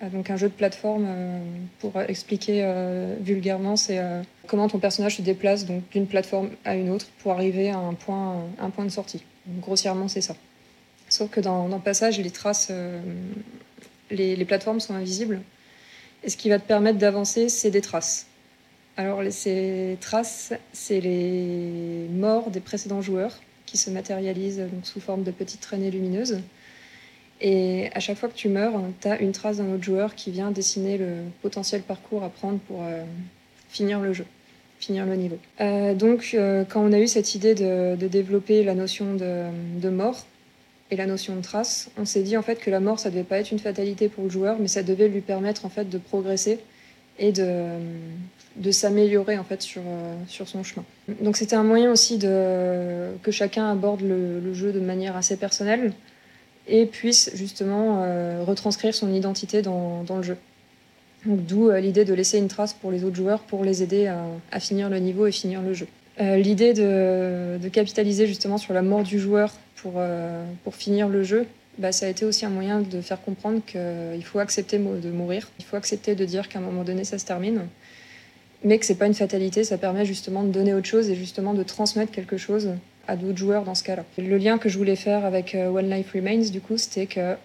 Euh, 0.01 0.09
donc 0.09 0.29
un 0.29 0.37
jeu 0.37 0.47
de 0.47 0.53
plateforme, 0.53 1.05
euh, 1.07 1.39
pour 1.79 1.99
expliquer 2.01 2.61
euh, 2.63 3.15
vulgairement, 3.21 3.75
c'est 3.75 3.99
comment 4.47 4.67
ton 4.67 4.79
personnage 4.79 5.17
se 5.17 5.21
déplace 5.21 5.65
d'une 5.65 6.07
plateforme 6.07 6.49
à 6.65 6.75
une 6.75 6.89
autre 6.89 7.07
pour 7.19 7.31
arriver 7.31 7.69
à 7.69 7.77
un 7.77 7.93
point, 7.93 8.43
un 8.59 8.69
point 8.69 8.85
de 8.85 8.89
sortie. 8.89 9.23
Grossièrement, 9.59 10.07
c'est 10.07 10.21
ça. 10.21 10.35
Sauf 11.09 11.29
que 11.29 11.39
dans, 11.39 11.69
dans 11.69 11.79
Passage, 11.79 12.19
les 12.19 12.31
traces, 12.31 12.71
les, 14.11 14.35
les, 14.35 14.45
plateformes 14.45 14.79
sont 14.79 14.93
invisibles. 14.93 15.41
Et 16.23 16.29
ce 16.29 16.37
qui 16.37 16.49
va 16.49 16.59
te 16.59 16.67
permettre 16.67 16.99
d'avancer, 16.99 17.49
c'est 17.49 17.71
des 17.71 17.81
traces. 17.81 18.27
Alors 18.97 19.21
ces 19.31 19.97
traces, 20.01 20.51
c'est 20.73 20.99
les 20.99 22.07
morts 22.11 22.51
des 22.51 22.59
précédents 22.59 23.01
joueurs 23.01 23.39
qui 23.65 23.77
se 23.77 23.89
matérialisent 23.89 24.67
sous 24.83 24.99
forme 24.99 25.23
de 25.23 25.31
petites 25.31 25.61
traînées 25.61 25.89
lumineuses. 25.89 26.41
Et 27.39 27.89
à 27.93 27.99
chaque 27.99 28.17
fois 28.17 28.27
que 28.27 28.35
tu 28.35 28.49
meurs, 28.49 28.73
tu 28.99 29.07
as 29.07 29.21
une 29.21 29.31
trace 29.31 29.57
d'un 29.57 29.71
autre 29.73 29.83
joueur 29.83 30.15
qui 30.15 30.31
vient 30.31 30.51
dessiner 30.51 30.97
le 30.97 31.23
potentiel 31.41 31.81
parcours 31.81 32.23
à 32.23 32.29
prendre 32.29 32.59
pour 32.59 32.83
euh, 32.83 33.05
finir 33.69 34.01
le 34.01 34.11
jeu, 34.11 34.25
finir 34.79 35.05
le 35.05 35.15
niveau. 35.15 35.37
Euh, 35.61 35.93
donc, 35.93 36.31
euh, 36.33 36.63
quand 36.67 36.81
on 36.81 36.91
a 36.91 36.99
eu 36.99 37.07
cette 37.07 37.35
idée 37.35 37.55
de, 37.55 37.95
développer 38.07 38.63
la 38.63 38.73
notion 38.73 39.13
de, 39.13 39.89
mort 39.89 40.25
et 40.91 40.95
la 40.95 41.05
notion 41.05 41.35
de 41.35 41.41
trace, 41.41 41.89
on 41.97 42.05
s'est 42.05 42.23
dit 42.23 42.37
en 42.37 42.41
fait 42.41 42.59
que 42.59 42.71
la 42.71 42.79
mort, 42.79 42.99
ça 42.99 43.09
devait 43.09 43.23
pas 43.23 43.39
être 43.39 43.51
une 43.51 43.59
fatalité 43.59 44.09
pour 44.09 44.23
le 44.23 44.29
joueur, 44.29 44.57
mais 44.59 44.67
ça 44.67 44.81
devait 44.83 45.07
lui 45.07 45.21
permettre 45.21 45.65
en 45.65 45.69
fait 45.69 45.89
de 45.89 45.97
progresser 45.97 46.59
et 47.19 47.31
de, 47.31 48.71
s'améliorer 48.71 49.37
en 49.37 49.43
fait 49.43 49.61
sur, 49.61 49.81
sur 50.27 50.47
son 50.47 50.63
chemin. 50.63 50.85
Donc, 51.21 51.37
c'était 51.37 51.55
un 51.55 51.63
moyen 51.63 51.91
aussi 51.91 52.17
de, 52.17 53.09
que 53.21 53.31
chacun 53.31 53.69
aborde 53.69 54.01
le 54.01 54.53
jeu 54.53 54.71
de 54.71 54.79
manière 54.79 55.15
assez 55.15 55.37
personnelle 55.37 55.93
et 56.69 56.85
puisse 56.85 57.31
justement 57.33 58.03
euh, 58.03 58.43
retranscrire 58.45 58.93
son 58.93 59.11
identité 59.11 59.61
dans, 59.61 60.03
dans 60.03 60.17
le 60.17 60.23
jeu. 60.23 60.37
D'où 61.25 61.69
euh, 61.69 61.79
l'idée 61.79 62.05
de 62.05 62.13
laisser 62.13 62.37
une 62.37 62.47
trace 62.47 62.73
pour 62.73 62.91
les 62.91 63.03
autres 63.03 63.15
joueurs 63.15 63.41
pour 63.41 63.63
les 63.63 63.83
aider 63.83 64.07
à, 64.51 64.59
finir 64.59 64.89
le 64.89 64.99
niveau 64.99 65.27
et 65.27 65.31
finir 65.31 65.61
le 65.61 65.73
jeu. 65.73 65.87
Euh, 66.21 66.37
l'idée 66.37 66.73
de, 66.73 67.67
capitaliser 67.69 68.27
justement 68.27 68.57
sur 68.57 68.73
la 68.73 68.81
mort 68.81 69.03
du 69.03 69.19
joueur 69.19 69.53
pour, 69.75 70.01
pour 70.63 70.75
finir 70.75 71.07
le 71.07 71.23
jeu, 71.23 71.45
bah, 71.77 71.93
ça 71.93 72.05
a 72.05 72.09
été 72.09 72.25
aussi 72.25 72.45
un 72.45 72.49
moyen 72.49 72.81
de 72.81 72.99
faire 72.99 73.21
comprendre 73.21 73.61
qu'il 73.65 74.23
faut 74.25 74.39
accepter 74.39 74.77
de 74.77 75.09
mourir, 75.11 75.49
il 75.59 75.65
faut 75.65 75.77
accepter 75.77 76.15
de 76.15 76.25
dire 76.25 76.49
qu'à 76.49 76.59
un 76.59 76.61
moment 76.61 76.83
donné 76.83 77.05
ça 77.05 77.17
se 77.17 77.25
termine, 77.25 77.61
mais 78.63 78.77
que 78.77 78.85
c'est 78.85 78.95
pas 78.95 79.07
une 79.07 79.13
fatalité, 79.13 79.63
ça 79.63 79.77
permet 79.77 80.05
justement 80.05 80.43
de 80.43 80.49
donner 80.49 80.73
autre 80.73 80.87
chose 80.87 81.09
et 81.09 81.15
justement 81.15 81.53
de 81.53 81.63
transmettre 81.63 82.11
quelque 82.11 82.37
chose 82.37 82.71
à 83.07 83.15
d'autres 83.15 83.37
joueurs 83.37 83.63
dans 83.63 83.75
ce 83.75 83.83
cas-là. 83.83 84.03
Le 84.17 84.37
lien 84.37 84.57
que 84.57 84.69
je 84.69 84.77
voulais 84.77 84.95
faire 84.95 85.25
avec 85.25 85.55
euh, 85.55 85.69
One 85.69 85.89
Life 85.89 86.11
Remains, 86.13 86.49
du 86.51 86.61
coup, 86.61 86.77
c'était 86.77 87.07
que 87.07 87.35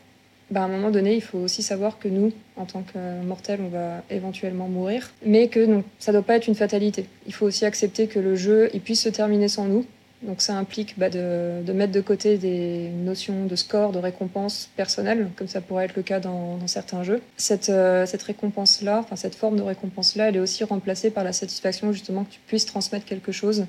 bah, 0.50 0.62
à 0.62 0.64
un 0.64 0.68
moment 0.68 0.90
donné, 0.90 1.14
il 1.14 1.22
faut 1.22 1.38
aussi 1.38 1.62
savoir 1.62 1.98
que 1.98 2.09
nous, 2.09 2.33
en 2.57 2.64
tant 2.64 2.83
que 2.83 3.22
mortels, 3.24 3.61
on 3.64 3.68
va 3.68 4.02
éventuellement 4.11 4.68
mourir, 4.68 5.11
mais 5.24 5.48
que 5.48 5.64
non, 5.64 5.85
ça 5.98 6.12
ne 6.12 6.18
doit 6.18 6.26
pas 6.26 6.37
être 6.37 6.48
une 6.48 6.54
fatalité. 6.54 7.07
Il 7.26 7.35
faut 7.35 7.46
aussi 7.46 7.64
accepter 7.64 8.07
que 8.07 8.18
le 8.18 8.35
jeu 8.37 8.70
il 8.74 8.80
puisse 8.80 9.02
se 9.02 9.09
terminer 9.09 9.48
sans 9.48 9.64
nous. 9.64 9.85
Donc 10.22 10.40
ça 10.40 10.57
implique 10.57 10.98
bah, 10.98 11.11
de, 11.11 11.62
de, 11.62 11.72
mettre 11.74 11.92
de 11.92 12.00
côté 12.00 12.38
des 12.38 12.88
notions 12.88 13.44
de 13.44 13.57
score, 13.57 13.92
de 13.92 13.98
récompense 13.98 14.70
personnelle, 14.74 15.28
comme 15.37 15.48
ça 15.48 15.61
pourrait 15.61 15.85
être 15.85 15.96
le 15.96 16.02
cas 16.02 16.18
dans, 16.18 16.57
dans 16.57 16.66
certains 16.66 17.02
jeux. 17.02 17.20
Cette, 17.37 17.68
euh, 17.68 18.07
cette 18.07 18.22
récompense-là, 18.22 19.00
enfin 19.00 19.16
cette 19.16 19.35
forme 19.35 19.57
de 19.57 19.62
récompense-là, 19.62 20.28
elle 20.28 20.37
est 20.37 20.40
aussi 20.40 20.64
remplacée 20.64 21.11
par 21.11 21.24
la 21.24 21.35
satisfaction 21.35 21.92
justement 21.92 22.24
que 22.24 22.33
tu 22.33 22.40
puisses 22.46 22.64
transmettre 22.64 23.04
quelque 23.04 23.33
chose 23.33 23.66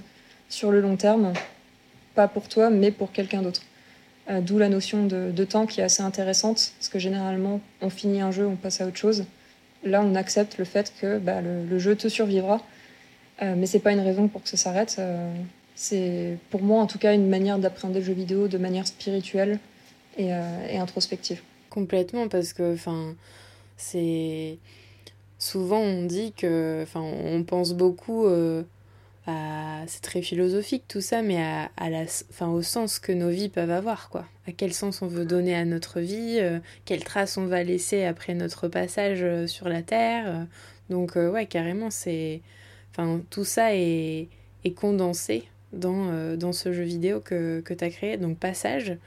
sur 0.47 0.71
le 0.71 0.79
long 0.79 0.95
terme 0.95 1.33
pas 2.15 2.27
pour 2.29 2.47
toi, 2.47 2.69
mais 2.69 2.91
pour 2.91 3.11
quelqu'un 3.11 3.41
d'autre. 3.41 3.61
Euh, 4.29 4.41
d'où 4.41 4.57
la 4.57 4.69
notion 4.69 5.05
de, 5.05 5.43
temps 5.43 5.67
qui 5.67 5.81
est 5.81 5.83
assez 5.83 6.01
intéressante, 6.01 6.73
parce 6.79 6.89
que 6.89 6.97
généralement, 6.97 7.61
on 7.81 7.91
finit 7.91 8.21
un 8.21 8.31
jeu, 8.31 8.47
on 8.47 8.55
passe 8.55 8.81
à 8.81 8.87
autre 8.87 8.97
chose. 8.97 9.25
Là, 9.83 10.01
on 10.01 10.15
accepte 10.15 10.57
le 10.57 10.65
fait 10.65 10.91
que 10.99 11.19
bah, 11.19 11.41
le, 11.41 11.77
jeu 11.77 11.95
te 11.95 12.07
survivra, 12.07 12.61
euh, 13.43 13.53
mais 13.55 13.67
c'est 13.67 13.79
pas 13.79 13.91
une 13.91 13.99
raison 13.99 14.27
pour 14.27 14.41
que 14.41 14.49
ça 14.49 14.57
s'arrête. 14.57 14.95
Euh, 14.97 15.31
c'est 15.75 16.39
pour 16.49 16.63
moi, 16.63 16.81
en 16.81 16.87
tout 16.87 16.97
cas, 16.97 17.13
une 17.13 17.29
manière 17.29 17.59
d'appréhender 17.59 17.99
le 17.99 18.05
jeu 18.05 18.13
vidéo 18.13 18.47
de 18.47 18.57
manière 18.57 18.87
spirituelle 18.87 19.59
et, 20.17 20.27
et 20.27 20.77
introspective. 20.77 21.41
Complètement, 21.69 22.27
parce 22.27 22.53
que, 22.53 22.75
c'est 23.77 24.57
souvent 25.37 25.79
on 25.79 26.05
dit 26.05 26.31
que, 26.31 26.85
on 26.95 27.43
pense 27.43 27.73
beaucoup 27.73 28.25
c'est 29.27 30.01
très 30.01 30.21
philosophique 30.21 30.83
tout 30.87 31.01
ça, 31.01 31.21
mais 31.21 31.41
à, 31.41 31.89
la, 31.89 32.03
enfin, 32.29 32.47
au 32.49 32.61
sens 32.61 32.99
que 32.99 33.11
nos 33.11 33.29
vies 33.29 33.49
peuvent 33.49 33.71
avoir, 33.71 34.09
quoi. 34.09 34.25
À 34.47 34.51
quel 34.51 34.73
sens 34.73 35.01
on 35.01 35.07
veut 35.07 35.25
donner 35.25 35.55
à 35.55 35.65
notre 35.65 35.99
vie, 35.99 36.37
euh, 36.39 36.59
quelle 36.85 37.03
trace 37.03 37.37
on 37.37 37.45
va 37.45 37.63
laisser 37.63 38.03
après 38.03 38.35
notre 38.35 38.67
passage 38.67 39.19
euh, 39.23 39.47
sur 39.47 39.67
la 39.67 39.81
Terre. 39.81 40.47
donc, 40.89 41.17
euh, 41.17 41.31
ouais, 41.31 41.45
carrément, 41.47 41.89
c'est. 41.89 42.41
Enfin, 42.91 43.21
tout 43.29 43.45
ça 43.45 43.75
est, 43.75 44.29
condensé 44.75 45.43
dans, 45.73 46.35
dans 46.37 46.53
ce 46.53 46.73
jeu 46.73 46.83
vidéo 46.83 47.19
que, 47.19 47.61
que 47.61 47.73
tu 47.73 47.83
as 47.83 47.89
créé. 47.89 48.17
Donc, 48.17 48.39
Passage, 48.39 48.97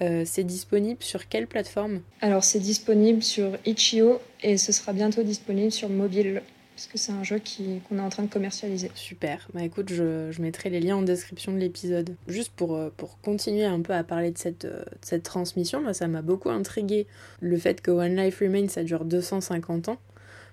c'est 0.00 0.44
disponible 0.44 1.02
sur 1.02 1.28
quelle 1.28 1.48
plateforme? 1.48 2.02
Alors, 2.20 2.44
c'est 2.44 2.60
disponible 2.60 3.22
sur 3.22 3.56
Itch.io 3.64 4.20
et 4.42 4.58
ce 4.58 4.70
sera 4.70 4.92
bientôt 4.92 5.24
disponible 5.24 5.72
sur 5.72 5.88
mobile 5.88 6.42
puisque 6.78 6.96
c'est 6.96 7.10
un 7.10 7.24
jeu 7.24 7.40
qu'on 7.88 7.98
est 7.98 8.00
en 8.00 8.08
train 8.08 8.22
de 8.22 8.30
commercialiser. 8.30 8.92
Super. 8.94 9.48
Bah 9.52 9.64
écoute, 9.64 9.92
je, 9.92 10.40
mettrai 10.40 10.70
les 10.70 10.78
liens 10.78 10.98
en 10.98 11.02
description 11.02 11.50
de 11.50 11.58
l'épisode. 11.58 12.14
Juste 12.28 12.52
pour, 12.54 12.76
euh, 12.76 12.90
continuer 13.20 13.64
un 13.64 13.80
peu 13.80 13.94
à 13.94 14.04
parler 14.04 14.30
de 14.30 14.38
cette, 14.38 14.64
euh, 14.64 15.18
transmission, 15.24 15.82
moi 15.82 15.92
ça 15.92 16.06
m'a 16.06 16.22
beaucoup 16.22 16.50
intrigué 16.50 17.08
le 17.40 17.58
fait 17.58 17.80
que 17.80 17.90
One 17.90 18.14
Life 18.14 18.38
Remains 18.38 18.68
ça 18.68 18.84
dure 18.84 19.04
250 19.04 19.88
ans. 19.88 19.98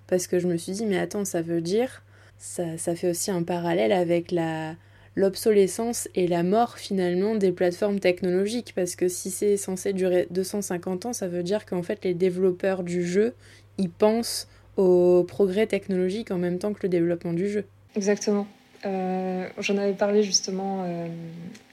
Parce 0.08 0.26
que 0.26 0.40
je 0.40 0.48
me 0.48 0.56
suis 0.56 0.72
dit, 0.72 0.84
mais 0.84 0.98
attends, 0.98 1.24
ça 1.24 1.42
veut 1.42 1.60
dire, 1.60 2.02
ça, 2.38 2.76
ça 2.76 2.96
fait 2.96 3.10
aussi 3.10 3.30
un 3.30 3.44
parallèle 3.44 3.92
avec 3.92 4.32
la, 4.32 4.74
l'obsolescence 5.14 6.08
et 6.16 6.26
la 6.26 6.42
mort 6.42 6.76
finalement 6.76 7.36
des 7.36 7.52
plateformes 7.52 8.00
technologiques 8.00 8.72
parce 8.74 8.96
que 8.96 9.06
si 9.06 9.30
c'est 9.30 9.56
censé 9.56 9.92
durer 9.92 10.26
250 10.32 11.06
ans 11.06 11.12
ça 11.12 11.28
veut 11.28 11.44
dire 11.44 11.66
qu'en 11.66 11.82
fait 11.82 12.04
les 12.04 12.14
développeurs 12.14 12.82
du 12.82 13.06
jeu 13.06 13.34
ils 13.78 13.90
pensent 13.90 14.48
au 14.76 15.24
progrès 15.24 15.66
technologique 15.66 16.30
en 16.30 16.38
même 16.38 16.58
temps 16.58 16.72
que 16.72 16.80
le 16.82 16.88
développement 16.88 17.32
du 17.32 17.48
jeu. 17.48 17.64
Exactement. 17.94 18.46
Euh, 18.84 19.48
j'en 19.58 19.76
avais 19.78 19.94
parlé 19.94 20.22
justement 20.22 20.84
euh, 20.84 21.08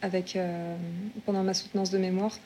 avec, 0.01 0.35
euh, 0.35 0.75
pendant 1.25 1.43
ma 1.43 1.53
soutenance 1.53 1.91
de 1.91 1.97
mémoire. 1.97 2.37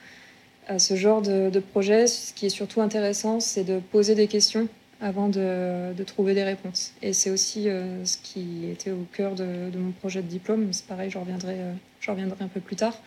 ce 0.78 0.96
genre 0.96 1.22
de, 1.22 1.60
projet, 1.60 2.08
ce 2.08 2.34
qui 2.34 2.48
est 2.48 2.50
surtout 2.50 2.82
intéressant, 2.82 3.39
c'est 3.39 3.63
de 3.63 3.80
poser 3.80 4.15
des 4.15 4.28
questions 4.28 4.67
avant 5.00 5.30
de, 5.30 6.04
trouver 6.06 6.34
des 6.34 6.43
réponses. 6.43 6.93
Et 7.02 7.13
c'est 7.13 7.30
aussi 7.30 7.65
ce 8.04 8.17
qui 8.17 8.70
était 8.70 8.91
au 8.91 9.06
cœur 9.13 9.36
de, 9.36 9.78
mon 9.78 9.91
projet 9.91 10.22
de 10.22 10.28
diplôme. 10.28 10.74
C'est 10.74 10.88
pareil, 10.88 11.10
j'en 11.10 11.22
reviendrai, 11.22 11.58
reviendrai 12.06 12.43
un 12.43 12.48
peu 12.48 12.60
plus 12.60 12.76
tard. 12.76 13.00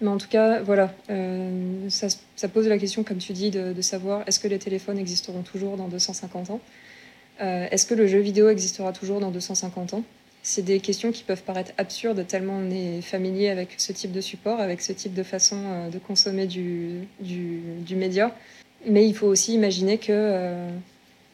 Mais 0.00 0.08
en 0.08 0.18
tout 0.18 0.28
cas, 0.28 0.60
voilà, 0.60 0.94
euh, 1.08 1.88
ça, 1.88 2.48
pose 2.48 2.68
la 2.68 2.78
question, 2.78 3.02
comme 3.02 3.16
tu 3.18 3.32
dis, 3.32 3.50
de, 3.50 3.80
savoir 3.80 4.24
est-ce 4.26 4.38
que 4.38 4.48
les 4.48 4.58
téléphones 4.58 4.98
existeront 4.98 5.42
toujours 5.42 5.76
dans 5.76 5.88
250 5.88 6.50
ans? 6.50 6.60
Euh, 7.40 7.66
Est-ce 7.70 7.86
que 7.86 7.94
le 7.94 8.06
jeu 8.06 8.18
vidéo 8.18 8.48
existera 8.50 8.92
toujours 8.92 9.20
dans 9.20 9.30
250 9.30 9.94
ans? 9.94 10.02
C'est 10.42 10.62
des 10.62 10.80
questions 10.80 11.12
qui 11.12 11.24
peuvent 11.24 11.42
paraître 11.42 11.72
absurdes 11.76 12.24
tellement 12.26 12.58
on 12.58 12.70
est 12.70 13.00
familier 13.00 13.48
avec 13.48 13.74
ce 13.78 13.92
type 13.92 14.12
de 14.12 14.20
support, 14.20 14.60
avec 14.60 14.80
ce 14.80 14.92
type 14.92 15.12
de 15.12 15.22
façon 15.22 15.56
euh, 15.64 15.88
de 15.88 15.98
consommer 15.98 16.46
du, 16.46 17.08
du, 17.20 17.96
média. 17.96 18.34
Mais 18.86 19.08
il 19.08 19.14
faut 19.14 19.26
aussi 19.26 19.54
imaginer 19.54 19.98
que 19.98 20.68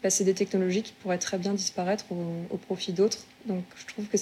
bah, 0.03 0.09
c'est 0.09 0.25
des 0.25 0.35
technologies 0.35 0.83
qui 0.83 0.93
pourraient 1.03 1.19
très 1.19 1.37
bien 1.37 1.53
disparaître 1.53 2.07
au, 2.11 2.55
au 2.55 2.57
profit 2.57 2.93
d'autres. 2.93 3.27
Donc 3.47 3.65
je 3.77 3.87
trouve 3.87 4.07
que 4.07 4.17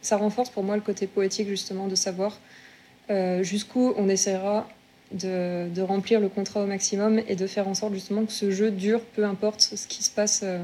ça 0.00 0.16
renforce 0.16 0.48
pour 0.48 0.62
moi 0.62 0.76
le 0.76 0.82
côté 0.82 1.06
poétique 1.06 1.48
justement 1.48 1.88
de 1.88 1.96
savoir 1.96 2.38
euh, 3.10 3.42
jusqu'où 3.42 3.92
on 3.96 4.08
essaiera 4.08 4.66
de, 5.12 5.80
remplir 5.80 6.20
le 6.20 6.28
contrat 6.28 6.62
au 6.62 6.66
maximum 6.66 7.20
et 7.28 7.36
de 7.36 7.46
faire 7.46 7.68
en 7.68 7.74
sorte 7.74 7.94
justement 7.94 8.24
que 8.24 8.32
ce 8.32 8.50
jeu 8.50 8.70
dure, 8.70 9.00
peu 9.00 9.24
importe 9.24 9.60
ce 9.60 9.86
qui 9.86 10.02
se 10.02 10.10
passe, 10.10 10.40
euh, 10.42 10.62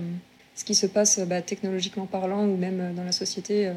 ce 0.54 0.64
qui 0.64 0.74
se 0.74 0.86
passe 0.86 1.20
bah, 1.20 1.42
technologiquement 1.42 2.06
parlant 2.06 2.46
ou 2.46 2.56
même 2.56 2.94
dans 2.94 3.04
la 3.04 3.12
société. 3.12 3.68
Euh. 3.68 3.72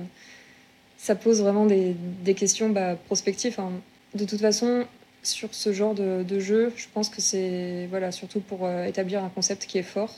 ça 0.97 1.15
pose 1.15 1.41
vraiment 1.41 1.65
des, 1.65 1.95
questions 2.35 2.69
bah, 2.69 2.95
prospectives. 2.95 3.59
Hein. 3.59 3.71
De 4.15 4.25
toute 4.25 4.41
façon, 4.41 4.85
sur 5.21 5.53
ce 5.53 5.73
genre 5.73 5.93
de, 5.95 6.39
jeu, 6.39 6.71
je 6.75 6.85
pense 6.93 7.09
que 7.09 7.21
c'est 7.21 7.87
voilà, 7.89 8.11
surtout 8.11 8.39
pour 8.39 8.65
euh, 8.65 8.85
établir 8.85 9.23
un 9.23 9.29
concept 9.29 9.65
qui 9.65 9.77
est 9.77 9.83
fort, 9.83 10.15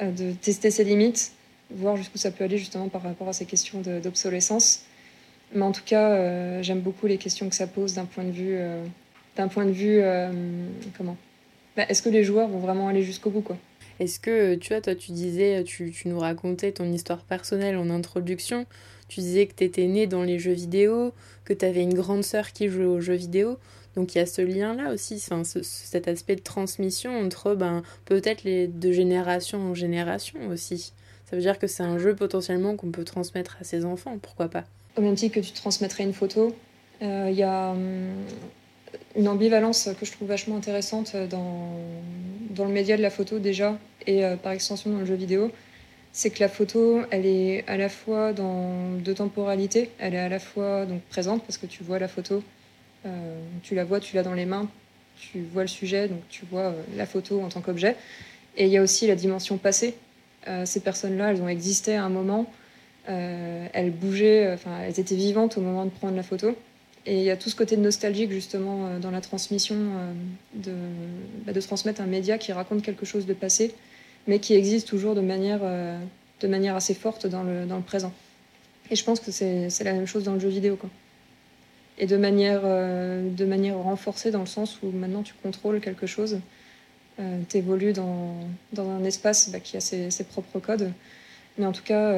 de 0.00 0.30
tester 0.30 0.70
ses 0.70 0.84
limites, 0.84 1.32
voir 1.72 1.96
jusqu'où 1.96 2.18
ça 2.18 2.30
peut 2.30 2.44
aller 2.44 2.56
justement 2.56 2.88
par 2.88 3.02
rapport 3.02 3.28
à 3.28 3.32
ces 3.32 3.46
questions 3.46 3.80
d'obsolescence. 3.80 4.84
Mais 5.54 5.62
en 5.62 5.72
tout 5.72 5.82
cas, 5.84 6.60
j'aime 6.62 6.80
beaucoup 6.80 7.06
les 7.06 7.18
questions 7.18 7.48
que 7.48 7.54
ça 7.54 7.66
pose 7.66 7.94
d'un 7.94 8.04
point 8.04 8.24
de 8.24 8.30
vue 8.30 8.58
d'un 9.38 9.48
point 9.48 9.64
de 9.64 9.70
vue 9.70 10.00
euh, 10.02 10.30
comment? 10.96 11.16
Bah, 11.76 11.84
Est-ce 11.88 12.02
que 12.02 12.10
les 12.10 12.24
joueurs 12.24 12.48
vont 12.48 12.58
vraiment 12.58 12.88
aller 12.88 13.02
jusqu'au 13.02 13.30
bout 13.30 13.40
quoi? 13.40 13.56
Est-ce 14.00 14.20
que 14.20 14.56
tu 14.56 14.72
vois, 14.72 14.80
toi 14.80 14.94
tu 14.94 15.12
disais, 15.12 15.64
tu, 15.64 15.90
tu, 15.90 16.08
nous 16.08 16.18
racontais 16.18 16.72
ton 16.72 16.92
histoire 16.92 17.22
personnelle 17.22 17.76
en 17.76 17.88
introduction. 17.90 18.66
Tu 19.08 19.20
disais 19.20 19.46
que 19.46 19.54
tu 19.54 19.64
étais 19.64 19.86
né 19.86 20.06
dans 20.06 20.22
les 20.22 20.38
jeux 20.38 20.52
vidéo, 20.52 21.12
que 21.44 21.52
tu 21.52 21.64
avais 21.64 21.82
une 21.82 21.94
grande 21.94 22.22
sœur 22.22 22.52
qui 22.52 22.68
jouait 22.68 22.84
aux 22.84 23.00
jeux 23.00 23.14
vidéo. 23.14 23.58
Donc 23.96 24.14
il 24.14 24.18
y 24.18 24.20
a 24.20 24.26
ce 24.26 24.42
lien-là 24.42 24.92
aussi, 24.92 25.18
cet 25.18 26.06
aspect 26.06 26.36
de 26.36 26.42
transmission 26.42 27.18
entre 27.18 27.54
ben, 27.54 27.82
peut-être 28.04 28.44
les 28.44 28.68
de 28.68 28.92
génération 28.92 29.58
en 29.58 29.74
génération 29.74 30.38
aussi. 30.48 30.92
Ça 31.28 31.36
veut 31.36 31.42
dire 31.42 31.58
que 31.58 31.66
c'est 31.66 31.82
un 31.82 31.98
jeu 31.98 32.14
potentiellement 32.14 32.76
qu'on 32.76 32.90
peut 32.90 33.04
transmettre 33.04 33.56
à 33.60 33.64
ses 33.64 33.84
enfants, 33.84 34.18
pourquoi 34.18 34.48
pas? 34.48 34.64
Au 34.98 35.00
même 35.00 35.14
titre 35.14 35.36
que 35.36 35.40
tu 35.40 35.52
transmettrais 35.52 36.02
une 36.02 36.12
photo, 36.12 36.56
euh, 37.02 37.28
il 37.30 37.38
y 37.38 37.44
a 37.44 37.70
hum, 37.70 38.10
une 39.14 39.28
ambivalence 39.28 39.88
que 39.98 40.04
je 40.04 40.10
trouve 40.10 40.26
vachement 40.26 40.56
intéressante 40.56 41.14
dans, 41.30 41.70
dans 42.50 42.64
le 42.64 42.72
média 42.72 42.96
de 42.96 43.02
la 43.02 43.10
photo 43.10 43.38
déjà 43.38 43.78
et 44.08 44.24
euh, 44.24 44.34
par 44.36 44.52
extension 44.52 44.90
dans 44.90 44.98
le 44.98 45.06
jeu 45.06 45.14
vidéo, 45.14 45.52
c'est 46.10 46.30
que 46.30 46.40
la 46.40 46.48
photo, 46.48 47.02
elle 47.10 47.26
est 47.26 47.64
à 47.68 47.76
la 47.76 47.88
fois 47.88 48.32
dans 48.32 48.94
deux 48.98 49.14
temporalités, 49.14 49.90
elle 50.00 50.14
est 50.14 50.18
à 50.18 50.28
la 50.28 50.40
fois 50.40 50.84
donc 50.84 51.02
présente 51.02 51.44
parce 51.44 51.58
que 51.58 51.66
tu 51.66 51.84
vois 51.84 52.00
la 52.00 52.08
photo, 52.08 52.42
euh, 53.06 53.40
tu 53.62 53.76
la 53.76 53.84
vois, 53.84 54.00
tu 54.00 54.16
l'as 54.16 54.24
dans 54.24 54.34
les 54.34 54.46
mains, 54.46 54.68
tu 55.16 55.42
vois 55.52 55.62
le 55.62 55.68
sujet, 55.68 56.08
donc 56.08 56.20
tu 56.28 56.44
vois 56.50 56.70
euh, 56.72 56.82
la 56.96 57.06
photo 57.06 57.40
en 57.40 57.50
tant 57.50 57.60
qu'objet. 57.60 57.94
Et 58.56 58.64
il 58.64 58.70
y 58.70 58.76
a 58.76 58.82
aussi 58.82 59.06
la 59.06 59.14
dimension 59.14 59.56
passée. 59.58 59.94
ces 60.64 60.80
personnes-là, 60.80 61.30
elles 61.30 61.40
ont 61.40 61.48
existé 61.48 61.94
à 61.94 62.02
un 62.02 62.08
moment, 62.08 62.50
elles 63.08 63.90
bougeaient, 63.90 64.52
enfin 64.52 64.80
elles 64.86 65.00
étaient 65.00 65.16
vivantes 65.16 65.56
au 65.56 65.60
moment 65.60 65.84
de 65.84 65.90
prendre 65.90 66.14
la 66.14 66.22
photo. 66.22 66.54
Et 67.08 67.16
il 67.16 67.22
y 67.22 67.30
a 67.30 67.38
tout 67.38 67.48
ce 67.48 67.56
côté 67.56 67.78
nostalgique 67.78 68.30
justement 68.30 68.86
euh, 68.86 68.98
dans 68.98 69.10
la 69.10 69.22
transmission 69.22 69.76
euh, 69.76 70.12
de, 70.54 70.74
bah, 71.46 71.54
de 71.54 71.60
transmettre 71.60 72.02
un 72.02 72.06
média 72.06 72.36
qui 72.36 72.52
raconte 72.52 72.82
quelque 72.82 73.06
chose 73.06 73.24
de 73.24 73.32
passé, 73.32 73.74
mais 74.26 74.40
qui 74.40 74.52
existe 74.52 74.86
toujours 74.86 75.14
de 75.14 75.22
manière, 75.22 75.60
euh, 75.62 75.98
de 76.40 76.48
manière 76.48 76.76
assez 76.76 76.92
forte 76.92 77.26
dans 77.26 77.42
le, 77.42 77.64
dans 77.64 77.78
le 77.78 77.82
présent. 77.82 78.12
Et 78.90 78.96
je 78.96 79.02
pense 79.04 79.20
que 79.20 79.30
c'est 79.30 79.84
la 79.84 79.94
même 79.94 80.06
chose 80.06 80.24
dans 80.24 80.34
le 80.34 80.40
jeu 80.40 80.50
vidéo. 80.50 80.76
Quoi. 80.76 80.90
Et 81.98 82.06
de 82.06 82.16
manière, 82.16 82.62
de 82.62 83.44
manière 83.44 83.76
renforcée 83.76 84.30
dans 84.30 84.40
le 84.40 84.46
sens 84.46 84.78
où 84.82 84.90
maintenant 84.90 85.22
tu 85.22 85.34
contrôles 85.42 85.80
quelque 85.80 86.06
chose, 86.06 86.40
tu 87.18 87.56
évolues 87.58 87.92
dans, 87.92 88.34
dans, 88.72 88.88
un 88.88 89.04
espace 89.04 89.50
bah, 89.50 89.60
qui 89.60 89.76
a 89.76 89.80
ses, 89.80 90.10
ses, 90.10 90.24
propres 90.24 90.58
codes. 90.58 90.90
Mais 91.58 91.66
en 91.66 91.72
tout 91.72 91.82
cas, 91.82 92.14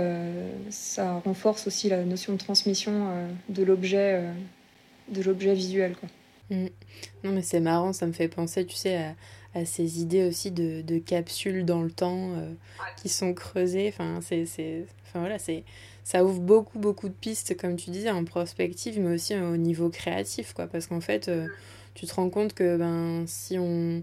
ça 0.69 1.15
renforce 1.25 1.67
aussi 1.67 1.89
la 1.89 2.05
notion 2.05 2.35
de 2.35 2.39
transmission 2.39 3.09
de 3.49 3.63
l'objet 3.63 4.23
de 5.11 5.23
l'objet 5.23 5.55
visuel. 5.55 5.97
Quoi. 5.97 6.09
Mm. 6.51 6.69
Non, 7.25 7.33
mais 7.33 7.43
c'est 7.43 7.61
marrant, 7.61 7.93
ça 7.93 8.07
me 8.07 8.13
fait 8.13 8.29
penser, 8.29 8.67
tu 8.67 8.77
sais, 8.77 9.15
à, 9.55 9.65
ces 9.65 10.01
idées 10.01 10.27
aussi 10.27 10.51
de, 10.51 10.99
capsules 10.99 11.65
dans 11.65 11.83
le 11.83 11.91
temps 11.91 12.33
euh, 12.35 12.53
qui 12.97 13.09
sont 13.09 13.35
creusées. 13.35 13.89
Enfin, 13.89 14.21
c'est, 14.23 14.45
enfin, 15.07 15.21
voilà, 15.21 15.39
c'est, 15.39 15.65
ça 16.05 16.25
ouvre 16.25 16.41
beaucoup, 16.41 16.79
beaucoup 16.79 17.09
de 17.09 17.15
pistes, 17.15 17.57
comme 17.57 17.77
tu 17.77 17.91
disais, 17.91 18.11
en 18.11 18.25
prospective, 18.25 19.01
mais 19.01 19.15
aussi 19.15 19.35
au 19.35 19.57
niveau 19.57 19.89
créatif, 19.89 20.53
quoi. 20.55 20.67
Parce 20.67 20.87
qu'en 20.87 21.01
fait, 21.01 21.29
euh, 21.29 21.49
tu 21.95 22.07
te 22.07 22.15
rends 22.15 22.31
compte 22.31 22.55
que 22.55 22.77
ben, 22.77 23.25
si 23.27 23.59
on. 23.59 24.03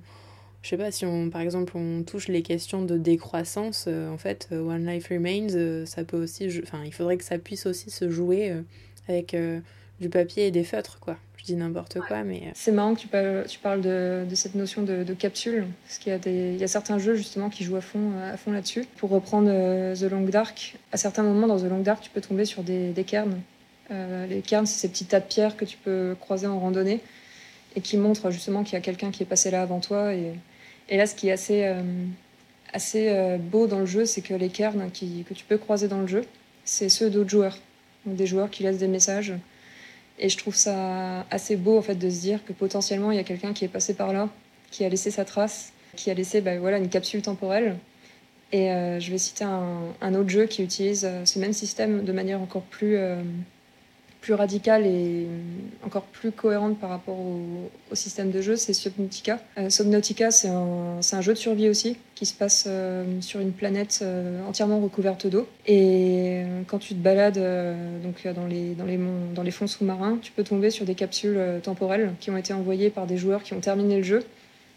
Je 0.68 0.72
sais 0.72 0.78
pas, 0.78 0.92
si 0.92 1.06
on, 1.06 1.30
par 1.30 1.40
exemple, 1.40 1.78
on 1.78 2.04
touche 2.04 2.28
les 2.28 2.42
questions 2.42 2.82
de 2.82 2.98
décroissance, 2.98 3.86
euh, 3.88 4.12
en 4.12 4.18
fait, 4.18 4.50
One 4.52 4.86
Life 4.86 5.08
Remains, 5.08 5.86
ça 5.86 6.04
peut 6.04 6.22
aussi. 6.22 6.50
Enfin, 6.62 6.82
il 6.84 6.94
faudrait 6.94 7.16
que 7.16 7.24
ça 7.24 7.38
puisse 7.38 7.66
aussi 7.66 7.90
se 7.90 8.10
jouer 8.10 8.54
avec 9.08 9.34
du 10.00 10.10
papier 10.10 10.48
et 10.48 10.52
des 10.52 10.64
feutres, 10.64 11.00
quoi. 11.00 11.18
Je 11.38 11.46
dis 11.46 11.56
n'importe 11.56 12.00
quoi, 12.02 12.24
mais... 12.24 12.38
Euh. 12.48 12.52
C'est 12.54 12.72
marrant 12.72 12.96
que 12.96 13.00
tu 13.00 13.08
parles, 13.08 13.46
tu 13.48 13.60
parles 13.60 13.82
de, 13.82 14.26
de 14.30 14.36
cette 14.36 14.56
notion 14.56 14.84
de, 14.84 15.04
de, 15.04 15.14
capsule, 15.14 15.68
parce 15.86 16.00
qu'il 16.00 16.12
y, 16.12 16.16
a 16.16 16.20
des, 16.20 16.54
il 16.54 16.60
y 16.60 16.64
a 16.64 16.68
certains 16.68 16.98
jeux, 16.98 17.16
justement, 17.16 17.50
qui 17.50 17.64
jouent 17.64 17.78
à 17.78 17.82
fond, 17.82 18.12
euh, 18.16 18.34
à 18.34 18.38
fond 18.38 18.52
là-dessus. 18.52 18.86
Pour 18.98 19.10
reprendre 19.12 19.50
euh, 19.52 19.96
The 19.96 20.12
Long 20.12 20.26
Dark, 20.26 20.78
à 20.92 20.98
certains 20.98 21.24
moments 21.24 21.48
dans 21.48 21.60
The 21.60 21.70
Long 21.70 21.82
Dark, 21.82 22.02
tu 22.02 22.10
peux 22.10 22.22
tomber 22.22 22.46
sur 22.46 22.64
des, 22.64 22.92
des 22.92 23.04
cairns. 23.04 23.40
les 23.90 24.42
cairns, 24.42 24.66
c'est 24.66 24.80
ces 24.80 24.90
petits 24.90 25.06
tas 25.06 25.20
de 25.20 25.26
pierres 25.26 25.56
que 25.56 25.66
tu 25.66 25.78
peux 25.78 26.16
croiser 26.20 26.48
en 26.48 26.60
randonnée, 26.60 27.02
et 27.76 27.82
qui 27.82 27.98
montrent, 27.98 28.32
justement, 28.32 28.64
qu'il 28.64 28.74
y 28.74 28.78
a 28.78 28.82
quelqu'un 28.82 29.12
qui 29.12 29.24
est 29.24 29.28
passé 29.28 29.52
là 29.52 29.62
avant 29.62 29.80
toi. 29.80 30.14
Et, 30.14 30.34
et 30.90 30.98
là, 30.98 31.06
ce 31.06 31.16
qui 31.16 31.30
est 31.30 31.32
assez, 31.32 31.72
assez 32.74 33.38
beau 33.40 33.68
dans 33.68 33.80
le 33.80 33.86
jeu, 33.86 34.06
c'est 34.06 34.22
que 34.22 34.34
les 34.34 34.50
cairns 34.50 34.90
que 34.92 35.34
tu 35.34 35.46
peux 35.46 35.58
croiser 35.58 35.88
dans 35.88 36.02
le 36.02 36.08
jeu, 36.08 36.24
c'est 36.66 36.90
ceux 36.90 37.10
d'autres 37.10 37.30
joueurs. 37.30 37.58
Des 38.06 38.26
joueurs 38.26 38.50
qui 38.50 38.64
laissent 38.64 38.78
des 38.78 38.88
messages 38.88 39.34
et 40.20 40.30
je 40.30 40.38
trouve 40.38 40.56
ça 40.56 41.26
assez 41.30 41.56
beau 41.56 41.78
en 41.78 41.82
fait 41.82 41.96
de 41.96 42.10
se 42.10 42.22
dire 42.22 42.44
que 42.46 42.54
potentiellement 42.54 43.12
il 43.12 43.18
y 43.18 43.20
a 43.20 43.24
quelqu'un 43.24 43.54
qui 43.54 43.66
est 43.66 43.70
passé 43.70 43.94
par 43.94 44.14
là, 44.14 44.30
qui 44.72 44.84
a 44.84 44.90
laissé 44.90 45.12
sa 45.12 45.26
trace, 45.26 45.74
qui 45.96 46.10
a 46.10 46.14
laissé 46.14 46.42
bah, 46.42 46.58
voilà, 46.60 46.78
une 46.78 46.90
capsule 46.90 47.22
temporelle. 47.22 47.78
Et 48.52 48.72
euh, 48.72 49.00
je 49.00 49.12
vais 49.12 49.18
citer 49.18 49.44
un, 49.44 50.14
autre 50.16 50.30
jeu 50.30 50.46
qui 50.46 50.64
utilise 50.64 51.06
euh, 51.06 51.26
ce 51.26 51.38
même 51.38 51.52
système 51.52 52.06
de 52.06 52.12
manière 52.14 52.42
encore 52.42 52.62
plus 52.62 52.96
euh, 52.96 53.22
plus 54.28 54.34
radicale 54.34 54.86
et 54.86 55.26
encore 55.86 56.02
plus 56.02 56.34
cohérente 56.34 56.78
par 56.80 56.90
rapport 56.90 57.18
au, 57.18 57.96
système 57.96 58.30
de 58.30 58.42
jeu, 58.42 58.58
c'est 58.58 58.74
Subnautica. 58.74 59.40
Euh, 59.58 59.70
Subnautica, 59.70 60.32
c'est 60.32 60.50
un, 60.50 61.22
jeu 61.22 61.32
de 61.32 61.38
survie 61.38 61.70
aussi, 61.70 61.96
qui 62.14 62.26
se 62.26 62.34
passe 62.34 62.66
euh, 62.68 63.22
sur 63.22 63.40
une 63.40 63.54
planète 63.54 64.00
euh, 64.02 64.46
entièrement 64.46 64.82
recouverte 64.82 65.28
d'eau. 65.28 65.48
Et 65.66 66.42
quand 66.68 66.78
tu 66.78 66.94
te 66.94 67.00
balades 67.00 67.42
donc, 68.04 68.28
dans, 68.28 69.44
les, 69.44 69.52
fonds 69.52 69.68
sous-marins, 69.68 70.20
tu 70.22 70.34
peux 70.34 70.44
tomber 70.44 70.72
sur 70.72 70.86
des 70.86 70.96
capsules 70.96 71.40
temporelles 71.64 72.12
qui 72.20 72.30
ont 72.30 72.36
été 72.36 72.52
envoyées 72.52 72.90
par 72.90 73.08
des 73.08 73.16
joueurs 73.16 73.44
qui 73.44 73.54
ont 73.54 73.62
terminé 73.62 73.96
le 73.96 74.04
jeu 74.04 74.26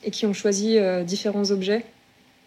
et 0.05 0.13
qui 0.13 0.27
ont 0.27 0.33
choisi 0.33 0.79
différents 1.05 1.51
objets 1.51 1.85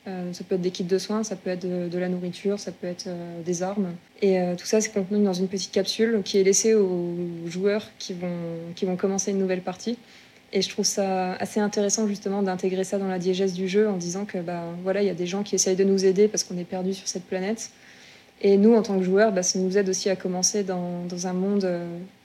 ça 0.06 0.44
peut 0.44 0.56
être 0.56 0.62
des 0.62 0.72
kits 0.72 0.84
de 0.84 0.98
soins, 0.98 1.24
ça 1.24 1.36
peut 1.36 1.50
être 1.50 1.66
de, 1.66 1.98
la 1.98 2.10
nourriture, 2.10 2.60
ça 2.60 2.72
peut 2.72 2.88
être 2.88 3.06
euh, 3.08 3.42
des 3.44 3.64
armes. 3.64 3.94
Et 4.22 4.40
euh, 4.40 4.56
tout 4.56 4.66
ça, 4.66 4.82
c'est 4.82 4.92
contenu 4.92 5.24
dans 5.24 5.34
une 5.34 5.48
petite 5.48 5.72
capsule 5.72 6.22
qui 6.26 6.38
est 6.38 6.44
laissée 6.44 6.74
aux 6.76 7.16
joueurs 7.46 7.90
qui 8.00 8.14
vont, 8.14 8.38
qui 8.76 8.86
vont 8.86 8.98
commencer 8.98 9.32
une 9.32 9.38
nouvelle 9.38 9.62
partie. 9.62 9.98
Et 10.52 10.62
je 10.62 10.70
trouve 10.70 10.86
ça 10.86 11.34
assez 11.36 11.60
intéressant 11.60 12.08
justement 12.08 12.44
d'intégrer 12.44 12.84
ça 12.84 12.98
dans 12.98 13.08
la 13.08 13.18
diégèse 13.18 13.54
du 13.54 13.68
jeu 13.68 13.90
en 13.90 13.98
disant 13.98 14.26
que 14.26 14.38
bah, 14.38 14.64
voilà, 14.84 15.02
il 15.02 15.08
y 15.08 15.10
a 15.10 15.16
des 15.16 15.26
gens 15.26 15.42
qui 15.42 15.56
essayent 15.56 15.76
de 15.76 15.84
nous 15.84 16.06
aider 16.06 16.28
parce 16.28 16.44
qu'on 16.44 16.58
est 16.58 16.66
perdu 16.66 16.94
sur 16.94 17.08
cette 17.08 17.26
planète. 17.26 17.72
Et 18.42 18.58
nous, 18.58 18.76
en 18.76 18.82
tant 18.82 18.98
que 19.00 19.04
joueurs, 19.06 19.32
bah, 19.32 19.42
ça 19.42 19.58
nous 19.58 19.78
aide 19.78 19.88
aussi 19.88 20.10
à 20.10 20.16
commencer 20.16 20.64
dans, 20.64 21.06
dans 21.06 21.28
un 21.28 21.34
monde, 21.34 21.68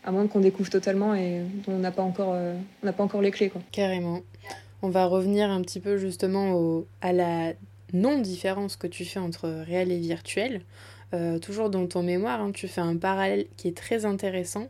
un 0.04 0.10
monde 0.10 0.28
qu'on 0.28 0.40
découvre 0.40 0.68
totalement 0.68 1.14
et 1.14 1.42
dont 1.66 1.74
on 1.74 1.78
n'a 1.78 1.92
pas, 1.92 2.02
encore, 2.02 2.36
n'a 2.82 2.92
pas 2.92 3.04
encore 3.04 3.22
les 3.22 3.30
clés. 3.30 3.50
Quoi. 3.50 3.62
Carrément. 3.70 4.20
On 4.82 4.90
va 4.90 5.06
revenir 5.06 5.50
un 5.50 5.62
petit 5.62 5.80
peu 5.80 5.96
justement 5.96 6.52
au, 6.52 6.86
à 7.00 7.12
la 7.12 7.52
non-différence 7.92 8.76
que 8.76 8.86
tu 8.86 9.04
fais 9.04 9.20
entre 9.20 9.48
réel 9.48 9.90
et 9.90 9.98
virtuel. 9.98 10.62
Euh, 11.14 11.38
toujours 11.38 11.70
dans 11.70 11.86
ton 11.86 12.02
mémoire, 12.02 12.40
hein, 12.40 12.52
tu 12.52 12.68
fais 12.68 12.82
un 12.82 12.96
parallèle 12.96 13.46
qui 13.56 13.68
est 13.68 13.76
très 13.76 14.04
intéressant 14.04 14.68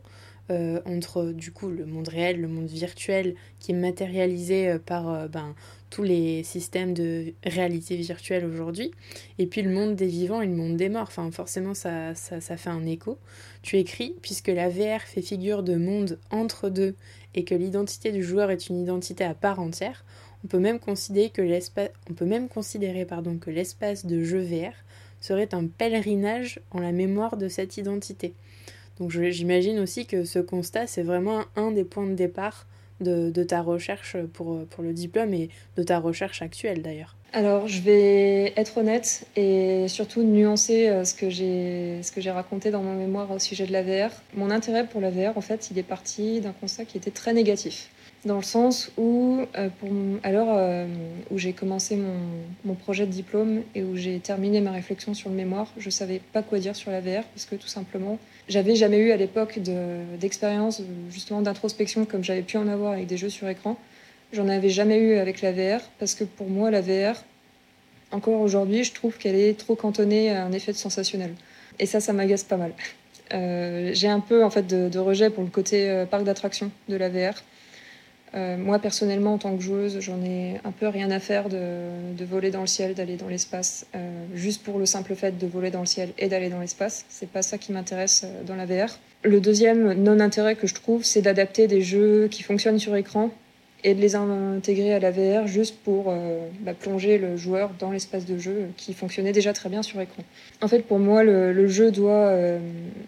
euh, 0.51 0.79
entre 0.85 1.25
du 1.25 1.51
coup 1.51 1.69
le 1.69 1.85
monde 1.85 2.07
réel, 2.07 2.39
le 2.39 2.47
monde 2.47 2.67
virtuel 2.67 3.35
qui 3.59 3.71
est 3.71 3.75
matérialisé 3.75 4.69
euh, 4.69 4.79
par 4.79 5.27
ben, 5.27 5.53
tous 5.89 6.03
les 6.03 6.43
systèmes 6.43 6.93
de 6.93 7.33
réalité 7.43 7.97
virtuelle 7.97 8.45
aujourd'hui, 8.45 8.91
et 9.37 9.47
puis 9.47 9.61
le 9.61 9.71
monde 9.71 9.95
des 9.95 10.07
vivants 10.07 10.41
et 10.41 10.47
le 10.47 10.55
monde 10.55 10.77
des 10.77 10.87
morts. 10.87 11.07
Enfin, 11.07 11.29
forcément, 11.31 11.73
ça, 11.73 12.15
ça, 12.15 12.39
ça 12.39 12.57
fait 12.57 12.69
un 12.69 12.85
écho. 12.85 13.17
Tu 13.61 13.77
écris, 13.77 14.15
puisque 14.21 14.47
la 14.47 14.69
VR 14.69 15.01
fait 15.01 15.21
figure 15.21 15.63
de 15.63 15.75
monde 15.75 16.19
entre 16.31 16.69
deux 16.69 16.95
et 17.35 17.43
que 17.43 17.55
l'identité 17.55 18.11
du 18.11 18.23
joueur 18.23 18.49
est 18.51 18.69
une 18.69 18.81
identité 18.81 19.23
à 19.23 19.33
part 19.33 19.59
entière, 19.59 20.05
on 20.43 20.47
peut 20.47 20.59
même 20.59 20.79
considérer 20.79 21.29
que 21.29 21.41
l'espace, 21.41 21.89
on 22.09 22.13
peut 22.13 22.25
même 22.25 22.47
considérer 22.47 23.05
pardon, 23.05 23.37
que 23.37 23.49
l'espace 23.49 24.05
de 24.05 24.23
jeu 24.23 24.39
VR 24.39 24.73
serait 25.21 25.53
un 25.53 25.67
pèlerinage 25.67 26.59
en 26.71 26.79
la 26.79 26.91
mémoire 26.91 27.37
de 27.37 27.47
cette 27.47 27.77
identité. 27.77 28.33
Donc 28.99 29.11
j'imagine 29.11 29.79
aussi 29.79 30.05
que 30.05 30.25
ce 30.25 30.39
constat, 30.39 30.87
c'est 30.87 31.03
vraiment 31.03 31.43
un 31.55 31.71
des 31.71 31.83
points 31.83 32.07
de 32.07 32.15
départ 32.15 32.67
de, 33.01 33.43
ta 33.43 33.61
recherche 33.61 34.17
pour, 34.33 34.65
pour 34.65 34.83
le 34.83 34.91
diplôme 34.93 35.33
et 35.33 35.49
de 35.77 35.83
ta 35.83 35.99
recherche 35.99 36.41
actuelle 36.41 36.81
d'ailleurs. 36.81 37.15
Alors, 37.31 37.67
je 37.67 37.79
vais 37.81 38.53
être 38.57 38.77
honnête 38.77 39.27
et 39.35 39.87
surtout 39.87 40.23
nuancer 40.23 40.87
euh, 40.87 41.05
ce 41.05 41.13
que 41.13 41.29
j'ai 41.29 42.01
ce 42.01 42.11
que 42.11 42.21
j'ai 42.21 42.31
raconté 42.31 42.71
dans 42.71 42.81
mon 42.81 42.95
mémoire 42.95 43.29
au 43.29 43.37
sujet 43.37 43.67
de 43.67 43.71
la 43.71 43.83
VR. 43.83 44.09
Mon 44.33 44.49
intérêt 44.49 44.87
pour 44.87 44.99
la 44.99 45.11
VR, 45.11 45.37
en 45.37 45.41
fait, 45.41 45.69
il 45.69 45.77
est 45.77 45.83
parti 45.83 46.41
d'un 46.41 46.53
constat 46.53 46.85
qui 46.85 46.97
était 46.97 47.11
très 47.11 47.33
négatif. 47.33 47.89
Dans 48.25 48.37
le 48.37 48.43
sens 48.43 48.91
où, 48.97 49.39
euh, 49.57 49.69
à 50.23 50.29
euh, 50.29 50.87
où 51.31 51.37
j'ai 51.37 51.53
commencé 51.53 51.95
mon, 51.95 52.17
mon, 52.65 52.73
projet 52.73 53.05
de 53.05 53.11
diplôme 53.11 53.61
et 53.75 53.83
où 53.83 53.95
j'ai 53.95 54.19
terminé 54.19 54.59
ma 54.59 54.71
réflexion 54.71 55.13
sur 55.13 55.29
le 55.29 55.35
mémoire, 55.35 55.67
je 55.77 55.89
savais 55.89 56.19
pas 56.33 56.43
quoi 56.43 56.59
dire 56.59 56.75
sur 56.75 56.91
la 56.91 56.99
VR 56.99 57.23
parce 57.23 57.45
que 57.45 57.55
tout 57.55 57.67
simplement, 57.67 58.19
j'avais 58.49 58.75
jamais 58.75 58.97
eu 58.97 59.11
à 59.11 59.17
l'époque 59.17 59.59
d'expérience 60.19 60.81
justement 61.09 61.41
d'introspection 61.41 62.05
comme 62.05 62.23
j'avais 62.23 62.41
pu 62.41 62.57
en 62.57 62.67
avoir 62.67 62.93
avec 62.93 63.07
des 63.07 63.17
jeux 63.17 63.29
sur 63.29 63.47
écran. 63.47 63.77
J'en 64.33 64.49
avais 64.49 64.69
jamais 64.69 64.97
eu 64.97 65.15
avec 65.15 65.41
la 65.41 65.53
VR 65.53 65.81
parce 65.97 66.13
que 66.13 66.25
pour 66.25 66.49
moi, 66.49 66.71
la 66.71 66.81
VR, 66.81 67.23
encore 68.11 68.41
aujourd'hui, 68.41 68.83
je 68.83 68.93
trouve 68.93 69.17
qu'elle 69.17 69.35
est 69.35 69.57
trop 69.57 69.75
cantonnée 69.75 70.29
à 70.31 70.43
un 70.43 70.51
effet 70.51 70.73
de 70.73 70.77
sensationnel. 70.77 71.33
Et 71.79 71.85
ça, 71.85 72.01
ça 72.01 72.11
m'agace 72.11 72.43
pas 72.43 72.57
mal. 72.57 72.73
Euh, 73.33 73.91
j'ai 73.93 74.07
un 74.07 74.19
peu 74.19 74.43
en 74.43 74.49
fait 74.49 74.67
de, 74.67 74.89
de, 74.89 74.99
rejet 74.99 75.29
pour 75.29 75.43
le 75.43 75.49
côté 75.49 76.05
parc 76.11 76.23
d'attraction 76.23 76.69
de 76.89 76.95
la 76.97 77.09
VR. 77.09 77.43
Euh, 78.35 78.57
moi, 78.57 78.79
personnellement, 78.79 79.33
en 79.33 79.37
tant 79.37 79.55
que 79.55 79.61
joueuse, 79.61 79.99
j'en 79.99 80.21
ai 80.21 80.59
un 80.63 80.71
peu 80.71 80.87
rien 80.87 81.09
à 81.11 81.19
faire 81.19 81.49
de, 81.49 82.25
voler 82.25 82.51
dans 82.51 82.61
le 82.61 82.67
ciel, 82.67 82.93
d'aller 82.93 83.15
dans 83.15 83.27
l'espace, 83.27 83.87
euh, 83.95 84.25
juste 84.35 84.63
pour 84.63 84.77
le 84.77 84.85
simple 84.85 85.15
fait 85.15 85.37
de 85.37 85.47
voler 85.47 85.71
dans 85.71 85.79
le 85.79 85.85
ciel 85.85 86.09
et 86.17 86.27
d'aller 86.27 86.49
dans 86.49 86.59
l'espace. 86.59 87.05
C'est 87.09 87.29
pas 87.29 87.41
ça 87.41 87.57
qui 87.57 87.71
m'intéresse 87.71 88.23
euh, 88.25 88.43
dans 88.43 88.55
la 88.55 88.65
VR. 88.65 88.99
Le 89.23 89.41
deuxième 89.41 89.93
non-intérêt 89.93 90.55
que 90.55 90.67
je 90.67 90.75
trouve, 90.75 91.03
c'est 91.03 91.21
d'adapter 91.21 91.67
des 91.67 91.81
jeux 91.81 92.27
qui 92.29 92.43
fonctionnent 92.43 92.79
sur 92.79 92.95
écran 92.95 93.31
et 93.83 93.93
de 93.93 94.01
les 94.01 94.15
intégrer 94.15 94.93
à 94.93 94.99
la 94.99 95.11
VR 95.11 95.47
juste 95.47 95.77
pour 95.83 96.05
euh, 96.09 96.47
bah, 96.61 96.73
plonger 96.73 97.17
le 97.17 97.37
joueur 97.37 97.71
dans 97.79 97.91
l'espace 97.91 98.25
de 98.25 98.37
jeu 98.37 98.67
qui 98.75 98.93
fonctionnait 98.93 99.31
déjà 99.31 99.53
très 99.53 99.69
bien 99.69 99.83
sur 99.83 100.01
écran. 100.01 100.23
En 100.61 100.67
fait, 100.67 100.79
pour 100.79 100.99
moi, 100.99 101.23
le, 101.23 101.67
jeu 101.67 101.91
doit, 101.91 102.27
euh, 102.27 102.59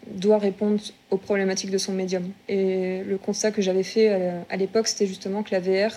doit 0.07 0.37
répondre 0.37 0.81
aux 1.09 1.17
problématiques 1.17 1.71
de 1.71 1.77
son 1.77 1.91
médium. 1.91 2.23
Et 2.47 3.03
le 3.03 3.17
constat 3.17 3.51
que 3.51 3.61
j'avais 3.61 3.83
fait 3.83 4.09
à, 4.49 4.57
l'époque, 4.57 4.87
c'était 4.87 5.07
justement 5.07 5.43
que 5.43 5.51
la 5.51 5.59
VR, 5.59 5.91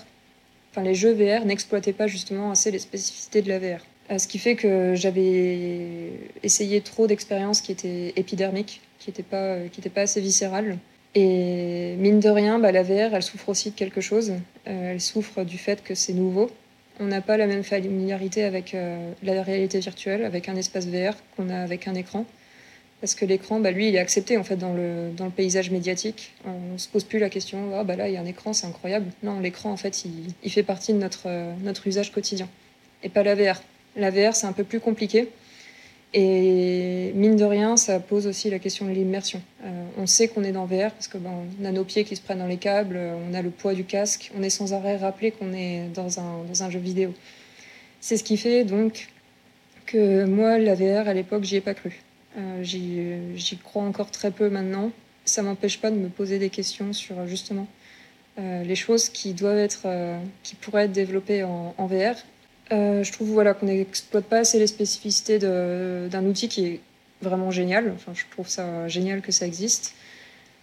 enfin 0.70 0.82
les 0.82 0.94
jeux 0.94 1.12
VR 1.12 1.44
n'exploitaient 1.44 1.92
pas 1.92 2.08
justement 2.08 2.50
assez 2.50 2.70
les 2.70 2.80
spécificités 2.80 3.42
de 3.42 3.48
la 3.48 3.58
VR. 3.58 3.80
Euh, 4.10 4.18
ce 4.18 4.28
qui 4.28 4.38
fait 4.38 4.54
que 4.54 4.94
j'avais 4.94 6.10
essayé 6.42 6.80
trop 6.80 7.06
d'expériences 7.06 7.60
qui 7.60 7.72
étaient 7.72 8.12
épidermiques, 8.16 8.82
qui 8.98 9.10
n'étaient 9.10 9.22
pas, 9.22 9.56
pas 9.94 10.02
assez 10.02 10.20
viscérales. 10.20 10.78
Et 11.14 11.94
mine 11.96 12.18
de 12.18 12.28
rien, 12.28 12.58
bah, 12.58 12.72
la 12.72 12.82
VR, 12.82 13.14
elle 13.14 13.22
souffre 13.22 13.48
aussi 13.48 13.70
de 13.70 13.76
quelque 13.76 14.00
chose. 14.00 14.32
Euh, 14.66 14.92
elle 14.92 15.00
souffre 15.00 15.44
du 15.44 15.58
fait 15.58 15.82
que 15.82 15.94
c'est 15.94 16.12
nouveau. 16.12 16.50
On 17.00 17.04
n'a 17.06 17.20
pas 17.20 17.36
la 17.36 17.46
même 17.46 17.64
familiarité 17.64 18.44
avec 18.44 18.74
euh, 18.74 19.12
la 19.22 19.42
réalité 19.42 19.78
virtuelle, 19.80 20.24
avec 20.24 20.48
un 20.48 20.56
espace 20.56 20.86
VR 20.86 21.14
qu'on 21.36 21.50
a 21.50 21.58
avec 21.58 21.86
un 21.86 21.94
écran. 21.94 22.24
Parce 23.00 23.14
que 23.14 23.24
l'écran, 23.24 23.60
bah, 23.60 23.70
lui, 23.70 23.88
il 23.88 23.96
est 23.96 23.98
accepté 23.98 24.36
en 24.38 24.44
fait 24.44 24.56
dans 24.56 24.72
le, 24.72 25.10
paysage 25.36 25.70
médiatique. 25.70 26.32
On 26.46 26.72
ne 26.72 26.78
se 26.78 26.88
pose 26.88 27.04
plus 27.04 27.18
la 27.18 27.28
question, 27.28 27.78
ah, 27.78 27.84
bah 27.84 27.96
là, 27.96 28.08
il 28.08 28.14
y 28.14 28.16
a 28.16 28.20
un 28.20 28.26
écran, 28.26 28.52
c'est 28.52 28.66
incroyable. 28.66 29.06
Non, 29.22 29.40
l'écran, 29.40 29.70
en 29.70 29.76
fait, 29.76 30.04
il, 30.04 30.32
il, 30.42 30.50
fait 30.50 30.62
partie 30.62 30.92
de 30.92 30.98
notre, 30.98 31.26
euh, 31.26 31.52
notre 31.62 31.86
usage 31.86 32.12
quotidien. 32.12 32.48
Et 33.02 33.08
pas 33.08 33.22
la 33.22 33.34
VR. 33.34 33.60
La 33.96 34.10
VR, 34.10 34.34
c'est 34.34 34.46
un 34.46 34.52
peu 34.52 34.64
plus 34.64 34.80
compliqué. 34.80 35.28
Et 36.16 37.10
mine 37.16 37.34
de 37.34 37.44
rien, 37.44 37.76
ça 37.76 37.98
pose 37.98 38.28
aussi 38.28 38.48
la 38.48 38.60
question 38.60 38.86
de 38.86 38.92
l'immersion. 38.92 39.42
Euh, 39.64 39.84
on 39.98 40.06
sait 40.06 40.28
qu'on 40.28 40.44
est 40.44 40.52
dans 40.52 40.64
VR 40.64 40.92
parce 40.92 41.08
que 41.08 41.18
ben, 41.18 41.32
on 41.60 41.64
a 41.64 41.72
nos 41.72 41.82
pieds 41.82 42.04
qui 42.04 42.14
se 42.14 42.22
prennent 42.22 42.38
dans 42.38 42.46
les 42.46 42.56
câbles, 42.56 42.96
on 43.28 43.34
a 43.34 43.42
le 43.42 43.50
poids 43.50 43.74
du 43.74 43.82
casque, 43.82 44.30
on 44.38 44.42
est 44.44 44.50
sans 44.50 44.72
arrêt 44.74 44.96
rappelé 44.96 45.32
qu'on 45.32 45.52
est 45.52 45.88
dans 45.92 46.20
un, 46.20 46.44
dans 46.44 46.62
un 46.62 46.70
jeu 46.70 46.78
vidéo. 46.78 47.12
C'est 48.00 48.16
ce 48.16 48.22
qui 48.22 48.36
fait 48.36 48.62
donc 48.62 49.08
que 49.86 50.24
moi, 50.24 50.56
la 50.58 50.76
VR, 50.76 51.08
à 51.08 51.14
l'époque, 51.14 51.42
j'y 51.42 51.56
ai 51.56 51.60
pas 51.60 51.74
cru. 51.74 52.00
Euh, 52.38 52.62
j'y 52.62 53.58
crois 53.64 53.82
encore 53.82 54.12
très 54.12 54.30
peu 54.30 54.48
maintenant. 54.48 54.92
Ça 55.24 55.42
m'empêche 55.42 55.80
pas 55.80 55.90
de 55.90 55.96
me 55.96 56.08
poser 56.08 56.38
des 56.38 56.48
questions 56.48 56.92
sur 56.92 57.26
justement 57.26 57.66
euh, 58.38 58.62
les 58.62 58.76
choses 58.76 59.08
qui 59.08 59.34
doivent 59.34 59.58
être, 59.58 59.88
qui 60.44 60.54
pourraient 60.54 60.84
être 60.84 60.92
développées 60.92 61.42
en 61.42 61.86
VR 61.88 62.14
euh, 62.72 63.02
je 63.04 63.12
trouve 63.12 63.30
voilà, 63.30 63.54
qu'on 63.54 63.66
n'exploite 63.66 64.24
pas 64.24 64.38
assez 64.38 64.58
les 64.58 64.66
spécificités 64.66 65.38
d'un 65.38 66.24
outil 66.24 66.48
qui 66.48 66.66
est 66.66 66.80
vraiment 67.20 67.50
génial. 67.50 67.92
Enfin, 67.94 68.12
je 68.14 68.24
trouve 68.30 68.48
ça 68.48 68.88
génial 68.88 69.20
que 69.20 69.32
ça 69.32 69.46
existe. 69.46 69.94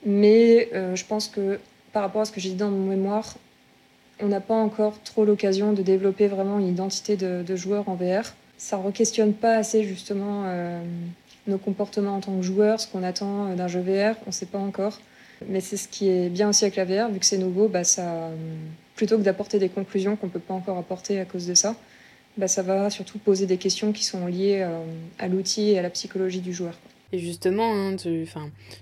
Mais 0.06 0.70
euh, 0.74 0.96
je 0.96 1.06
pense 1.06 1.28
que 1.28 1.60
par 1.94 2.02
rapport 2.04 2.22
à 2.22 2.26
ce 2.26 2.32
que 2.32 2.40
j'ai 2.40 2.50
dit 2.50 2.56
dans 2.56 2.72
mon 2.72 2.88
mémoire, 2.88 3.36
on 4.20 4.28
n'a 4.28 4.40
pas 4.40 4.56
encore 4.56 5.02
trop 5.04 5.26
l'occasion 5.26 5.74
de 5.74 5.82
développer 5.82 6.28
vraiment 6.28 6.60
une 6.60 6.68
identité 6.68 7.18
de, 7.18 7.56
joueur 7.56 7.90
en 7.90 7.96
VR. 7.96 8.34
Ça 8.58 8.78
ne 8.78 8.84
re-questionne 8.84 9.34
pas 9.34 9.56
assez 9.56 9.84
justement 9.84 10.44
euh, 10.46 10.82
nos 11.48 11.58
comportements 11.58 12.16
en 12.16 12.20
tant 12.20 12.36
que 12.36 12.44
joueur, 12.44 12.80
ce 12.80 12.88
qu'on 12.88 13.04
attend 13.04 13.56
d'un 13.56 13.68
jeu 13.68 13.82
VR, 13.82 14.16
on 14.26 14.28
ne 14.28 14.32
sait 14.32 14.46
pas 14.46 14.60
encore. 14.60 15.00
Mais 15.48 15.60
c'est 15.60 15.78
ce 15.78 15.88
qui 15.88 16.08
est 16.08 16.30
bien 16.30 16.50
aussi 16.50 16.66
avec 16.66 16.76
la 16.76 16.86
VR, 16.86 17.12
vu 17.12 17.20
que 17.20 17.26
c'est 17.26 17.40
nouveau, 17.40 17.68
bah 17.68 17.84
ça, 17.84 18.30
plutôt 18.96 19.18
que 19.18 19.24
d'apporter 19.24 19.58
des 19.58 19.70
conclusions 19.70 20.16
qu'on 20.16 20.28
ne 20.28 20.32
peut 20.32 20.40
pas 20.40 20.54
encore 20.54 20.78
apporter 20.78 21.20
à 21.20 21.26
cause 21.26 21.48
de 21.48 21.56
ça, 21.56 21.76
bah, 22.38 22.48
ça 22.48 22.62
va 22.62 22.90
surtout 22.90 23.20
poser 23.20 23.46
des 23.46 23.58
questions 23.58 23.92
qui 23.92 24.04
sont 24.04 24.26
liées 24.28 24.62
euh, 24.62 24.84
à 25.20 25.28
l'outil 25.28 25.72
et 25.72 25.80
à 25.80 25.82
la 25.82 25.90
psychologie 25.90 26.42
du 26.42 26.54
joueur. 26.54 26.74
Et 27.12 27.20
justement, 27.20 27.74
hein, 27.74 27.96
tu, 27.98 28.26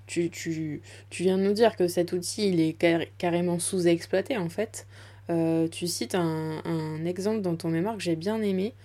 tu, 0.05 0.29
tu, 0.29 0.81
tu, 1.09 1.23
viens 1.23 1.37
de 1.37 1.43
nous 1.43 1.53
dire 1.53 1.75
que 1.75 1.87
cet 1.87 2.13
outil, 2.13 2.49
il 2.49 2.59
est 2.59 2.77
carrément 3.17 3.57
sous-exploité 3.57 4.37
en 4.37 4.49
fait. 4.49 4.85
Euh, 5.31 5.67
tu 5.67 5.87
cites 5.87 6.15
un, 6.15 7.03
exemple 7.05 7.41
dans 7.41 7.55
ton 7.55 7.69
mémoire 7.69 7.97
que 7.97 8.03
j'ai 8.03 8.15
bien 8.15 8.39
aimé, 8.41 8.75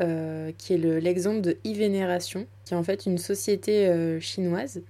euh, 0.00 0.52
qui 0.56 0.72
est 0.72 0.78
l'exemple 0.78 1.42
de 1.42 1.58
e-Vénération, 1.66 2.46
qui 2.64 2.72
est 2.72 2.76
en 2.76 2.82
fait 2.82 3.04
une 3.04 3.18
société 3.18 4.18
chinoise 4.20 4.80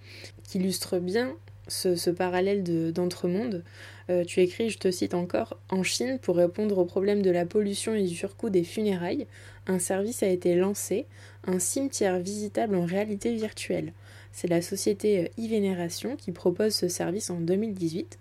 qui 0.44 0.58
illustre 0.58 0.98
bien 0.98 1.34
ce, 1.68 2.10
parallèle 2.10 2.62
d'entre-monde. 2.92 3.62
Euh, 4.10 4.24
tu 4.24 4.40
écris, 4.40 4.70
je 4.70 4.78
te 4.78 4.90
cite 4.90 5.14
encore, 5.14 5.58
En 5.70 5.82
Chine, 5.82 6.18
pour 6.20 6.36
répondre 6.36 6.78
au 6.78 6.84
problème 6.84 7.22
de 7.22 7.30
la 7.30 7.46
pollution 7.46 7.94
et 7.94 8.02
du 8.02 8.14
surcoût 8.14 8.50
des 8.50 8.64
funérailles, 8.64 9.26
un 9.66 9.78
service 9.78 10.22
a 10.22 10.28
été 10.28 10.54
lancé, 10.54 11.06
un 11.46 11.58
cimetière 11.58 12.18
visitable 12.18 12.76
en 12.76 12.84
réalité 12.84 13.34
virtuelle. 13.34 13.92
C'est 14.32 14.48
la 14.48 14.62
société 14.62 15.30
e-Vénération 15.38 16.16
qui 16.16 16.32
propose 16.32 16.74
ce 16.74 16.88
service 16.88 17.30
en 17.30 17.40
2018. 17.40 18.18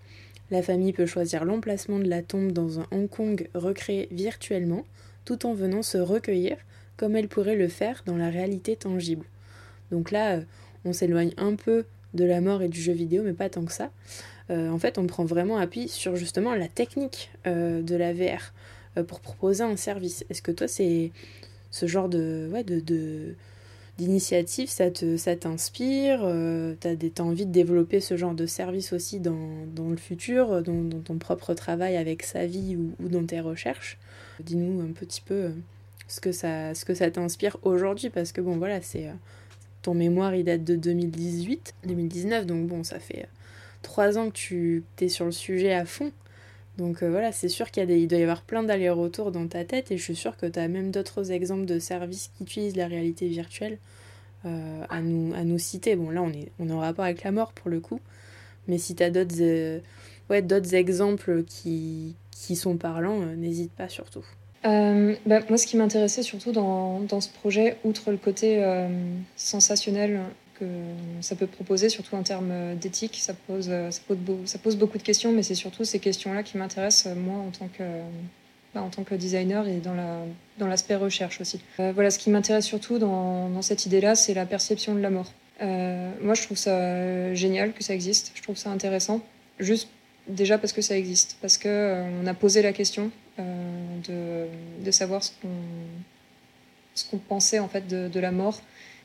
La 0.51 0.61
famille 0.61 0.93
peut 0.93 1.05
choisir 1.05 1.43
l'emplacement 1.45 1.99
de 1.99 2.07
la 2.07 2.21
tombe 2.21 2.51
dans 2.51 2.79
un 2.79 2.87
Hong 2.91 3.09
Kong 3.09 3.49
recréé 3.55 4.07
virtuellement, 4.11 4.85
tout 5.25 5.45
en 5.45 5.53
venant 5.53 5.81
se 5.81 5.97
recueillir 5.97 6.57
comme 6.97 7.15
elle 7.15 7.27
pourrait 7.27 7.55
le 7.55 7.67
faire 7.67 8.03
dans 8.05 8.17
la 8.17 8.29
réalité 8.29 8.75
tangible. 8.75 9.25
Donc 9.91 10.11
là, 10.11 10.37
euh, 10.37 10.41
on 10.85 10.93
s'éloigne 10.93 11.33
un 11.37 11.55
peu 11.55 11.85
de 12.13 12.25
la 12.25 12.41
mort 12.41 12.61
et 12.61 12.69
du 12.69 12.81
jeu 12.81 12.93
vidéo, 12.93 13.23
mais 13.23 13.33
pas 13.33 13.49
tant 13.49 13.65
que 13.65 13.71
ça. 13.71 13.89
Euh, 14.49 14.69
en 14.69 14.79
fait, 14.79 14.97
on 14.97 15.07
prend 15.07 15.25
vraiment 15.25 15.57
appui 15.57 15.87
sur 15.87 16.15
justement 16.15 16.53
la 16.55 16.67
technique 16.67 17.31
euh, 17.47 17.81
de 17.81 17.95
la 17.95 18.13
VR 18.13 18.53
euh, 18.97 19.03
pour 19.03 19.19
proposer 19.19 19.63
un 19.63 19.77
service. 19.77 20.25
Est-ce 20.29 20.41
que 20.41 20.51
toi, 20.51 20.67
c'est 20.67 21.11
ce 21.71 21.87
genre 21.87 22.09
de, 22.09 22.49
ouais, 22.51 22.63
de, 22.63 23.35
d'initiative, 23.97 24.69
ça, 24.69 24.91
te, 24.91 25.17
ça 25.17 25.35
t'inspire 25.35 26.19
Tu 26.81 26.87
as, 26.87 27.23
envie 27.23 27.45
de 27.45 27.51
développer 27.51 27.99
ce 27.99 28.17
genre 28.17 28.33
de 28.33 28.45
service 28.45 28.93
aussi 28.93 29.19
dans, 29.19 29.37
le 29.89 29.97
futur, 29.97 30.61
dans, 30.61 30.89
ton 31.03 31.17
propre 31.17 31.53
travail 31.53 31.95
avec 31.95 32.23
sa 32.23 32.45
vie 32.45 32.75
ou, 32.75 32.93
ou 33.03 33.09
dans 33.09 33.25
tes 33.25 33.39
recherches? 33.39 33.97
Dis-nous 34.39 34.81
un 34.81 34.91
petit 34.91 35.21
peu 35.21 35.51
ce 36.07 36.19
que 36.19 36.31
ça, 36.31 36.75
ce 36.75 36.85
que 36.85 36.93
ça 36.93 37.09
t'inspire 37.09 37.57
aujourd'hui, 37.63 38.09
parce 38.09 38.31
que 38.31 38.41
bon, 38.41 38.57
voilà, 38.57 38.81
c'est 38.81 39.09
ton 39.83 39.93
mémoire, 39.93 40.33
il 40.33 40.45
date 40.45 40.63
de 40.63 40.75
2018, 40.75 41.75
2019, 41.85 42.45
donc 42.47 42.67
bon, 42.67 42.83
ça 42.83 42.99
fait 42.99 43.27
trois 43.83 44.17
ans 44.17 44.29
que 44.29 44.35
tu 44.35 44.83
es 44.99 45.09
sur 45.09 45.25
le 45.25 45.31
sujet 45.31 45.73
à 45.73 45.85
fond. 45.85 46.11
Donc 46.77 47.03
euh, 47.03 47.09
voilà, 47.11 47.31
c'est 47.31 47.49
sûr 47.49 47.69
qu'il 47.69 48.07
doit 48.07 48.17
y 48.17 48.23
avoir 48.23 48.41
plein 48.41 48.63
d'allers-retours 48.63 49.31
dans 49.31 49.47
ta 49.47 49.63
tête 49.63 49.91
et 49.91 49.97
je 49.97 50.03
suis 50.03 50.15
sûre 50.15 50.37
que 50.37 50.47
tu 50.47 50.57
as 50.57 50.67
même 50.67 50.89
d'autres 50.89 51.31
exemples 51.31 51.65
de 51.65 51.77
services 51.77 52.31
qui 52.35 52.43
utilisent 52.43 52.75
la 52.75 52.87
réalité 52.87 53.27
virtuelle 53.27 53.77
euh, 54.45 54.83
à, 54.89 55.01
nous, 55.01 55.59
citer. 55.59 55.95
Bon, 55.95 56.09
là, 56.09 56.23
on 56.23 56.31
est, 56.31 56.49
on 56.57 56.69
est 56.69 56.73
en 56.73 56.79
rapport 56.79 57.05
avec 57.05 57.23
la 57.23 57.31
mort 57.31 57.53
pour 57.53 57.69
le 57.69 57.79
coup, 57.79 57.99
mais 58.67 58.79
si 58.79 58.95
tu 58.95 59.03
as 59.03 59.11
euh, 59.15 59.79
d'autres 60.41 60.73
exemples 60.73 61.43
qui, 61.43 62.15
qui 62.31 62.55
sont 62.55 62.77
parlants, 62.77 63.19
n'hésite 63.19 63.71
pas 63.73 63.89
surtout. 63.89 64.25
Bah, 64.63 65.39
moi, 65.49 65.57
ce 65.57 65.67
qui 65.67 65.77
m'intéressait 65.77 66.23
surtout 66.23 66.51
dans, 66.51 66.99
dans, 67.01 67.21
ce 67.21 67.29
projet, 67.29 67.77
outre 67.83 68.11
le 68.11 68.17
côté 68.17 68.63
sensationnel 69.35 70.21
que 70.59 70.65
ça 71.21 71.35
peut 71.35 71.47
proposer, 71.47 71.89
surtout 71.89 72.15
en 72.15 72.23
termes 72.23 72.75
d'éthique. 72.75 73.17
Ça 73.19 73.33
pose, 73.33 73.71
ça, 73.89 74.57
pose 74.59 74.75
beaucoup 74.77 74.97
de 74.97 75.03
questions, 75.03 75.31
mais 75.31 75.43
c'est 75.43 75.55
surtout 75.55 75.83
ces 75.83 75.99
questions-là 75.99 76.43
qui 76.43 76.57
m'intéressent, 76.57 77.11
euh, 77.11 77.15
moi, 77.15 77.37
en 77.39 77.51
tant 77.51 77.67
que, 77.67 77.83
bah, 78.73 78.81
en 78.81 78.89
tant 78.89 79.03
que 79.03 79.15
designer 79.15 79.67
et 79.67 79.77
dans, 79.77 79.93
la, 79.93 80.19
dans 80.57 80.67
l'aspect 80.67 80.95
recherche 80.95 81.41
aussi. 81.41 81.59
Euh, 81.79 81.91
voilà, 81.93 82.11
ce 82.11 82.19
qui 82.19 82.29
m'intéresse 82.29 82.65
surtout 82.65 82.99
dans, 82.99 83.49
dans 83.49 83.61
cette 83.61 83.85
idée-là, 83.85 84.15
c'est 84.15 84.33
la 84.33 84.45
perception 84.45 84.95
de 84.95 84.99
la 84.99 85.09
mort. 85.09 85.31
Euh, 85.61 86.11
moi, 86.21 86.33
je 86.33 86.43
trouve 86.43 86.57
ça 86.57 87.33
génial 87.33 87.73
que 87.73 87.83
ça 87.83 87.93
existe. 87.93 88.31
Je 88.35 88.41
trouve 88.41 88.57
ça 88.57 88.69
intéressant. 88.69 89.21
Juste 89.59 89.89
déjà 90.27 90.57
parce 90.57 90.73
que 90.73 90.81
ça 90.81 90.97
existe, 90.97 91.37
parce 91.41 91.57
que 91.57 92.01
on 92.21 92.25
a 92.27 92.33
posé 92.33 92.61
la 92.61 92.73
question 92.73 93.11
de, 93.37 94.47
de, 94.83 94.91
savoir 94.91 95.23
ce 95.23 95.31
qu'on 95.41 95.49
qu'on 97.09 97.17
pensait 97.17 97.59
en 97.59 97.67
fait 97.67 97.87
de, 97.87 98.07
de 98.07 98.19
la 98.19 98.31
mort 98.31 98.61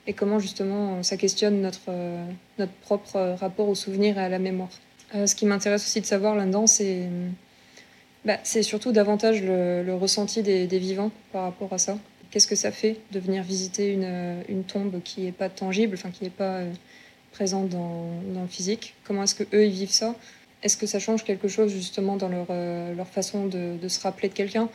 et 0.09 0.15
comment 0.15 0.39
justement 0.39 1.03
ça 1.03 1.17
questionne 1.17 1.61
notre, 1.61 1.89
euh, 1.89 2.25
notre 2.59 2.73
propre 2.73 3.37
rapport 3.39 3.69
au 3.69 3.75
souvenir 3.75 4.19
et 4.19 4.23
à 4.23 4.29
la 4.29 4.39
mémoire. 4.39 4.71
Euh, 5.15 5.27
ce 5.27 5.35
qui 5.35 5.47
m'intéresse 5.47 5.85
aussi 5.85 6.01
de 6.01 6.07
savoir 6.07 6.35
là-dedans, 6.35 6.67
c'est 6.67 7.09
bah, 8.25 8.39
surtout 8.45 8.91
davantage 8.91 9.43
le, 9.43 9.95
ressenti 9.95 10.43
des, 10.43 10.67
vivants 10.67 11.11
par 11.31 11.45
rapport 11.45 11.73
à 11.73 11.79
ça. 11.79 11.99
Qu'est-ce 12.31 12.47
que 12.47 12.57
ça 12.57 12.73
fait 12.73 12.97
de 13.13 13.21
venir 13.21 13.43
visiter 13.43 13.93
une, 13.93 14.43
une 14.49 14.65
tombe 14.65 15.01
qui 15.03 15.23
n'est 15.23 15.33
pas 15.33 15.51
tangible, 15.51 15.97
qui 15.97 16.25
n'est 16.25 16.31
pas 16.31 16.57
euh, 16.57 16.73
présente 17.33 17.69
dans, 17.69 18.11
dans, 18.35 18.43
le 18.43 18.49
physique? 18.49 18.95
Comment 19.05 19.25
est-ce 19.25 19.35
que 19.35 19.45
eux 19.55 19.65
ils 19.65 19.73
vivent 19.73 19.93
ça? 19.93 20.15
Est-ce 20.63 20.77
que 20.77 20.87
ça 20.87 20.99
change 20.99 21.25
quelque 21.25 21.49
chose 21.49 21.73
justement 21.73 22.17
dans 22.17 22.29
leur, 22.29 22.47
euh, 22.51 22.95
leur 22.95 23.09
façon 23.09 23.47
de, 23.47 23.77
se 23.87 24.01
rappeler 24.01 24.29
de 24.29 24.35
quelqu'un 24.35 24.69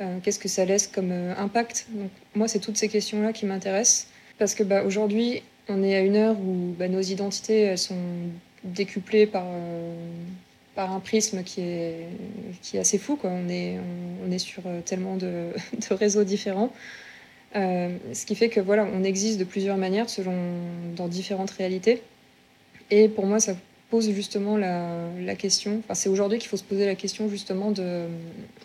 euh, 0.00 0.18
Qu'est-ce 0.22 0.38
que 0.38 0.48
ça 0.48 0.64
laisse 0.64 0.86
comme 0.86 1.12
impact? 1.12 1.86
Donc, 1.90 2.10
Moi, 2.34 2.48
c'est 2.48 2.60
toutes 2.60 2.76
ces 2.76 2.88
questions-là 2.88 3.32
qui 3.32 3.46
m'intéressent 3.46 4.08
parce 4.38 4.54
que 4.54 4.62
bah, 4.62 4.84
aujourd'hui, 4.84 5.42
on 5.68 5.82
est 5.82 5.96
à 5.96 6.00
une 6.00 6.16
heure 6.16 6.38
où 6.38 6.74
bah, 6.78 6.88
nos 6.88 7.00
identités 7.00 7.76
sont 7.76 7.96
décuplées 8.64 9.26
par 9.26 9.44
par 10.78 10.92
un 10.92 11.00
prisme 11.00 11.42
qui 11.42 11.60
est, 11.60 12.06
qui 12.62 12.76
est 12.76 12.80
assez 12.80 12.98
fou. 12.98 13.16
Quoi. 13.16 13.30
On, 13.30 13.48
est, 13.48 13.80
on, 14.24 14.30
est 14.30 14.38
sur 14.38 14.62
euh, 14.64 14.80
tellement 14.80 15.16
de, 15.16 15.48
de 15.90 15.94
réseaux 15.94 16.22
différents. 16.22 16.72
Euh, 17.56 17.96
ce 18.12 18.24
qui 18.24 18.36
fait 18.36 18.48
que 18.48 18.60
voilà, 18.60 18.86
on 18.94 19.02
existe 19.02 19.40
de 19.40 19.44
plusieurs 19.44 19.76
manières 19.76 20.08
selon 20.08 20.36
dans 20.94 21.08
différentes 21.08 21.50
réalités. 21.50 22.00
Et 22.92 23.08
pour 23.08 23.26
moi, 23.26 23.40
ça 23.40 23.56
pose 23.90 24.10
justement 24.10 24.56
la, 24.56 25.34
question. 25.36 25.80
Enfin, 25.84 25.94
c'est 25.94 26.08
aujourd'hui 26.08 26.38
qu'il 26.38 26.48
faut 26.48 26.56
se 26.56 26.64
poser 26.64 26.86
la 26.86 26.94
question 26.94 27.28
justement 27.28 27.70
de, 27.70 28.06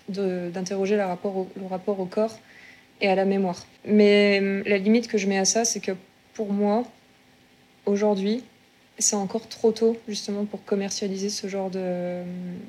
d'interroger 0.10 1.02
rapport, 1.02 1.38
au, 1.38 1.48
le 1.58 1.66
rapport 1.66 2.00
au 2.00 2.06
corps 2.06 2.38
et 3.02 3.08
à 3.08 3.16
la 3.16 3.26
mémoire. 3.26 3.66
Mais 3.86 4.40
la 4.66 4.78
limite 4.78 5.08
que 5.08 5.18
je 5.18 5.28
mets 5.28 5.38
à 5.38 5.46
ça, 5.46 5.66
c'est 5.66 5.80
que 5.80 5.94
pour 6.34 6.52
moi, 6.52 6.84
aujourd'hui, 7.86 8.44
c'est 9.00 9.16
encore 9.16 9.48
trop 9.48 9.72
tôt 9.72 9.98
justement 10.08 10.46
pour 10.46 10.64
commercialiser 10.64 11.30
ce 11.30 11.48
genre, 11.48 11.70
de, 11.70 12.22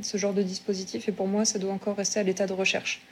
ce 0.02 0.16
genre 0.16 0.32
de 0.32 0.42
dispositif 0.42 1.08
et 1.08 1.12
pour 1.12 1.26
moi 1.26 1.44
ça 1.44 1.58
doit 1.58 1.72
encore 1.72 1.96
rester 1.96 2.18
à 2.18 2.22
l'état 2.22 2.46
de 2.46 2.52
recherche. 2.52 3.02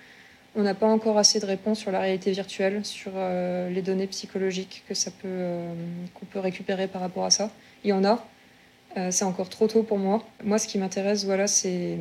On 0.55 0.63
n'a 0.63 0.75
pas 0.75 0.87
encore 0.87 1.17
assez 1.17 1.41
de 1.41 1.47
réponses 1.47 1.79
sur 1.79 1.91
la 1.91 2.01
réalité 2.01 2.31
virtuelle, 2.31 2.85
sur 2.85 3.13
euh, 3.15 3.71
les 3.71 3.81
données 3.81 4.07
psychologiques 4.07 4.85
que 4.87 4.95
peut, 4.95 5.11
euh, 5.25 5.75
qu'on 6.15 6.27
peut 6.27 6.41
récupérer 6.41 6.89
par 6.89 7.01
rapport 7.01 7.25
à 7.25 7.31
ça. 7.31 7.51
Il 7.85 7.91
y 7.91 7.93
en 7.93 8.05
a, 8.05 8.23
euh, 8.97 9.11
c'est 9.11 9.25
encore 9.25 9.49
trop 9.49 9.69
tôt 9.69 9.83
pour 9.83 9.99
moi. 9.99 10.23
Moi, 10.45 10.59
ce 10.59 10.69
qui 10.69 10.79
m'intéresse, 10.79 11.25
voilà, 11.25 11.47
c'est, 11.47 11.97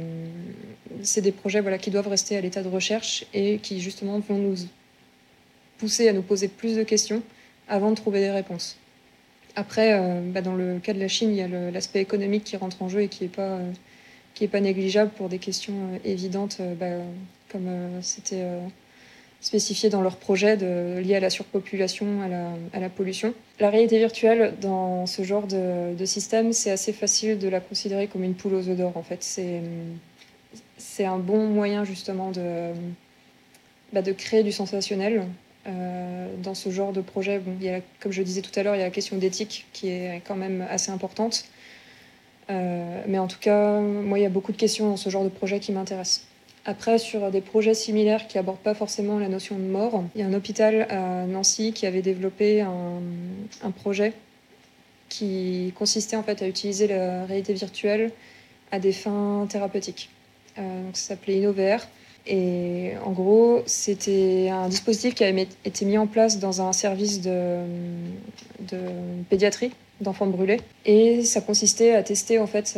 c'est 1.01 1.21
des 1.21 1.31
projets 1.31 1.61
voilà, 1.61 1.77
qui 1.77 1.89
doivent 1.89 2.07
rester 2.07 2.35
à 2.35 2.41
l'état 2.41 2.63
de 2.63 2.67
recherche 2.67 3.25
et 3.33 3.59
qui 3.59 3.79
justement 3.79 4.19
vont 4.19 4.37
nous 4.37 4.55
pousser 5.77 6.09
à 6.09 6.13
nous 6.13 6.21
poser 6.21 6.47
plus 6.47 6.75
de 6.75 6.83
questions 6.83 7.23
avant 7.67 7.91
de 7.91 7.95
trouver 7.95 8.19
des 8.19 8.31
réponses. 8.31 8.77
Après, 9.55 9.93
euh, 9.93 10.21
bah, 10.21 10.41
dans 10.41 10.55
le 10.55 10.79
cas 10.79 10.93
de 10.93 10.99
la 10.99 11.07
Chine, 11.07 11.31
il 11.31 11.37
y 11.37 11.41
a 11.41 11.47
l'aspect 11.71 12.01
économique 12.01 12.43
qui 12.43 12.57
rentre 12.57 12.81
en 12.81 12.89
jeu 12.89 13.01
et 13.01 13.07
qui 13.07 13.23
n'est 13.23 13.29
pas, 13.29 13.59
pas 14.51 14.59
négligeable 14.59 15.11
pour 15.11 15.29
des 15.29 15.39
questions 15.39 15.73
euh, 15.93 15.97
évidentes, 16.03 16.61
bah, 16.79 16.97
comme 17.49 17.69
c'était 18.01 18.43
spécifié 19.41 19.89
dans 19.89 20.01
leur 20.01 20.17
projet 20.17 20.55
de, 20.55 20.99
lié 20.99 21.15
à 21.15 21.19
la 21.19 21.29
surpopulation, 21.29 22.05
à 22.73 22.79
la, 22.79 22.89
pollution. 22.89 23.33
La 23.59 23.69
réalité 23.69 23.97
virtuelle 23.97 24.53
dans 24.61 25.05
ce 25.07 25.23
genre 25.23 25.47
de, 25.47 25.95
de 25.95 26.05
système, 26.05 26.53
c'est 26.53 26.71
assez 26.71 26.93
facile 26.93 27.39
de 27.39 27.49
la 27.49 27.59
considérer 27.59 28.07
comme 28.07 28.23
une 28.23 28.35
poule 28.35 28.53
aux 28.53 28.69
œufs 28.69 28.77
d'or. 28.77 28.95
En 28.95 29.03
fait, 29.03 29.23
c'est 30.77 31.05
un 31.05 31.17
bon 31.17 31.47
moyen 31.47 31.83
justement 31.83 32.31
de, 32.31 32.71
bah, 33.93 34.01
de 34.01 34.11
créer 34.11 34.43
du 34.43 34.51
sensationnel 34.51 35.27
euh, 35.67 36.27
dans 36.41 36.55
ce 36.55 36.69
genre 36.69 36.91
de 36.91 37.01
projet, 37.01 37.37
bon, 37.39 37.55
il 37.59 37.65
y 37.65 37.69
a, 37.69 37.81
comme 37.99 38.11
je 38.11 38.23
disais 38.23 38.41
tout 38.41 38.57
à 38.59 38.63
l'heure, 38.63 38.75
il 38.75 38.79
y 38.79 38.81
a 38.81 38.85
la 38.85 38.91
question 38.91 39.17
d'éthique 39.17 39.67
qui 39.73 39.89
est 39.89 40.21
quand 40.25 40.35
même 40.35 40.65
assez 40.69 40.91
importante. 40.91 41.45
Euh, 42.49 43.03
mais 43.07 43.19
en 43.19 43.27
tout 43.27 43.37
cas, 43.39 43.79
moi, 43.79 44.17
il 44.17 44.23
y 44.23 44.25
a 44.25 44.29
beaucoup 44.29 44.51
de 44.51 44.57
questions 44.57 44.89
dans 44.89 44.97
ce 44.97 45.09
genre 45.09 45.23
de 45.23 45.29
projet 45.29 45.59
qui 45.59 45.71
m'intéressent. 45.71 46.25
Après, 46.65 46.99
sur 46.99 47.31
des 47.31 47.41
projets 47.41 47.73
similaires 47.73 48.27
qui 48.27 48.37
abordent 48.37 48.59
pas 48.59 48.75
forcément 48.75 49.17
la 49.17 49.29
notion 49.29 49.57
de 49.57 49.63
mort, 49.63 50.03
il 50.15 50.21
y 50.21 50.23
a 50.23 50.27
un 50.27 50.33
hôpital 50.33 50.85
à 50.91 51.25
Nancy 51.25 51.73
qui 51.73 51.87
avait 51.87 52.03
développé 52.03 52.61
un, 52.61 53.71
projet 53.71 54.13
qui 55.09 55.73
consistait 55.75 56.15
en 56.15 56.23
fait 56.23 56.41
à 56.41 56.47
utiliser 56.47 56.87
la 56.87 57.25
réalité 57.25 57.53
virtuelle 57.53 58.11
à 58.71 58.79
des 58.79 58.91
fins 58.91 59.47
thérapeutiques. 59.49 60.09
Euh, 60.57 60.85
donc 60.85 60.95
ça 60.95 61.09
s'appelait 61.09 61.37
InnoVR. 61.37 61.87
Et 62.27 62.91
en 63.03 63.11
gros, 63.11 63.63
c'était 63.65 64.49
un 64.49 64.69
dispositif 64.69 65.15
qui 65.15 65.23
avait 65.23 65.47
été 65.65 65.85
mis 65.85 65.97
en 65.97 66.05
place 66.05 66.37
dans 66.37 66.61
un 66.61 66.73
service 66.73 67.21
de, 67.21 67.57
pédiatrie 69.29 69.71
d'enfants 70.01 70.27
brûlés. 70.27 70.61
Et 70.85 71.23
ça 71.23 71.41
consistait 71.41 71.95
à 71.95 72.03
tester 72.03 72.37
en 72.37 72.45
fait 72.45 72.77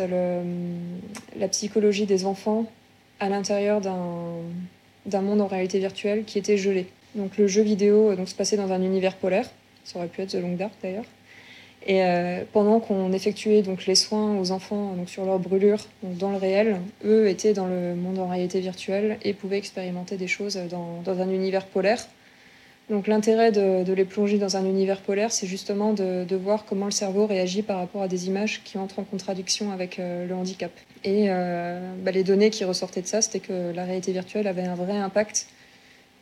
la 1.38 1.48
psychologie 1.50 2.06
des 2.06 2.26
enfants 2.26 2.66
à 3.24 3.30
l'intérieur 3.30 3.80
d'un 3.80 5.22
monde 5.22 5.42
en 5.42 5.48
réalité 5.48 5.80
virtuelle 5.80 6.26
qui 6.26 6.38
était 6.38 6.58
gelé. 6.58 6.88
Donc 7.16 7.38
le 7.38 7.48
jeu 7.48 7.62
vidéo 7.62 8.16
donc, 8.16 8.28
se 8.28 8.36
passait 8.36 8.58
dans 8.58 8.72
un 8.72 8.82
univers 8.82 9.16
polaire. 9.16 9.50
Ça 9.86 9.98
aurait 9.98 10.08
pu 10.08 10.22
être 10.22 10.32
The 10.32 10.42
Long 10.42 10.56
Dark 10.56 10.74
d'ailleurs. 10.82 11.06
Et 11.86 12.04
euh, 12.04 12.44
pendant 12.52 12.80
qu'on 12.80 13.12
effectuait 13.12 13.62
donc 13.62 13.86
les 13.86 13.96
soins 13.96 14.38
aux 14.40 14.52
enfants 14.52 14.96
sur 15.06 15.26
leurs 15.26 15.40
brûlures 15.40 15.86
donc 16.02 16.18
dans 16.18 16.32
le 16.32 16.38
réel, 16.38 16.78
eux 17.04 17.28
étaient 17.28 17.54
dans 17.54 17.68
le 17.68 17.94
monde 17.94 18.20
en 18.20 18.28
réalité 18.28 18.62
virtuelle 18.62 19.18
et 19.22 19.34
pouvaient 19.34 19.58
expérimenter 19.58 20.16
des 20.16 20.28
choses 20.28 20.58
dans, 20.70 21.02
dans 21.04 21.22
un 21.22 21.30
univers 21.30 21.66
polaire. 21.66 22.08
Donc 22.90 23.08
l'intérêt 23.08 23.52
de, 23.52 23.94
les 23.94 24.06
plonger 24.06 24.38
dans 24.38 24.58
un 24.58 24.66
univers 24.66 25.00
polaire, 25.00 25.32
c'est 25.32 25.48
justement 25.48 25.94
de, 25.94 26.36
voir 26.36 26.66
comment 26.66 26.86
le 26.86 26.92
cerveau 26.92 27.26
réagit 27.26 27.62
par 27.62 27.78
rapport 27.78 28.02
à 28.02 28.08
des 28.08 28.28
images 28.28 28.62
qui 28.64 28.78
entrent 28.78 29.00
en 29.00 29.04
contradiction 29.04 29.72
avec 29.72 30.00
euh, 30.00 30.28
le 30.28 30.36
handicap. 30.36 30.72
Et 31.04 31.28
euh, 31.30 31.80
bah, 32.04 32.12
les 32.12 32.24
données 32.24 32.50
qui 32.50 32.66
ressortaient 32.66 33.02
de 33.02 33.08
ça, 33.08 33.22
c'était 33.22 33.40
que 33.40 33.72
la 33.74 33.86
réalité 33.86 34.12
virtuelle 34.12 34.48
avait 34.48 34.64
un 34.64 34.76
vrai 34.76 34.98
impact 34.98 35.48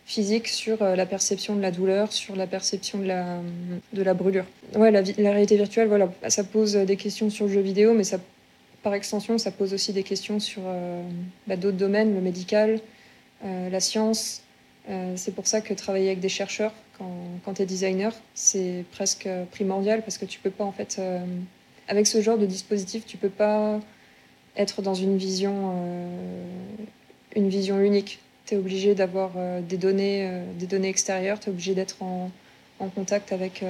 physique 0.05 0.47
sur 0.47 0.81
euh, 0.81 0.95
la 0.95 1.05
perception 1.05 1.55
de 1.55 1.61
la 1.61 1.71
douleur, 1.71 2.11
sur 2.11 2.35
la 2.35 2.45
perception 2.45 2.99
de 2.99 3.05
la, 3.05 3.39
de 3.93 4.03
la 4.03 4.13
brûlure. 4.13 4.45
Ouais, 4.75 4.91
la, 4.91 5.01
réalité 5.01 5.57
virtuelle, 5.57 5.87
voilà, 5.87 6.11
ça 6.27 6.43
pose 6.43 6.73
des 6.73 6.95
questions 6.95 7.31
sur 7.31 7.47
le 7.47 7.53
jeu 7.53 7.61
vidéo, 7.61 7.93
mais 7.93 8.03
ça, 8.03 8.19
par 8.83 8.93
extension, 8.93 9.39
ça 9.39 9.49
pose 9.49 9.73
aussi 9.73 9.93
des 9.93 10.03
questions 10.03 10.39
sur 10.39 10.61
bah, 11.47 11.55
d'autres 11.55 11.77
domaines, 11.77 12.13
le 12.13 12.21
médical, 12.21 12.79
la 13.43 13.79
science. 13.79 14.43
Euh, 14.89 15.13
c'est 15.15 15.33
pour 15.33 15.47
ça 15.47 15.61
que 15.61 15.73
travailler 15.73 16.07
avec 16.07 16.19
des 16.19 16.29
chercheurs 16.29 16.73
quand, 17.45 17.53
tu 17.55 17.63
es 17.63 17.65
designer, 17.65 18.13
c'est 18.35 18.85
presque 18.91 19.27
primordial 19.49 20.03
parce 20.03 20.19
que 20.19 20.25
tu 20.25 20.39
peux 20.39 20.51
pas, 20.51 20.63
en 20.63 20.71
fait, 20.71 20.97
euh, 20.99 21.25
avec 21.87 22.05
ce 22.05 22.21
genre 22.21 22.37
de 22.37 22.45
dispositif, 22.45 23.05
tu 23.07 23.17
peux 23.17 23.29
pas 23.29 23.79
être 24.55 24.83
dans 24.83 24.93
une 24.93 25.17
vision, 25.17 25.73
euh, 25.75 26.45
une 27.35 27.49
vision 27.49 27.79
unique 27.81 28.19
tu 28.45 28.55
es 28.55 28.57
obligé 28.57 28.95
d'avoir 28.95 29.31
des, 29.61 29.77
données, 29.77 30.29
des 30.57 30.65
données 30.65 30.89
extérieures, 30.89 31.39
tu 31.39 31.47
es 31.47 31.51
obligé 31.51 31.73
d'être 31.73 32.01
en, 32.01 32.31
contact 32.95 33.31
avec 33.31 33.63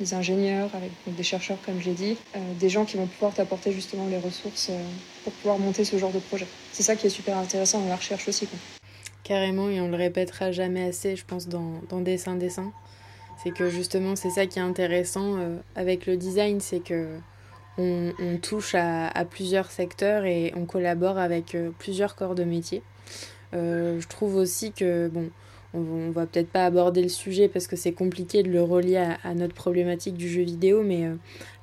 des 0.00 0.14
ingénieurs, 0.14 0.74
avec 0.74 0.90
des 1.06 1.22
chercheurs, 1.22 1.58
comme 1.64 1.80
j'ai 1.80 1.92
dit, 1.92 2.16
des 2.58 2.68
gens 2.68 2.84
qui 2.84 2.96
vont 2.96 3.06
pouvoir 3.06 3.32
t'apporter 3.32 3.70
justement 3.70 4.08
les 4.08 4.18
ressources 4.18 4.72
pour 5.22 5.32
pouvoir 5.34 5.58
monter 5.60 5.84
ce 5.84 5.96
genre 5.96 6.10
de 6.10 6.18
projet. 6.18 6.48
C'est 6.72 6.82
ça 6.82 6.96
qui 6.96 7.06
est 7.06 7.10
super 7.10 7.38
intéressant 7.38 7.80
dans 7.80 7.88
la 7.88 7.96
recherche 7.96 8.26
aussi. 8.26 8.48
Carrément, 9.30 9.70
et 9.70 9.80
on 9.80 9.86
le 9.86 9.96
répétera 9.96 10.50
jamais 10.50 10.82
assez, 10.82 11.14
je 11.14 11.24
pense, 11.24 11.46
dans, 11.46 12.00
Dessin 12.00 12.34
Dessin. 12.34 12.72
C'est 13.40 13.52
que 13.52 13.70
justement, 13.70 14.16
c'est 14.16 14.30
ça 14.30 14.46
qui 14.46 14.58
est 14.58 14.62
intéressant 14.62 15.36
avec 15.76 16.06
le 16.06 16.16
design, 16.16 16.58
c'est 16.60 16.80
que 16.80 17.06
on, 17.78 18.12
touche 18.42 18.74
à, 18.74 19.24
plusieurs 19.30 19.70
secteurs 19.70 20.24
et 20.24 20.52
on 20.56 20.64
collabore 20.66 21.16
avec 21.16 21.56
plusieurs 21.78 22.16
corps 22.16 22.34
de 22.34 22.42
métier. 22.42 22.82
Euh, 23.54 24.00
je 24.00 24.08
trouve 24.08 24.34
aussi 24.34 24.72
que, 24.72 25.08
bon, 25.08 25.30
on, 25.74 26.10
va 26.10 26.26
peut-être 26.26 26.50
pas 26.50 26.66
aborder 26.66 27.02
le 27.02 27.08
sujet 27.08 27.48
parce 27.48 27.66
que 27.66 27.76
c'est 27.76 27.92
compliqué 27.92 28.42
de 28.42 28.50
le 28.50 28.62
relier 28.62 28.96
à, 29.22 29.34
notre 29.34 29.54
problématique 29.54 30.16
du 30.16 30.28
jeu 30.28 30.42
vidéo, 30.42 30.82
mais 30.82 31.04
euh, 31.04 31.14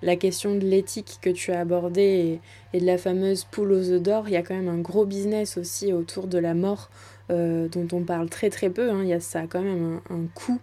la 0.02 0.16
question 0.16 0.56
de 0.56 0.66
l'éthique 0.66 1.20
que 1.22 1.30
tu 1.30 1.52
as 1.52 1.60
abordée 1.60 2.40
et, 2.74 2.80
de 2.80 2.86
la 2.86 2.98
fameuse 2.98 3.44
poule 3.44 3.74
aux 3.74 3.90
œufs 3.90 4.02
d'or, 4.02 4.28
il 4.28 4.34
y 4.34 4.38
a 4.38 4.44
quand 4.44 4.56
même 4.56 4.70
un 4.70 4.80
gros 4.80 5.06
business 5.06 5.58
aussi 5.58 5.92
autour 5.92 6.28
de 6.28 6.38
la 6.38 6.54
mort 6.54 6.90
euh, 6.90 7.17
dont 7.30 7.88
on 7.92 8.04
parle 8.04 8.30
très 8.30 8.50
très 8.50 8.70
peu. 8.70 8.90
Hein. 8.90 9.02
Il 9.04 9.10
y 9.10 9.14
a, 9.14 9.20
ça 9.20 9.48
quand 9.48 9.62
même 9.62 10.00
un, 10.10 10.26
coût 10.34 10.60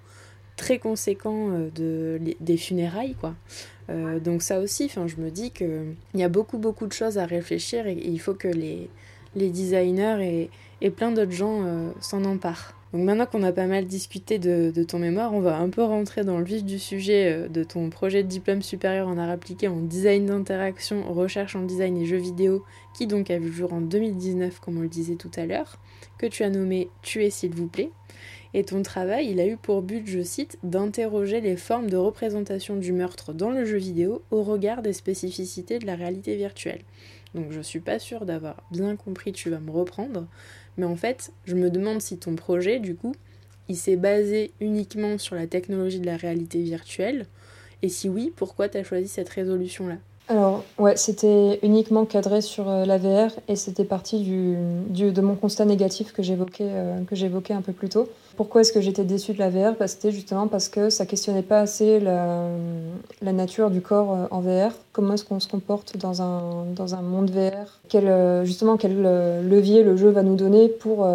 très 0.56 0.78
conséquent 0.78 1.50
euh, 1.50 1.70
de, 1.74 2.34
des 2.40 2.56
funérailles, 2.56 3.14
quoi. 3.14 3.34
Euh, 3.90 4.18
donc 4.18 4.42
ça 4.42 4.60
aussi, 4.60 4.88
je 4.88 5.20
me 5.20 5.30
dis 5.30 5.50
qu'il 5.50 5.94
y 6.14 6.22
a 6.22 6.28
beaucoup 6.28 6.56
beaucoup 6.56 6.86
de 6.86 6.92
choses 6.92 7.18
à 7.18 7.26
réfléchir 7.26 7.86
et, 7.86 7.92
il 7.92 8.18
faut 8.18 8.34
que 8.34 8.48
les, 8.48 8.88
les 9.36 9.50
designers 9.50 10.18
et, 10.22 10.50
et 10.80 10.90
plein 10.90 11.12
d'autres 11.12 11.32
gens 11.32 11.64
euh, 11.64 11.90
s'en 12.00 12.24
emparent. 12.24 12.74
Donc 12.94 13.02
maintenant 13.02 13.26
qu'on 13.26 13.42
a 13.42 13.50
pas 13.50 13.66
mal 13.66 13.86
discuté 13.86 14.38
de, 14.38 14.84
ton 14.84 15.00
mémoire, 15.00 15.34
on 15.34 15.40
va 15.40 15.58
un 15.58 15.68
peu 15.68 15.82
rentrer 15.82 16.22
dans 16.22 16.38
le 16.38 16.44
vif 16.44 16.64
du 16.64 16.78
sujet 16.78 17.32
euh, 17.32 17.48
de 17.48 17.64
ton 17.64 17.90
projet 17.90 18.22
de 18.22 18.28
diplôme 18.28 18.62
supérieur 18.62 19.08
en 19.08 19.18
art 19.18 19.30
appliqué 19.30 19.66
en 19.66 19.80
design 19.80 20.26
d'interaction, 20.26 21.12
recherche 21.12 21.56
en 21.56 21.62
design 21.62 21.96
et 21.96 22.06
jeux 22.06 22.18
vidéo, 22.18 22.64
qui 22.96 23.08
donc 23.08 23.32
a 23.32 23.38
vu 23.40 23.46
le 23.46 23.52
jour 23.52 23.72
en 23.72 23.80
2019, 23.80 24.60
comme 24.60 24.78
on 24.78 24.82
le 24.82 24.88
disait 24.88 25.16
tout 25.16 25.30
à 25.34 25.44
l'heure, 25.44 25.80
que 26.18 26.26
tu 26.26 26.44
as 26.44 26.50
nommé 26.50 26.88
Tuer 27.02 27.30
s'il 27.30 27.52
vous 27.52 27.66
plaît. 27.66 27.90
Et 28.56 28.62
ton 28.62 28.80
travail, 28.82 29.28
il 29.28 29.40
a 29.40 29.46
eu 29.48 29.56
pour 29.56 29.82
but, 29.82 30.06
je 30.06 30.22
cite, 30.22 30.60
d'interroger 30.62 31.40
les 31.40 31.56
formes 31.56 31.90
de 31.90 31.96
représentation 31.96 32.76
du 32.76 32.92
meurtre 32.92 33.32
dans 33.32 33.50
le 33.50 33.64
jeu 33.64 33.78
vidéo 33.78 34.22
au 34.30 34.44
regard 34.44 34.82
des 34.82 34.92
spécificités 34.92 35.80
de 35.80 35.86
la 35.86 35.96
réalité 35.96 36.36
virtuelle. 36.36 36.82
Donc 37.34 37.50
je 37.50 37.60
suis 37.60 37.80
pas 37.80 37.98
sûre 37.98 38.24
d'avoir 38.24 38.62
bien 38.70 38.94
compris, 38.94 39.32
tu 39.32 39.50
vas 39.50 39.58
me 39.58 39.72
reprendre, 39.72 40.28
mais 40.76 40.86
en 40.86 40.96
fait, 40.96 41.32
je 41.44 41.54
me 41.54 41.70
demande 41.70 42.00
si 42.00 42.16
ton 42.16 42.34
projet, 42.34 42.78
du 42.78 42.94
coup, 42.94 43.14
il 43.68 43.76
s'est 43.76 43.96
basé 43.96 44.52
uniquement 44.60 45.18
sur 45.18 45.36
la 45.36 45.46
technologie 45.46 46.00
de 46.00 46.06
la 46.06 46.16
réalité 46.16 46.62
virtuelle, 46.62 47.26
et 47.82 47.88
si 47.88 48.08
oui, 48.08 48.32
pourquoi 48.34 48.68
tu 48.68 48.78
as 48.78 48.84
choisi 48.84 49.08
cette 49.08 49.28
résolution-là? 49.28 49.96
Alors, 50.28 50.64
ouais, 50.78 50.96
c'était 50.96 51.58
uniquement 51.62 52.06
cadré 52.06 52.40
sur 52.40 52.68
euh, 52.68 52.86
la 52.86 52.96
VR 52.96 53.30
et 53.46 53.56
c'était 53.56 53.84
parti 53.84 54.24
de 54.24 55.20
mon 55.20 55.34
constat 55.34 55.66
négatif 55.66 56.12
que 56.12 56.22
j'évoquais 56.22 56.64
euh, 56.66 57.02
que 57.04 57.14
j'évoquais 57.14 57.52
un 57.52 57.60
peu 57.60 57.74
plus 57.74 57.90
tôt. 57.90 58.08
Pourquoi 58.36 58.62
est-ce 58.62 58.72
que 58.72 58.80
j'étais 58.80 59.04
déçue 59.04 59.32
de 59.32 59.38
la 59.38 59.50
VR 59.50 59.74
bah, 59.78 59.86
C'était 59.88 60.10
justement 60.10 60.48
parce 60.48 60.68
que 60.68 60.90
ça 60.90 61.06
questionnait 61.06 61.42
pas 61.42 61.60
assez 61.60 62.00
la, 62.00 62.48
nature 63.22 63.70
du 63.70 63.80
corps 63.80 64.12
euh, 64.12 64.26
en 64.30 64.40
VR. 64.40 64.72
Comment 64.92 65.14
est-ce 65.14 65.24
qu'on 65.24 65.40
se 65.40 65.48
comporte 65.48 65.96
dans 65.96 66.22
un, 66.22 66.64
dans 66.74 66.94
un 66.94 67.02
monde 67.02 67.30
VR 67.30 67.80
quel, 67.88 68.44
Justement, 68.44 68.76
quel 68.76 69.02
levier 69.02 69.82
le 69.82 69.96
jeu 69.96 70.10
va 70.10 70.22
nous 70.22 70.36
donner 70.36 70.68
pour, 70.68 71.06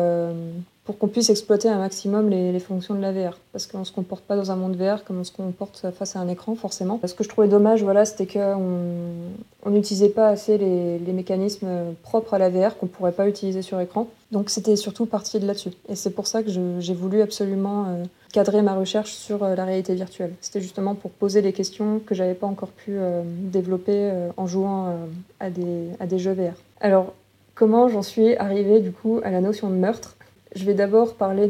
pour 0.89 0.97
qu'on 0.97 1.07
puisse 1.07 1.29
exploiter 1.29 1.69
un 1.69 1.77
maximum 1.77 2.31
les, 2.31 2.59
fonctions 2.59 2.95
de 2.95 2.99
la 2.99 3.11
VR. 3.11 3.37
Parce 3.51 3.67
qu'on 3.67 3.77
ne 3.77 3.83
se 3.83 3.91
comporte 3.91 4.23
pas 4.23 4.35
dans 4.35 4.49
un 4.49 4.55
monde 4.55 4.75
VR 4.75 5.03
comme 5.03 5.19
on 5.19 5.23
se 5.23 5.31
comporte 5.31 5.85
face 5.91 6.15
à 6.15 6.19
un 6.19 6.27
écran, 6.27 6.55
forcément. 6.55 6.99
Ce 7.05 7.13
que 7.13 7.23
je 7.23 7.29
trouvais 7.29 7.47
dommage, 7.47 7.83
voilà, 7.83 8.05
c'était 8.05 8.25
qu'on 8.25 9.69
n'utilisait 9.69 10.09
pas 10.09 10.29
assez 10.29 10.57
les, 10.57 10.97
les, 10.97 11.13
mécanismes 11.13 11.93
propres 12.01 12.33
à 12.33 12.39
la 12.39 12.49
VR 12.49 12.75
qu'on 12.75 12.87
ne 12.87 12.91
pourrait 12.91 13.11
pas 13.11 13.27
utiliser 13.27 13.61
sur 13.61 13.79
écran. 13.79 14.07
Donc 14.31 14.49
c'était 14.49 14.75
surtout 14.75 15.05
parti 15.05 15.39
de 15.39 15.45
là-dessus. 15.45 15.69
Et 15.89 15.95
c'est 15.95 16.09
pour 16.09 16.25
ça 16.25 16.41
que 16.41 16.49
j'ai 16.49 16.95
voulu 16.95 17.21
absolument 17.21 17.85
euh, 17.85 18.03
cadrer 18.33 18.63
ma 18.63 18.73
recherche 18.73 19.11
sur 19.11 19.43
euh, 19.43 19.55
la 19.55 19.65
réalité 19.65 19.93
virtuelle. 19.93 20.33
C'était 20.41 20.59
justement 20.59 20.95
pour 20.95 21.11
poser 21.11 21.43
les 21.43 21.53
questions 21.53 22.01
que 22.03 22.15
j'avais 22.15 22.33
pas 22.33 22.47
encore 22.47 22.69
pu 22.69 22.93
euh, 22.97 23.21
développer 23.25 24.11
en 24.37 24.47
jouant 24.47 24.95
à, 25.39 25.51
des, 25.51 25.89
à 25.99 26.07
des 26.07 26.17
jeux 26.17 26.33
VR. 26.33 26.55
Alors, 26.81 27.13
comment 27.53 27.89
j'en 27.89 28.01
suis 28.01 28.35
arrivée 28.37 28.79
du 28.79 28.91
coup 28.91 29.21
à 29.23 29.29
la 29.29 29.39
notion 29.39 29.69
de 29.69 29.75
meurtre? 29.75 30.15
Je 30.55 30.65
vais 30.65 30.73
d'abord 30.73 31.15
parler 31.15 31.47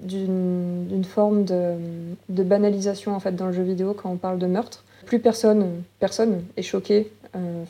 d'une 0.00 1.04
forme 1.04 1.44
de, 1.44 2.42
banalisation 2.42 3.14
en 3.14 3.20
fait 3.20 3.32
dans 3.32 3.46
le 3.46 3.52
jeu 3.52 3.62
vidéo 3.62 3.94
quand 3.94 4.10
on 4.10 4.16
parle 4.16 4.38
de 4.38 4.46
meurtre. 4.46 4.84
Plus 5.06 5.20
personne, 5.20 5.82
personne 5.98 6.42
est 6.56 6.62
choqué. 6.62 7.10
Euh, 7.36 7.64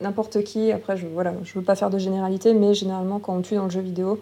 n'importe 0.00 0.42
qui. 0.44 0.72
Après, 0.72 0.96
je 0.96 1.06
voilà, 1.06 1.34
je 1.44 1.58
veux 1.58 1.64
pas 1.64 1.74
faire 1.74 1.90
de 1.90 1.98
généralité, 1.98 2.54
mais 2.54 2.74
généralement 2.74 3.18
quand 3.18 3.36
on 3.36 3.42
tue 3.42 3.56
dans 3.56 3.64
le 3.64 3.70
jeu 3.70 3.80
vidéo, 3.80 4.20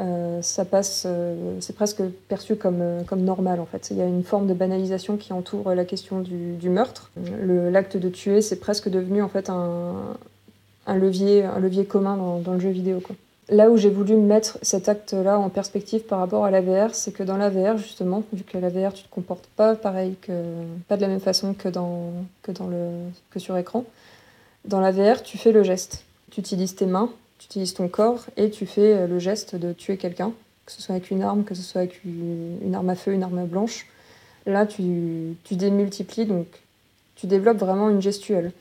euh, 0.00 0.40
ça 0.42 0.64
passe, 0.64 1.04
euh, 1.06 1.56
c'est 1.60 1.74
presque 1.74 2.02
perçu 2.28 2.54
comme, 2.54 3.04
comme 3.06 3.22
normal 3.22 3.58
en 3.58 3.66
fait. 3.66 3.88
Il 3.90 3.96
y 3.96 4.02
a 4.02 4.06
une 4.06 4.22
forme 4.22 4.46
de 4.46 4.54
banalisation 4.54 5.16
qui 5.16 5.32
entoure 5.32 5.74
la 5.74 5.84
question 5.84 6.20
du, 6.20 6.68
meurtre. 6.68 7.10
L'acte 7.42 7.96
de 7.96 8.08
tuer, 8.08 8.42
c'est 8.42 8.60
presque 8.60 8.88
devenu 8.88 9.22
en 9.22 9.28
fait 9.28 9.50
un, 9.50 10.16
levier, 10.86 11.44
un 11.44 11.58
levier 11.58 11.84
commun 11.84 12.16
dans, 12.44 12.52
le 12.52 12.60
jeu 12.60 12.70
vidéo. 12.70 13.00
Là 13.50 13.70
où 13.70 13.78
j'ai 13.78 13.88
voulu 13.88 14.14
mettre 14.16 14.58
cet 14.60 14.90
acte-là 14.90 15.38
en 15.38 15.48
perspective 15.48 16.02
par 16.02 16.18
rapport 16.18 16.44
à 16.44 16.50
la 16.50 16.60
VR, 16.60 16.94
c'est 16.94 17.12
que 17.12 17.22
dans 17.22 17.38
la 17.38 17.48
VR, 17.48 17.78
justement, 17.78 18.22
vu 18.32 18.44
que 18.44 18.58
la 18.58 18.68
VR, 18.68 18.92
tu 18.92 19.04
te 19.04 19.08
comportes 19.08 19.46
pas 19.56 19.74
pareil 19.74 20.16
que, 20.20 20.32
pas 20.86 20.96
de 20.96 21.02
la 21.02 21.08
même 21.08 21.20
façon 21.20 21.54
que, 21.54 21.70
dans, 21.70 22.12
sur 23.36 23.56
écran, 23.56 23.84
dans 24.66 24.80
la 24.80 24.92
VR, 24.92 25.22
tu 25.22 25.38
fais 25.38 25.52
le 25.52 25.62
geste. 25.62 26.04
Tu 26.30 26.40
utilises 26.40 26.74
tes 26.74 26.84
mains, 26.84 27.10
tu 27.38 27.46
utilises 27.46 27.72
ton 27.72 27.88
corps 27.88 28.26
et 28.36 28.50
tu 28.50 28.66
fais 28.66 29.06
le 29.06 29.18
geste 29.18 29.56
de 29.56 29.72
tuer 29.72 29.96
quelqu'un, 29.96 30.32
que 30.66 30.72
ce 30.72 30.82
soit 30.82 30.94
avec 30.96 31.10
une 31.10 31.22
arme, 31.22 31.44
que 31.44 31.54
ce 31.54 31.62
soit 31.62 31.80
avec 31.80 32.04
une 32.04 32.74
arme 32.74 32.90
à 32.90 32.96
feu, 32.96 33.12
une 33.12 33.22
arme 33.22 33.46
blanche. 33.46 33.86
Là, 34.44 34.66
tu, 34.66 35.36
tu 35.44 35.56
démultiplies, 35.56 36.26
donc 36.26 36.46
tu 37.16 37.26
développes 37.26 37.58
vraiment 37.58 37.88
une 37.88 38.02
gestuelle. 38.02 38.52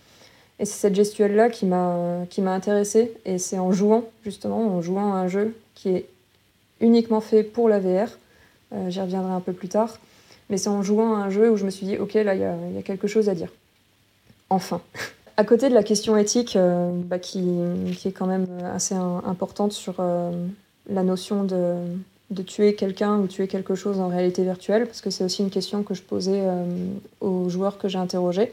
Et 0.60 0.66
c'est 0.66 0.80
cette 0.80 0.96
gestuelle-là 0.96 1.50
qui 1.50 1.66
m'a, 1.66 2.26
qui 2.30 2.42
m'a 2.42 2.54
intéressée. 2.54 3.14
Et 3.26 3.38
c'est 3.38 3.60
en 3.60 3.72
jouant, 3.72 4.06
justement, 4.24 4.68
en 4.68 4.82
jouant 4.82 5.14
à 5.14 5.18
un 5.18 5.28
jeu 5.28 5.56
qui 5.76 5.90
est 5.90 6.06
uniquement 6.82 7.22
fait 7.22 7.44
pour 7.44 7.70
la 7.70 7.80
VR. 7.80 8.10
Euh, 8.74 8.90
j'y 8.90 9.00
reviendrai 9.00 9.32
un 9.32 9.40
peu 9.40 9.54
plus 9.54 9.70
tard. 9.70 9.98
Mais 10.50 10.58
c'est 10.58 10.70
en 10.70 10.82
jouant 10.82 11.16
à 11.16 11.20
un 11.20 11.30
jeu 11.30 11.52
où 11.52 11.58
je 11.58 11.66
me 11.66 11.70
suis 11.70 11.86
dit, 11.86 11.98
ok, 11.98 12.14
là, 12.16 12.34
il 12.34 12.42
y 12.42 12.44
a, 12.44 12.56
y 12.74 12.78
a, 12.78 12.82
quelque 12.82 13.08
chose 13.08 13.30
à 13.30 13.36
dire. 13.36 13.52
Enfin. 14.50 14.82
à 15.38 15.44
côté 15.44 15.70
de 15.70 15.76
la 15.76 15.84
question 15.84 16.18
éthique, 16.18 16.56
euh, 16.56 16.90
bah, 16.92 17.20
qui, 17.20 17.44
qui, 17.96 18.08
est 18.08 18.12
quand 18.12 18.26
même 18.26 18.48
assez 18.74 18.96
importante 18.96 19.74
sur 19.74 19.96
euh, 20.00 20.32
la 20.90 21.04
notion 21.04 21.44
de, 21.44 21.76
de 22.32 22.42
tuer 22.42 22.74
quelqu'un 22.74 23.20
ou 23.20 23.28
tuer 23.28 23.48
quelque 23.48 23.76
chose 23.76 24.00
en 24.00 24.08
réalité 24.08 24.44
virtuelle, 24.44 24.88
parce 24.88 25.02
que 25.02 25.12
c'est 25.12 25.24
aussi 25.24 25.44
une 25.44 25.52
question 25.52 25.84
que 25.84 25.94
je 25.94 26.02
posais 26.02 26.44
aux 27.22 27.50
joueurs 27.50 27.78
que 27.78 27.88
j'ai 27.88 28.00
interrogés. 28.00 28.52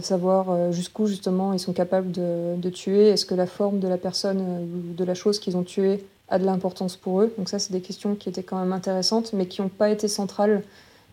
Savoir 0.00 0.50
euh, 0.50 0.72
jusqu'où 0.72 1.06
justement 1.06 1.52
ils 1.52 1.60
sont 1.60 1.72
capables 1.72 2.10
de, 2.10 2.70
tuer, 2.70 3.10
est-ce 3.10 3.24
que 3.24 3.36
la 3.36 3.46
forme 3.46 3.78
de 3.78 3.86
la 3.86 3.98
personne 3.98 4.40
euh, 4.40 4.90
ou 4.90 4.94
de 4.94 5.04
la 5.04 5.14
chose 5.14 5.38
qu'ils 5.38 5.56
ont 5.56 5.62
tuée 5.62 6.04
a 6.28 6.40
de 6.40 6.44
l'importance 6.44 6.96
pour 6.96 7.22
eux? 7.22 7.32
Donc 7.38 7.48
ça, 7.48 7.60
c'est 7.60 7.72
des 7.72 7.80
questions 7.80 8.16
qui 8.16 8.28
étaient 8.28 8.42
quand 8.42 8.58
même 8.58 8.72
intéressantes, 8.72 9.32
mais 9.32 9.46
qui 9.46 9.62
n'ont 9.62 9.68
pas 9.68 9.88
été 9.90 10.08
centrales 10.08 10.64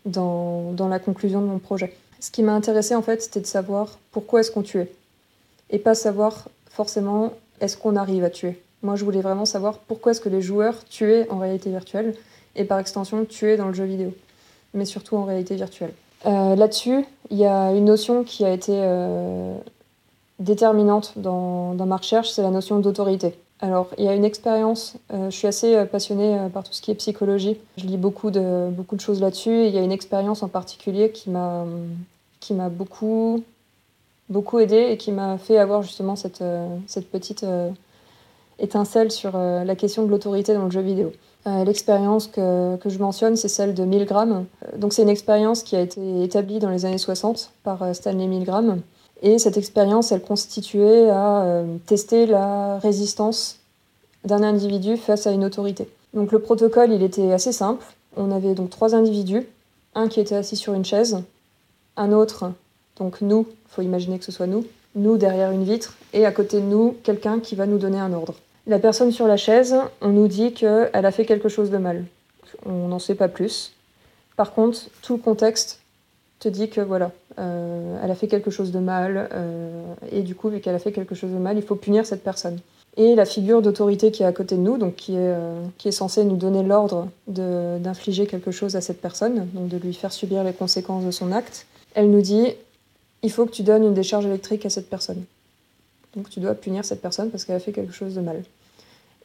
dans, 0.06 0.72
dans, 0.72 0.88
la 0.88 0.98
conclusion 0.98 1.40
de 1.42 1.46
mon 1.46 1.60
projet. 1.60 1.96
Ce 2.20 2.32
qui 2.32 2.42
m'a 2.42 2.54
intéressé, 2.54 2.96
en 2.96 3.04
fait, 3.04 3.22
c'était 3.22 3.42
de 3.42 3.46
savoir 3.46 4.00
pourquoi 4.12 4.40
est-ce 4.40 4.50
qu'on 4.50 4.64
tuait, 4.64 4.92
et 5.70 5.78
pas 5.78 5.94
savoir 5.94 6.50
forcément 6.66 7.34
est-ce 7.62 7.78
qu'on 7.78 7.96
arrive 7.96 8.24
à 8.24 8.32
tuer. 8.32 8.60
Moi, 8.82 8.96
je 8.96 9.06
voulais 9.06 9.22
vraiment 9.22 9.46
savoir 9.46 9.78
pourquoi 9.78 10.14
est-ce 10.14 10.22
que 10.22 10.30
les 10.30 10.42
joueurs 10.42 10.84
tuaient 10.86 11.30
en 11.30 11.38
réalité 11.38 11.70
virtuelle, 11.70 12.16
et 12.56 12.66
par 12.66 12.80
extension 12.80 13.24
tuaient 13.24 13.56
dans 13.56 13.68
le 13.68 13.74
jeu 13.76 13.86
vidéo, 13.86 14.16
mais 14.74 14.86
surtout 14.86 15.16
en 15.16 15.26
réalité 15.26 15.56
virtuelle. 15.56 15.94
Euh, 16.26 16.56
Là-dessus, 16.56 17.06
il 17.30 17.38
y 17.38 17.46
a 17.46 17.72
une 17.72 17.86
notion 17.86 18.24
qui 18.24 18.46
a 18.46 18.52
été 18.52 18.74
euh, 18.76 19.58
déterminante 20.40 21.14
dans, 21.18 21.74
dans, 21.74 21.86
ma 21.86 21.98
recherche, 21.98 22.30
c'est 22.30 22.42
la 22.42 22.50
notion 22.50 22.80
d'autorité. 22.80 23.36
Alors, 23.60 23.90
il 23.98 24.06
y 24.06 24.08
a 24.08 24.14
une 24.14 24.26
expérience, 24.26 24.96
euh, 25.14 25.30
je 25.30 25.36
suis 25.36 25.48
assez 25.48 25.86
passionnée 25.86 26.38
par 26.54 26.64
tout 26.64 26.74
ce 26.74 26.82
qui 26.82 26.92
est 26.92 26.96
psychologie, 26.96 27.58
je 27.78 27.86
lis 27.86 27.98
beaucoup 27.98 28.32
de, 28.32 28.70
beaucoup 28.70 28.96
de 28.96 29.02
choses 29.02 29.22
là-dessus, 29.22 29.68
il 29.68 29.74
y 29.74 29.78
a 29.78 29.82
une 29.82 29.92
expérience 29.92 30.44
en 30.44 30.50
particulier 30.50 31.12
qui 31.12 31.30
m'a 31.30 31.66
beaucoup, 32.70 33.44
beaucoup 34.30 34.60
aidée 34.60 34.88
et 34.92 34.98
qui 34.98 35.12
m'a 35.12 35.38
fait 35.38 35.58
avoir 35.58 35.82
justement 35.82 36.16
cette, 36.16 36.44
cette 36.88 37.10
petite 37.10 37.46
étincelle 38.60 39.12
sur 39.12 39.38
la 39.38 39.76
question 39.76 40.04
de 40.04 40.10
l'autorité 40.10 40.54
dans 40.54 40.66
le 40.66 40.72
jeu 40.72 40.82
vidéo. 40.82 41.12
Euh, 41.46 41.66
l'expérience 41.66 42.28
que, 42.28 42.78
que, 42.78 42.90
je 42.90 43.00
mentionne, 43.00 43.36
c'est 43.36 43.50
celle 43.50 43.74
de 43.74 43.84
Milgram. 43.84 44.46
Euh, 44.64 44.78
donc 44.78 44.94
c'est 44.94 45.02
une 45.02 45.10
expérience 45.10 45.64
qui 45.64 45.76
a 45.76 45.82
été 45.82 46.24
établie 46.24 46.60
dans 46.60 46.70
les 46.70 46.86
années 46.86 46.98
60 46.98 47.52
par 47.64 47.84
euh, 47.84 47.94
Stanley 47.94 48.28
Milgram. 48.28 48.80
Et 49.22 49.40
cette 49.40 49.58
expérience, 49.58 50.12
elle 50.12 50.22
constituait 50.22 51.10
à 51.10 51.64
tester 51.86 52.26
la 52.26 52.78
résistance 52.80 53.60
d'un 54.26 54.44
individu 54.44 54.98
face 54.98 55.28
à 55.28 55.32
une 55.32 55.46
autorité. 55.46 55.88
Donc 56.14 56.34
le 56.34 56.40
protocole, 56.40 56.92
il 56.92 57.02
était 57.02 57.32
assez 57.32 57.54
simple. 57.54 57.86
On 58.18 58.32
avait 58.32 58.54
donc 58.54 58.70
trois 58.70 58.96
individus, 58.96 59.48
un 59.96 60.10
qui 60.10 60.20
était 60.20 60.36
assis 60.36 60.58
sur 60.58 60.74
une 60.74 60.84
chaise, 60.84 61.24
un 61.96 62.12
autre, 62.12 62.52
donc 62.98 63.22
nous, 63.22 63.48
il 63.50 63.72
faut 63.72 63.82
imaginer 63.82 64.20
que 64.20 64.26
ce 64.26 64.34
soit 64.34 64.48
nous, 64.48 64.66
nous 64.96 65.18
derrière 65.18 65.52
une 65.52 65.64
vitre, 65.64 65.96
et 66.14 66.26
à 66.26 66.32
côté 66.32 66.60
de 66.60 66.66
nous, 66.66 66.96
quelqu'un 67.04 67.40
qui 67.40 67.56
va 67.56 67.66
nous 67.66 67.78
donner 67.78 68.00
un 68.00 68.14
ordre. 68.14 68.36
La 68.68 68.80
personne 68.80 69.12
sur 69.12 69.28
la 69.28 69.38
chaise, 69.38 69.76
on 70.02 70.10
nous 70.10 70.28
dit 70.28 70.54
qu'elle 70.54 70.90
a 70.94 71.12
fait 71.12 71.26
quelque 71.26 71.50
chose 71.50 71.70
de 71.70 71.78
mal. 71.78 72.06
On 72.66 72.88
n'en 72.88 73.00
sait 73.00 73.16
pas 73.16 73.28
plus. 73.28 73.74
Par 74.38 74.54
contre, 74.54 74.80
tout 75.02 75.18
le 75.18 75.22
contexte 75.22 75.82
te 76.40 76.48
dit 76.50 76.70
que 76.70 76.82
voilà, 76.82 77.12
euh, 77.40 77.98
elle 78.04 78.12
a 78.12 78.16
fait 78.16 78.28
quelque 78.28 78.52
chose 78.52 78.72
de 78.72 78.80
mal, 78.80 79.30
euh, 79.34 79.94
et 80.12 80.22
du 80.22 80.36
coup, 80.36 80.50
vu 80.50 80.60
qu'elle 80.60 80.76
a 80.76 80.80
fait 80.80 80.92
quelque 80.92 81.16
chose 81.16 81.32
de 81.32 81.38
mal, 81.38 81.58
il 81.58 81.64
faut 81.64 81.76
punir 81.76 82.06
cette 82.06 82.24
personne. 82.24 82.60
Et 82.96 83.16
la 83.16 83.26
figure 83.26 83.62
d'autorité 83.62 84.12
qui 84.12 84.24
est 84.24 84.26
à 84.26 84.32
côté 84.32 84.56
de 84.56 84.62
nous, 84.62 84.78
donc 84.78 84.96
qui 84.96 85.14
est, 85.14 85.18
euh, 85.20 85.62
qui 85.78 85.88
est 85.88 85.94
censée 85.94 86.24
nous 86.24 86.36
donner 86.36 86.62
l'ordre 86.62 87.10
d'infliger 87.28 88.28
quelque 88.28 88.52
chose 88.52 88.76
à 88.76 88.82
cette 88.82 89.02
personne, 89.02 89.48
donc 89.54 89.68
de 89.68 89.78
lui 89.78 89.94
faire 89.94 90.12
subir 90.12 90.44
les 90.44 90.54
conséquences 90.54 91.04
de 91.04 91.12
son 91.12 91.32
acte, 91.32 91.66
elle 91.96 92.12
nous 92.12 92.22
dit 92.22 92.54
il 93.24 93.32
faut 93.32 93.46
que 93.46 93.52
tu 93.52 93.64
donnes 93.64 93.84
une 93.84 93.94
décharge 93.94 94.26
électrique 94.26 94.66
à 94.66 94.70
cette 94.70 94.90
personne. 94.90 95.24
Donc 96.16 96.30
tu 96.30 96.40
dois 96.40 96.54
punir 96.54 96.86
cette 96.86 97.02
personne 97.02 97.32
parce 97.32 97.46
qu'elle 97.46 97.56
a 97.56 97.60
fait 97.60 97.72
quelque 97.72 97.94
chose 97.94 98.14
de 98.14 98.22
mal. 98.22 98.44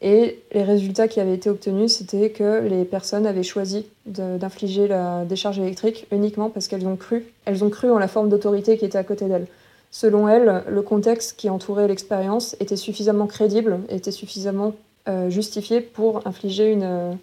Et 0.01 0.39
les 0.53 0.63
résultats 0.63 1.09
qui 1.09 1.19
avaient 1.19 1.33
été 1.33 1.49
obtenus, 1.49 1.91
c'était 1.91 2.29
que 2.29 2.65
les 2.65 2.85
personnes 2.85 3.25
avaient 3.25 3.43
choisi 3.43 3.85
d'infliger 4.05 4.87
la 4.87 5.25
décharge 5.25 5.59
électrique 5.59 6.07
uniquement 6.11 6.49
parce 6.49 6.69
qu'elles 6.69 6.87
ont 6.87 6.95
cru. 6.95 7.25
Elles 7.43 7.63
ont 7.65 7.69
cru 7.69 7.91
en 7.91 7.99
la 7.99 8.07
forme 8.07 8.29
d'autorité 8.29 8.77
qui 8.77 8.85
était 8.85 8.97
à 8.97 9.03
côté 9.03 9.25
d'elles. 9.25 9.47
Selon 9.91 10.29
elles, 10.29 10.63
le 10.69 10.81
contexte 10.81 11.35
qui 11.35 11.49
entourait 11.49 11.87
l'expérience 11.87 12.55
était 12.61 12.77
suffisamment 12.77 13.27
crédible, 13.27 13.79
était 13.89 14.11
suffisamment 14.11 14.73
euh, 15.09 15.29
justifié 15.29 15.81
pour 15.81 16.25
infliger 16.25 16.71
une, 16.71 17.17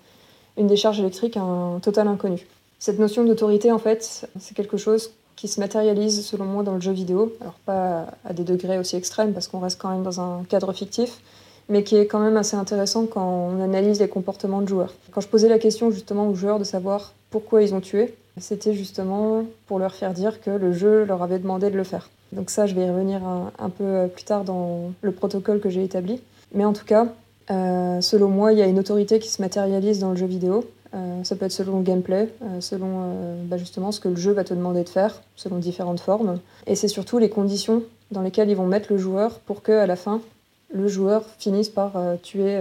une 0.59 0.67
décharge 0.67 1.01
électrique 1.01 1.37
à 1.37 1.43
un 1.43 1.79
total 1.81 2.09
inconnu. 2.09 2.47
Cette 2.79 2.99
notion 2.99 3.25
d'autorité, 3.25 3.73
en 3.73 3.79
fait, 3.79 4.29
c'est 4.39 4.55
quelque 4.55 4.77
chose 4.77 5.13
qui 5.37 5.49
se 5.49 5.61
matérialise 5.61 6.25
selon 6.25 6.47
moi 6.47 6.63
dans 6.63 6.75
le 6.75 6.81
jeu 6.81 6.93
vidéo. 6.93 7.33
Alors 7.41 7.55
pas 7.65 8.07
à 8.25 8.33
des 8.33 8.43
degrés 8.43 8.79
aussi 8.79 8.97
extrêmes 8.97 9.33
parce 9.33 9.49
qu'on 9.49 9.61
reste 9.61 9.81
quand 9.81 9.91
même 9.91 10.03
dans 10.03 10.21
un 10.21 10.43
cadre 10.49 10.73
fictif, 10.73 11.21
mais 11.69 11.85
qui 11.85 11.97
est 11.97 12.07
quand 12.07 12.21
même 12.21 12.37
assez 12.37 12.57
intéressant 12.57 13.07
quand 13.07 13.51
on 13.53 13.63
analyse 13.63 14.01
les 14.01 14.09
comportements 14.09 14.63
de 14.63 14.69
joueurs. 14.69 14.95
Quand 15.13 15.21
je 15.21 15.29
posais 15.29 15.49
la 15.49 15.59
question 15.59 15.91
justement 15.91 16.29
aux 16.29 16.35
joueurs 16.35 16.59
de 16.59 16.65
savoir 16.65 17.13
pourquoi 17.31 17.63
ils 17.63 17.75
ont 17.75 17.81
tué, 17.81 18.15
c'était 18.41 18.75
justement 18.75 19.45
pour 19.67 19.79
leur 19.79 19.95
faire 19.95 20.13
dire 20.13 20.41
que 20.41 20.51
le 20.51 20.73
jeu 20.73 21.05
leur 21.05 21.23
avait 21.23 21.39
demandé 21.39 21.71
de 21.71 21.77
le 21.77 21.85
faire. 21.85 22.11
Donc 22.33 22.51
ça, 22.51 22.67
je 22.67 22.75
vais 22.75 22.87
y 22.87 22.91
revenir 22.91 23.21
un, 23.25 23.71
peu 23.71 24.09
plus 24.13 24.25
tard 24.25 24.45
dans 24.45 24.93
le 25.01 25.13
protocole 25.13 25.61
que 25.61 25.71
j'ai 25.71 25.85
établi. 25.85 26.21
Mais 26.53 26.65
en 26.65 26.73
tout 26.73 26.85
cas, 26.85 27.07
euh, 27.51 28.01
selon 28.01 28.29
moi, 28.29 28.53
il 28.53 28.59
y 28.59 28.63
a 28.63 28.67
une 28.67 28.79
autorité 28.79 29.19
qui 29.19 29.29
se 29.29 29.41
matérialise 29.41 30.01
dans 30.01 30.11
le 30.11 30.17
jeu 30.17 30.27
vidéo. 30.27 30.69
Euh, 30.95 31.25
ça 31.25 31.37
peut 31.37 31.45
être 31.45 31.53
selon 31.53 31.79
le 31.79 31.83
gameplay, 31.83 32.29
euh, 32.43 32.61
selon 32.61 33.15
bah, 33.45 33.57
justement 33.57 33.93
ce 33.93 34.01
que 34.01 34.09
le 34.09 34.17
jeu 34.17 34.33
va 34.33 34.45
te 34.45 34.55
demander 34.55 34.85
de 34.85 34.89
faire, 34.89 35.23
selon 35.35 35.59
différentes 35.59 36.01
formes. 36.01 36.39
Et 36.67 36.75
c'est 36.75 36.89
surtout 36.89 37.19
les 37.19 37.29
conditions 37.29 37.83
dans 38.11 38.23
lesquelles 38.23 38.51
ils 38.51 38.57
vont 38.57 38.67
mettre 38.67 38.93
le 38.93 38.99
joueur 38.99 39.41
pour 39.41 39.63
que 39.63 39.73
à 39.73 39.87
la 39.87 39.97
fin, 39.97 40.21
le 40.73 40.89
joueur 40.89 41.25
finisse 41.39 41.69
par 41.69 41.93
tuer 42.23 42.59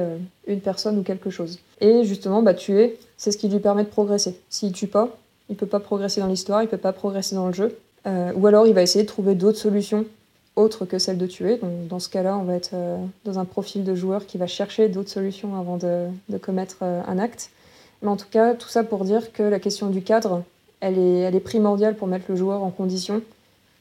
une 0.48 0.60
personne 0.60 0.98
ou 0.98 1.04
quelque 1.04 1.30
chose. 1.30 1.60
Et 1.82 2.04
justement, 2.04 2.42
bah, 2.42 2.54
tuer, 2.54 2.98
c'est 3.18 3.32
ce 3.32 3.38
qui 3.38 3.50
lui 3.50 3.60
permet 3.60 3.84
de 3.84 3.90
progresser. 3.90 4.40
S'il 4.50 4.72
tue 4.72 4.88
pas, 4.88 5.10
il 5.50 5.56
peut 5.56 5.66
pas 5.66 5.80
progresser 5.80 6.22
dans 6.22 6.28
l'histoire, 6.28 6.64
il 6.64 6.70
peut 6.70 6.78
pas 6.78 6.94
progresser 6.94 7.36
dans 7.36 7.48
le 7.48 7.54
jeu. 7.54 7.78
ou 8.06 8.48
alors 8.48 8.68
il 8.68 8.74
va 8.74 8.82
essayer 8.82 9.04
de 9.04 9.10
trouver 9.10 9.36
d'autres 9.36 9.58
solutions 9.58 10.06
autre 10.56 10.86
que 10.86 11.00
celle 11.00 11.18
de 11.18 11.28
tuer. 11.28 11.58
Donc, 11.58 11.88
dans 11.88 12.00
ce 12.00 12.10
cas-là, 12.10 12.38
on 12.38 12.44
va 12.44 12.56
être 12.56 12.72
euh, 12.74 12.98
dans 13.26 13.40
un 13.40 13.46
profil 13.46 13.84
de 13.84 13.96
joueur 13.96 14.26
qui 14.26 14.38
va 14.38 14.48
chercher 14.48 14.90
d'autres 14.90 15.10
solutions 15.10 15.60
avant 15.60 15.78
de, 15.78 16.08
commettre 16.38 16.78
euh, 16.82 17.02
un 17.08 17.20
acte. 17.20 17.50
Mais 18.02 18.10
en 18.10 18.18
tout 18.18 18.28
cas, 18.30 18.54
tout 18.54 18.68
ça 18.68 18.84
pour 18.84 19.06
dire 19.06 19.32
que 19.32 19.44
la 19.44 19.60
question 19.60 19.90
du 19.90 20.02
cadre, 20.02 20.44
elle 20.80 20.98
est, 20.98 21.20
elle 21.20 21.36
est 21.36 21.40
primordiale 21.40 21.96
pour 21.96 22.08
mettre 22.08 22.26
le 22.30 22.36
joueur 22.36 22.64
en 22.64 22.72
condition 22.72 23.22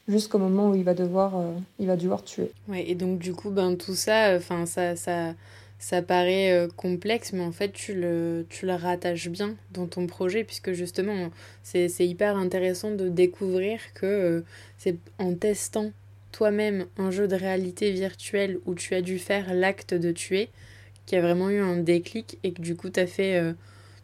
jusqu'au 0.07 0.37
moment 0.37 0.69
où 0.69 0.75
il 0.75 0.83
va 0.83 0.93
devoir, 0.93 1.37
euh, 1.37 1.53
il 1.79 1.87
va 1.87 1.95
devoir 1.95 2.23
tuer. 2.23 2.51
Ouais, 2.67 2.87
et 2.87 2.95
donc 2.95 3.19
du 3.19 3.33
coup, 3.33 3.49
ben, 3.49 3.75
tout 3.75 3.95
ça, 3.95 4.35
enfin 4.35 4.65
ça, 4.65 4.95
ça, 4.95 5.33
ça 5.79 6.01
paraît 6.01 6.67
complexe, 6.75 7.33
mais 7.33 7.43
en 7.43 7.51
fait, 7.51 7.71
tu 7.71 7.93
le, 7.93 8.45
tu 8.49 8.65
le 8.65 8.73
rattaches 8.73 9.29
bien 9.29 9.55
dans 9.71 9.87
ton 9.87 10.05
projet, 10.07 10.43
puisque 10.43 10.73
justement, 10.73 11.29
c'est 11.63 11.89
hyper 11.99 12.37
intéressant 12.37 12.91
de 12.91 13.09
découvrir 13.09 13.79
que 13.93 14.43
c'est 14.77 14.97
en 15.17 15.33
testant 15.33 15.91
toi-même 16.35 16.85
un 16.97 17.11
jeu 17.11 17.29
de 17.29 17.35
réalité 17.35 17.91
virtuelle 17.91 18.59
où 18.65 18.75
tu 18.75 18.93
as 18.93 19.01
dû 19.01 19.19
faire 19.19 19.53
l'acte 19.53 19.93
de 19.93 20.11
tuer, 20.11 20.49
qui 21.05 21.15
a 21.15 21.21
vraiment 21.21 21.49
eu 21.49 21.59
un 21.59 21.77
déclic 21.77 22.39
et 22.43 22.51
que 22.51 22.61
du 22.61 22.75
coup 22.75 22.89
tu 22.89 22.99
as 22.99 23.07
fait 23.07 23.37
euh, 23.37 23.53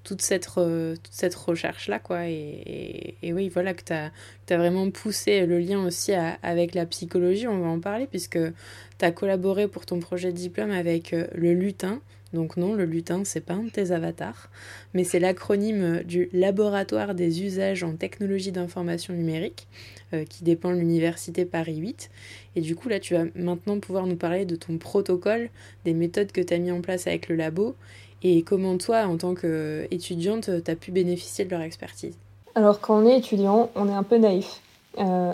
toute 0.03 0.21
cette, 0.21 0.45
recherche-là, 0.47 1.99
quoi. 1.99 2.27
Et, 2.27 3.15
oui, 3.23 3.49
voilà, 3.49 3.73
que 3.73 3.83
tu 3.83 3.93
as, 3.93 4.11
as, 4.49 4.57
vraiment 4.57 4.89
poussé 4.89 5.45
le 5.45 5.59
lien 5.59 5.83
aussi 5.85 6.13
avec 6.13 6.73
la 6.73 6.85
psychologie, 6.85 7.47
on 7.47 7.59
va 7.59 7.67
en 7.67 7.79
parler, 7.79 8.07
puisque 8.07 8.39
tu 8.99 9.05
as 9.05 9.11
collaboré 9.11 9.67
pour 9.67 9.85
ton 9.85 9.99
projet 9.99 10.31
de 10.31 10.37
diplôme 10.37 10.71
avec 10.71 11.13
euh, 11.13 11.27
le 11.33 11.53
lutin, 11.53 12.01
donc 12.33 12.55
non, 12.55 12.75
le 12.75 12.85
lutin, 12.85 13.23
c'est 13.25 13.41
pas 13.41 13.55
un 13.55 13.63
de 13.63 13.69
tes 13.69 13.91
avatars, 13.91 14.49
mais 14.93 15.03
c'est 15.03 15.19
l'acronyme 15.19 16.01
du 16.03 16.29
Laboratoire 16.31 17.13
des 17.13 17.43
usages 17.43 17.83
en 17.83 17.95
technologie 17.95 18.53
d'information 18.53 19.13
numérique, 19.13 19.67
euh, 20.13 20.23
qui 20.23 20.43
dépend 20.43 20.71
de 20.71 20.77
l'Université 20.79 21.45
Paris 21.45 21.77
8. 21.77 22.09
Et 22.55 22.61
du 22.61 22.75
coup, 22.75 22.87
là, 22.87 22.99
tu 22.99 23.15
vas 23.15 23.25
maintenant 23.35 23.79
pouvoir 23.79 24.07
nous 24.07 24.15
parler 24.15 24.45
de 24.45 24.55
ton 24.55 24.77
protocole, 24.77 25.49
des 25.83 25.93
méthodes 25.93 26.31
que 26.31 26.41
tu 26.41 26.53
as 26.53 26.57
mis 26.57 26.71
en 26.71 26.81
place 26.81 27.07
avec 27.07 27.27
le 27.27 27.35
labo, 27.35 27.75
et 28.23 28.43
comment 28.43 28.77
toi, 28.77 29.03
en 29.05 29.17
tant 29.17 29.33
qu'étudiante, 29.33 30.49
tu 30.63 30.71
as 30.71 30.75
pu 30.75 30.91
bénéficier 30.91 31.45
de 31.45 31.49
leur 31.49 31.61
expertise? 31.61 32.15
Alors, 32.55 32.79
quand 32.79 33.01
on 33.01 33.05
est 33.05 33.17
étudiant, 33.17 33.69
on 33.75 33.87
est 33.87 33.93
un 33.93 34.03
peu 34.03 34.17
naïf. 34.17 34.61
Euh, 34.99 35.33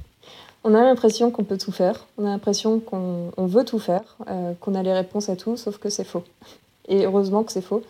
on 0.64 0.74
a 0.74 0.82
l'impression 0.82 1.30
qu'on 1.30 1.44
peut 1.44 1.58
tout 1.58 1.72
faire, 1.72 2.06
on 2.18 2.26
a 2.26 2.30
l'impression 2.30 2.80
qu'on 2.80 3.30
veut 3.36 3.64
tout 3.64 3.78
faire, 3.78 4.16
euh, 4.28 4.52
qu'on 4.60 4.74
a 4.74 4.82
les 4.82 4.92
réponses 4.92 5.28
à 5.28 5.36
tout, 5.36 5.56
sauf 5.56 5.78
que 5.78 5.88
c'est 5.88 6.04
faux. 6.04 6.24
Et 6.88 7.06
heureusement 7.06 7.44
que 7.44 7.52
c'est 7.52 7.62
faux. 7.62 7.82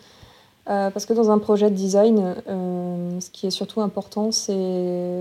Euh, 0.69 0.91
parce 0.91 1.07
que 1.07 1.13
dans 1.13 1.31
un 1.31 1.39
projet 1.39 1.71
de 1.71 1.75
design, 1.75 2.35
ce 2.45 3.29
qui 3.31 3.47
est 3.47 3.51
surtout 3.51 3.81
important, 3.81 4.31
c'est 4.31 4.53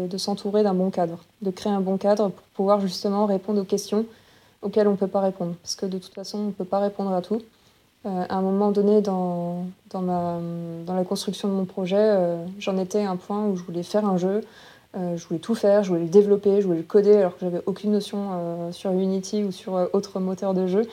de 0.08 0.18
s'entourer 0.18 0.62
d'un 0.62 0.74
bon 0.74 0.90
cadre, 0.90 1.24
de 1.40 1.50
créer 1.50 1.72
un 1.72 1.80
bon 1.80 1.96
cadre 1.96 2.28
pour 2.28 2.44
pouvoir 2.54 2.80
justement 2.80 3.24
répondre 3.24 3.62
aux 3.62 3.64
questions 3.64 4.04
auxquelles 4.60 4.88
on 4.88 4.92
ne 4.92 4.96
peut 4.96 5.06
pas 5.06 5.20
répondre. 5.20 5.54
Parce 5.62 5.74
que 5.74 5.86
de 5.86 5.96
toute 5.96 6.12
façon, 6.12 6.38
on 6.38 6.46
ne 6.46 6.50
peut 6.50 6.64
pas 6.64 6.80
répondre 6.80 7.12
à 7.12 7.22
tout. 7.22 7.40
À 8.28 8.34
un 8.36 8.42
moment 8.42 8.70
donné, 8.70 9.00
dans, 9.00 9.64
la 9.92 11.04
construction 11.04 11.48
de 11.48 11.52
mon 11.52 11.64
projet, 11.64 12.16
j'en 12.58 12.76
étais 12.78 13.04
à 13.04 13.10
un 13.10 13.16
point 13.16 13.46
où 13.46 13.56
je 13.56 13.62
voulais 13.62 13.82
faire 13.82 14.06
un 14.06 14.16
jeu, 14.16 14.42
euh, 14.96 15.16
je 15.16 15.26
voulais 15.26 15.40
tout 15.40 15.54
faire, 15.54 15.84
je 15.84 15.90
voulais 15.90 16.02
le 16.02 16.08
développer, 16.08 16.60
je 16.60 16.66
voulais 16.66 16.78
le 16.78 16.84
coder 16.84 17.16
alors 17.16 17.34
que 17.34 17.40
j'avais 17.42 17.60
aucune 17.66 17.92
notion 17.92 18.30
euh, 18.32 18.72
sur 18.72 18.90
Unity 18.90 19.44
ou 19.44 19.52
sur 19.52 19.76
euh, 19.76 19.86
autre 19.92 20.18
moteur 20.18 20.54
de 20.54 20.66
jeu. 20.66 20.88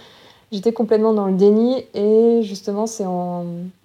J'étais 0.52 0.74
complètement 0.74 1.14
dans 1.14 1.26
le 1.28 1.34
déni 1.34 1.86
et 1.94 2.42
justement, 2.44 2.86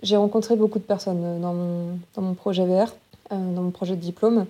j'ai 0.03 0.17
rencontré 0.17 0.57
beaucoup 0.57 0.79
de 0.79 0.85
personnes 0.85 1.41
dans 1.41 2.23
mon 2.23 2.35
projet 2.35 2.65
VR, 2.65 2.95
dans 3.31 3.63
mon 3.63 3.71
projet 3.71 3.97
de 3.97 4.01
diplôme. 4.01 4.45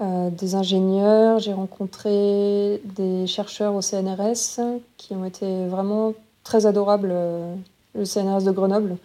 des 0.00 0.54
ingénieurs, 0.54 1.38
j'ai 1.38 1.54
rencontré 1.54 2.80
des 2.84 3.26
chercheurs 3.26 3.74
au 3.74 3.80
CNRS 3.80 4.60
qui 4.98 5.14
ont 5.14 5.24
été 5.24 5.66
vraiment 5.66 6.12
très 6.44 6.66
adorables, 6.66 7.12
le 7.94 8.04
CNRS 8.04 8.44
de 8.44 8.50
Grenoble, 8.50 8.96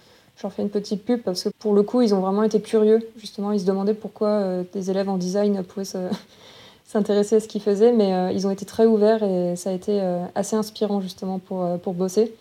J'en 0.41 0.49
fais 0.49 0.63
une 0.63 0.69
petite 0.69 1.05
pub 1.05 1.21
parce 1.21 1.43
que 1.43 1.49
pour 1.59 1.73
le 1.73 1.83
coup, 1.83 2.01
ils 2.01 2.13
ont 2.13 2.19
vraiment 2.19 2.43
été 2.43 2.59
curieux. 2.59 2.99
Justement, 3.17 3.51
ils 3.51 3.61
se 3.61 3.65
demandaient 3.65 3.93
pourquoi 3.93 4.27
euh, 4.27 4.63
des 4.73 4.91
élèves 4.91 5.07
en 5.07 5.17
design 5.17 5.63
pouvaient 5.63 5.85
s'intéresser 6.85 7.37
à 7.37 7.39
ce 7.39 7.47
qu'ils 7.47 7.61
faisaient, 7.61 7.93
mais 7.93 8.13
euh, 8.13 8.31
ils 8.33 8.45
ont 8.45 8.51
été 8.51 8.65
très 8.65 8.85
ouverts 8.85 9.23
et 9.23 9.55
ça 9.55 9.69
a 9.69 9.73
été 9.73 10.01
euh, 10.01 10.25
assez 10.35 10.55
inspirant 10.57 10.99
justement 10.99 11.39
pour, 11.39 11.93
bosser. 11.93 12.33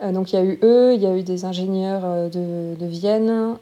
donc 0.00 0.32
il 0.32 0.36
y 0.36 0.38
a 0.38 0.44
eu 0.44 0.58
eux, 0.62 0.94
il 0.94 1.00
y 1.00 1.06
a 1.06 1.14
eu 1.14 1.22
des 1.22 1.44
ingénieurs 1.44 2.30
de, 2.30 2.74
de 2.74 2.86
Vienne, 2.86 3.56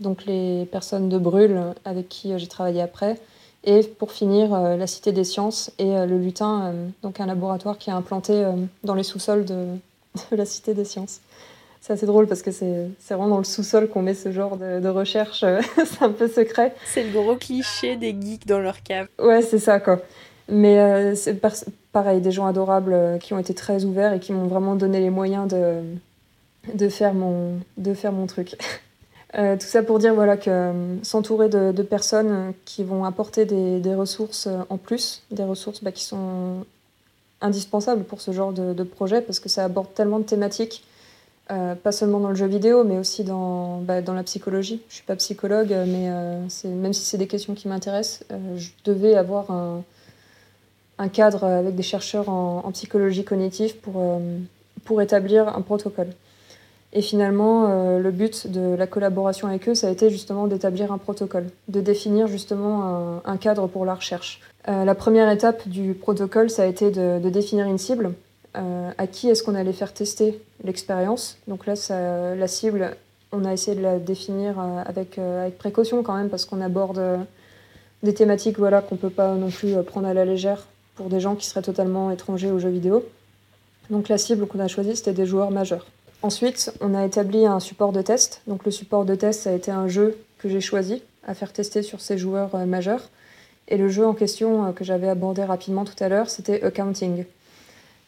donc 0.00 0.24
les 0.24 0.66
personnes 0.66 1.08
de 1.08 1.18
Brûle 1.18 1.60
avec 1.84 2.08
qui 2.08 2.36
j'ai 2.38 2.46
travaillé 2.46 2.80
après, 2.80 3.20
et 3.64 3.82
pour 3.82 4.12
finir 4.12 4.50
la 4.50 4.86
Cité 4.86 5.12
des 5.12 5.24
Sciences 5.24 5.70
et 5.78 6.06
le 6.06 6.18
Lutin, 6.18 6.72
donc 7.02 7.20
un 7.20 7.26
laboratoire 7.26 7.78
qui 7.78 7.90
est 7.90 7.92
implanté 7.92 8.44
dans 8.82 8.94
les 8.94 9.02
sous-sols 9.02 9.44
de, 9.44 9.66
de 10.30 10.36
la 10.36 10.44
Cité 10.44 10.74
des 10.74 10.84
Sciences. 10.84 11.20
C'est 11.86 11.92
assez 11.92 12.06
drôle 12.06 12.26
parce 12.26 12.42
que 12.42 12.50
c'est 12.50 12.90
vraiment 13.08 13.28
dans 13.28 13.38
le 13.38 13.44
sous-sol 13.44 13.88
qu'on 13.88 14.02
met 14.02 14.14
ce 14.14 14.32
genre 14.32 14.56
de, 14.56 14.88
recherche. 14.88 15.44
c'est 15.76 16.02
un 16.02 16.10
peu 16.10 16.26
secret. 16.26 16.74
C'est 16.84 17.04
le 17.04 17.12
gros 17.12 17.36
cliché 17.36 17.94
des 17.94 18.10
geeks 18.10 18.44
dans 18.44 18.58
leur 18.58 18.82
cave. 18.82 19.06
Ouais, 19.20 19.40
c'est 19.42 19.60
ça, 19.60 19.78
quoi. 19.78 20.00
Mais 20.48 20.80
euh, 20.80 21.14
c'est 21.14 21.40
pareil, 21.92 22.20
des 22.20 22.32
gens 22.32 22.46
adorables 22.46 22.92
euh, 22.92 23.18
qui 23.18 23.34
ont 23.34 23.38
été 23.38 23.54
très 23.54 23.84
ouverts 23.84 24.14
et 24.14 24.18
qui 24.20 24.32
m'ont 24.32 24.46
vraiment 24.46 24.74
donné 24.74 24.98
les 24.98 25.10
moyens 25.10 25.46
de, 25.46 25.82
de, 26.74 26.88
faire, 26.88 27.14
mon, 27.14 27.60
de 27.76 27.94
faire 27.94 28.12
mon 28.12 28.26
truc. 28.26 28.56
Euh, 29.34 29.56
tout 29.56 29.66
ça 29.66 29.82
pour 29.82 29.98
dire 29.98 30.14
voilà, 30.14 30.38
que 30.38 30.72
s'entourer 31.02 31.50
de, 31.50 31.70
de, 31.70 31.82
personnes 31.82 32.54
qui 32.64 32.84
vont 32.84 33.04
apporter 33.04 33.44
des, 33.44 33.80
des 33.80 33.94
ressources 33.94 34.48
en 34.70 34.78
plus, 34.78 35.24
des 35.30 35.42
ressources 35.42 35.82
bah, 35.82 35.90
qui 35.92 36.04
sont 36.04 36.64
indispensables 37.40 38.04
pour 38.04 38.20
ce 38.20 38.30
genre 38.30 38.52
de, 38.52 38.82
projet 38.82 39.20
parce 39.20 39.40
que 39.40 39.48
ça 39.48 39.64
aborde 39.64 39.92
tellement 39.94 40.18
de 40.18 40.24
thématiques 40.24 40.84
euh, 41.52 41.76
pas 41.76 41.92
seulement 41.92 42.18
dans 42.18 42.30
le 42.30 42.34
jeu 42.34 42.46
vidéo, 42.46 42.82
mais 42.82 42.98
aussi 42.98 43.22
dans, 43.22 43.78
bah, 43.78 44.00
la 44.00 44.22
psychologie. 44.24 44.82
Je 44.88 44.96
suis 44.96 45.04
pas 45.04 45.14
psychologue, 45.14 45.68
mais 45.68 46.08
euh, 46.10 46.40
même 46.64 46.92
si 46.92 47.04
c'est 47.04 47.18
des 47.18 47.28
questions 47.28 47.54
qui 47.54 47.68
m'intéressent, 47.68 48.24
euh, 48.32 48.56
je 48.56 48.70
devais 48.84 49.14
avoir 49.14 49.52
un, 49.52 51.08
cadre 51.12 51.44
avec 51.44 51.76
des 51.76 51.84
chercheurs 51.84 52.28
en, 52.28 52.68
psychologie 52.72 53.24
cognitive 53.24 53.76
pour, 53.76 55.00
établir 55.00 55.48
un 55.48 55.60
protocole. 55.60 56.08
Et 56.92 57.02
finalement, 57.02 57.98
le 57.98 58.10
but 58.10 58.50
de 58.50 58.74
la 58.74 58.86
collaboration 58.86 59.46
avec 59.46 59.68
eux, 59.68 59.74
ça 59.74 59.88
a 59.88 59.90
été 59.90 60.08
justement 60.08 60.46
d'établir 60.46 60.90
un 60.92 60.98
protocole, 60.98 61.46
de 61.68 61.80
définir 61.80 62.26
justement 62.26 63.20
un 63.24 63.36
cadre 63.36 63.66
pour 63.66 63.84
la 63.84 63.94
recherche. 63.94 64.40
La 64.66 64.94
première 64.94 65.30
étape 65.30 65.68
du 65.68 65.94
protocole, 65.94 66.50
ça 66.50 66.64
a 66.64 66.66
été 66.66 66.90
de, 66.90 67.28
définir 67.28 67.66
une 67.66 67.78
cible. 67.78 68.12
Euh, 68.56 68.90
à 68.96 69.06
qui 69.06 69.28
est-ce 69.28 69.42
qu'on 69.42 69.54
allait 69.54 69.72
faire 69.72 69.92
tester 69.92 70.40
l'expérience? 70.64 71.36
Donc 71.46 71.66
là, 71.66 71.74
la 72.34 72.48
cible, 72.48 72.96
on 73.32 73.44
a 73.44 73.52
essayé 73.52 73.76
de 73.76 73.82
la 73.82 73.98
définir 73.98 74.58
euh, 74.58 74.82
avec, 74.86 75.18
euh, 75.18 75.42
avec 75.42 75.58
précaution 75.58 76.02
quand 76.02 76.16
même, 76.16 76.30
parce 76.30 76.46
qu'on 76.46 76.62
aborde 76.62 77.26
des 78.02 78.14
thématiques 78.14 78.58
voilà, 78.58 78.80
qu'on 78.80 78.94
ne 78.94 79.00
peut 79.00 79.10
pas 79.10 79.34
non 79.34 79.50
plus 79.50 79.74
prendre 79.84 80.06
à 80.06 80.14
la 80.14 80.24
légère 80.24 80.66
pour 80.94 81.10
des 81.10 81.20
gens 81.20 81.34
qui 81.34 81.44
seraient 81.46 81.62
totalement 81.62 82.10
étrangers 82.10 82.50
aux 82.50 82.58
jeux 82.58 82.70
vidéo. 82.70 83.04
Donc 83.90 84.08
la 84.08 84.16
cible 84.16 84.46
qu'on 84.46 84.60
a 84.60 84.68
choisie, 84.68 84.96
c'était 84.96 85.12
des 85.12 85.26
joueurs 85.26 85.50
majeurs. 85.50 85.86
Ensuite, 86.22 86.72
on 86.80 86.94
a 86.94 87.04
établi 87.04 87.44
un 87.44 87.60
support 87.60 87.92
de 87.92 88.00
test. 88.00 88.40
Donc 88.46 88.64
le 88.64 88.70
support 88.70 89.04
de 89.04 89.14
test, 89.14 89.42
ça 89.42 89.50
a 89.50 89.52
été 89.52 89.70
un 89.70 89.86
jeu 89.86 90.16
que 90.38 90.48
j'ai 90.48 90.62
choisi 90.62 91.02
à 91.26 91.34
faire 91.34 91.52
tester 91.52 91.82
sur 91.82 92.00
ces 92.00 92.16
joueurs 92.16 92.56
majeurs. 92.66 93.10
Et 93.68 93.76
le 93.76 93.88
jeu 93.88 94.06
en 94.06 94.14
question 94.14 94.72
que 94.72 94.84
j'avais 94.84 95.08
abordé 95.08 95.42
rapidement 95.44 95.84
tout 95.84 96.00
à 96.00 96.08
l'heure, 96.08 96.30
c'était 96.30 96.62
Accounting. 96.62 97.24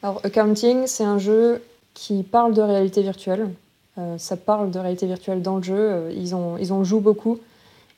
Alors, 0.02 0.20
Accounting, 0.24 0.86
c'est 0.86 1.04
un 1.04 1.18
jeu 1.18 1.60
qui 1.94 2.22
parle 2.22 2.54
de 2.54 2.62
réalité 2.62 3.02
virtuelle. 3.02 3.50
Euh, 3.98 4.16
ça 4.18 4.36
parle 4.36 4.70
de 4.70 4.78
réalité 4.78 5.06
virtuelle 5.06 5.42
dans 5.42 5.56
le 5.56 5.62
jeu. 5.62 5.76
Euh, 5.76 6.12
ils, 6.14 6.34
ont, 6.34 6.56
ils 6.56 6.72
en 6.72 6.84
jouent 6.84 7.00
beaucoup. 7.00 7.38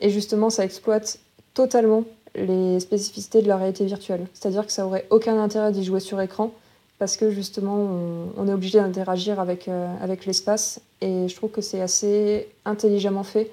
Et 0.00 0.08
justement, 0.08 0.48
ça 0.48 0.64
exploite 0.64 1.18
totalement 1.52 2.04
les 2.34 2.80
spécificités 2.80 3.42
de 3.42 3.48
la 3.48 3.58
réalité 3.58 3.84
virtuelle. 3.84 4.26
C'est-à-dire 4.32 4.64
que 4.64 4.72
ça 4.72 4.86
aurait 4.86 5.06
aucun 5.10 5.38
intérêt 5.38 5.72
d'y 5.72 5.84
jouer 5.84 6.00
sur 6.00 6.20
écran 6.20 6.52
parce 6.98 7.16
que 7.16 7.30
justement 7.30 7.88
on, 8.36 8.46
est 8.46 8.52
obligé 8.52 8.78
d'interagir 8.78 9.40
avec, 9.40 9.68
avec 10.02 10.26
l'espace 10.26 10.80
et 11.00 11.28
je 11.28 11.34
trouve 11.34 11.50
que 11.50 11.62
c'est 11.62 11.80
assez 11.80 12.46
intelligemment 12.66 13.22
fait 13.22 13.50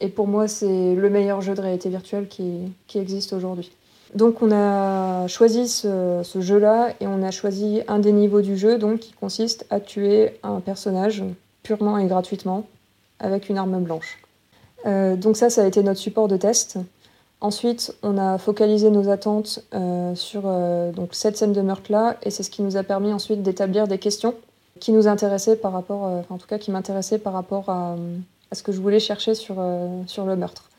et 0.00 0.08
pour 0.08 0.26
moi 0.26 0.48
c'est 0.48 0.94
le 0.94 1.10
meilleur 1.10 1.40
jeu 1.40 1.54
de 1.54 1.60
réalité 1.60 1.88
virtuelle 1.88 2.28
qui, 2.28 2.72
existe 2.94 3.32
aujourd'hui. 3.32 3.70
Donc 4.14 4.40
on 4.42 4.50
a 4.52 5.26
choisi 5.26 5.68
ce, 5.68 6.22
jeu-là 6.38 6.94
et 7.00 7.06
on 7.06 7.22
a 7.22 7.30
choisi 7.30 7.82
un 7.88 7.98
des 7.98 8.12
niveaux 8.12 8.40
du 8.40 8.56
jeu 8.56 8.78
donc, 8.78 9.00
qui 9.00 9.12
consiste 9.12 9.66
à 9.70 9.80
tuer 9.80 10.38
un 10.42 10.60
personnage 10.60 11.22
purement 11.62 11.98
et 11.98 12.06
gratuitement 12.06 12.66
avec 13.18 13.48
une 13.48 13.58
arme 13.58 13.80
blanche. 13.82 14.18
Euh, 14.86 15.16
donc 15.16 15.36
ça, 15.36 15.50
ça 15.50 15.62
a 15.62 15.66
été 15.66 15.82
notre 15.82 15.98
support 15.98 16.28
de 16.28 16.36
test. 16.36 16.78
Ensuite, 17.40 17.94
on 18.02 18.16
a 18.16 18.38
focalisé 18.38 18.90
nos 18.90 19.08
attentes 19.10 19.62
euh, 19.74 20.14
sur 20.14 20.42
euh, 20.46 20.90
donc 20.92 21.10
cette 21.12 21.36
scène 21.36 21.52
de 21.52 21.60
meurtre-là, 21.60 22.16
et 22.22 22.30
c'est 22.30 22.42
ce 22.42 22.50
qui 22.50 22.62
nous 22.62 22.76
a 22.76 22.82
permis 22.82 23.12
ensuite 23.12 23.42
d'établir 23.42 23.88
des 23.88 23.98
questions 23.98 24.34
qui 24.80 24.92
nous 24.92 25.08
intéressaient 25.08 25.56
par 25.56 25.72
rapport, 25.72 26.02
en 26.28 26.36
tout 26.36 26.46
cas 26.46 26.58
qui 26.58 26.70
m'intéressaient 26.70 27.18
par 27.18 27.32
rapport 27.32 27.70
à, 27.70 27.96
ce 28.56 28.62
que 28.62 28.72
je 28.72 28.80
voulais 28.80 29.00
chercher 29.00 29.34
sur, 29.34 29.56
sur 30.06 30.24
le 30.24 30.36
meurtre. 30.36 30.70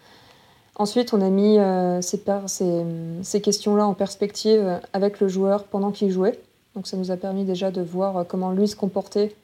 Ensuite, 0.75 1.13
on 1.13 1.21
a 1.21 1.29
mis 1.29 1.57
ces, 2.01 2.21
ces, 2.47 2.85
ces 3.23 3.41
questions-là 3.41 3.87
en 3.87 3.93
perspective 3.93 4.79
avec 4.93 5.19
le 5.19 5.27
joueur 5.27 5.63
pendant 5.63 5.91
qu'il 5.91 6.11
jouait. 6.11 6.39
Donc 6.75 6.85
ça 6.85 6.97
nous 6.97 7.09
a 7.09 7.17
permis 7.17 7.45
déjà 7.45 7.71
de 7.71 7.81
voir 7.81 8.25
comment 8.27 8.51
lui 8.51 8.67
se 8.67 8.75
comportait 8.75 9.35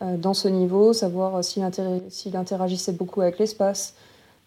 dans 0.00 0.34
ce 0.34 0.48
niveau, 0.48 0.92
savoir 0.92 1.44
s'il 1.44 1.62
interagissait 2.36 2.92
beaucoup 2.92 3.20
avec 3.20 3.38
l'espace, 3.38 3.94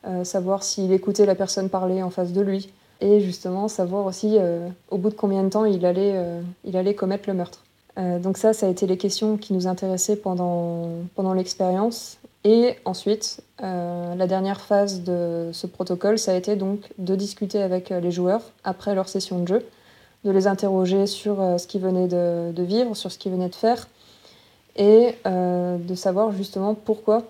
euh, 0.05 0.25
savoir 0.25 0.63
s'il 0.63 0.91
écoutait 0.91 1.25
la 1.25 1.33
personne 1.33 1.69
parler 1.69 2.03
en 2.03 2.09
face 2.09 2.33
de 2.33 2.41
lui, 2.41 2.69
et 2.99 3.21
justement 3.21 3.69
savoir 3.69 4.05
aussi 4.05 4.35
euh, 4.37 4.67
au 4.91 4.97
bout 4.97 5.09
de 5.09 5.15
combien 5.15 5.43
de 5.43 5.49
temps 5.49 5.63
il 5.63 5.85
allait, 5.85 6.11
euh, 6.15 6.41
il 6.65 6.75
allait 6.75 6.93
commettre 6.93 7.29
le 7.29 7.35
meurtre. 7.35 7.63
donc 7.95 8.37
ça, 8.37 8.51
ça 8.51 8.65
a 8.65 8.69
été 8.69 8.85
les 8.85 8.97
questions 8.97 9.37
qui 9.37 9.53
nous 9.53 9.65
intéressaient 9.65 10.17
pendant, 10.17 10.89
pendant 11.15 11.33
l'expérience. 11.33 12.17
Et 12.43 12.75
ensuite, 12.83 13.41
la 13.59 14.27
dernière 14.27 14.59
phase 14.59 15.01
de 15.03 15.51
ce 15.53 15.65
protocole, 15.65 16.19
ça 16.19 16.33
a 16.33 16.35
été 16.35 16.57
donc 16.57 16.91
de 16.97 17.15
discuter 17.15 17.61
avec 17.61 17.89
les 17.89 18.11
joueurs 18.11 18.41
après 18.65 18.95
leur 18.95 19.07
session 19.07 19.39
de 19.39 19.47
jeu, 19.47 19.65
de 20.25 20.31
les 20.31 20.47
interroger 20.47 21.07
sur 21.07 21.37
ce 21.57 21.65
qu'ils 21.67 21.79
venaient 21.79 22.09
de, 22.09 22.63
vivre, 22.63 22.95
sur 22.95 23.13
ce 23.13 23.17
qu'ils 23.17 23.31
venaient 23.31 23.47
de 23.47 23.55
faire, 23.55 23.87
et 24.75 25.15
de 25.25 25.95
savoir 25.95 26.33
justement 26.33 26.75
pourquoi 26.75 27.23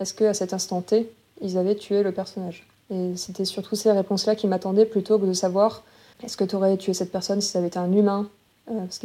est-ce 0.00 0.12
qu'à 0.12 0.34
cet 0.34 0.52
instant 0.52 0.82
T, 0.82 1.10
ils 1.40 1.56
avaient 1.56 1.76
tué 1.76 2.02
le 2.02 2.12
personnage. 2.12 2.66
Et 2.90 3.16
c'était 3.16 3.44
surtout 3.44 3.76
ces 3.76 3.92
réponses-là 3.92 4.34
qui 4.34 4.46
m'attendaient 4.46 4.86
plutôt 4.86 5.18
que 5.18 5.26
de 5.26 5.32
savoir 5.32 5.82
est-ce 6.22 6.36
que 6.36 6.44
tu 6.44 6.56
aurais 6.56 6.76
tué 6.76 6.94
cette 6.94 7.12
personne 7.12 7.40
si 7.40 7.48
ça 7.48 7.58
avait 7.58 7.68
été 7.68 7.78
un 7.78 7.92
humain? 7.92 8.28
Euh, 8.70 8.74
Ce 8.90 8.98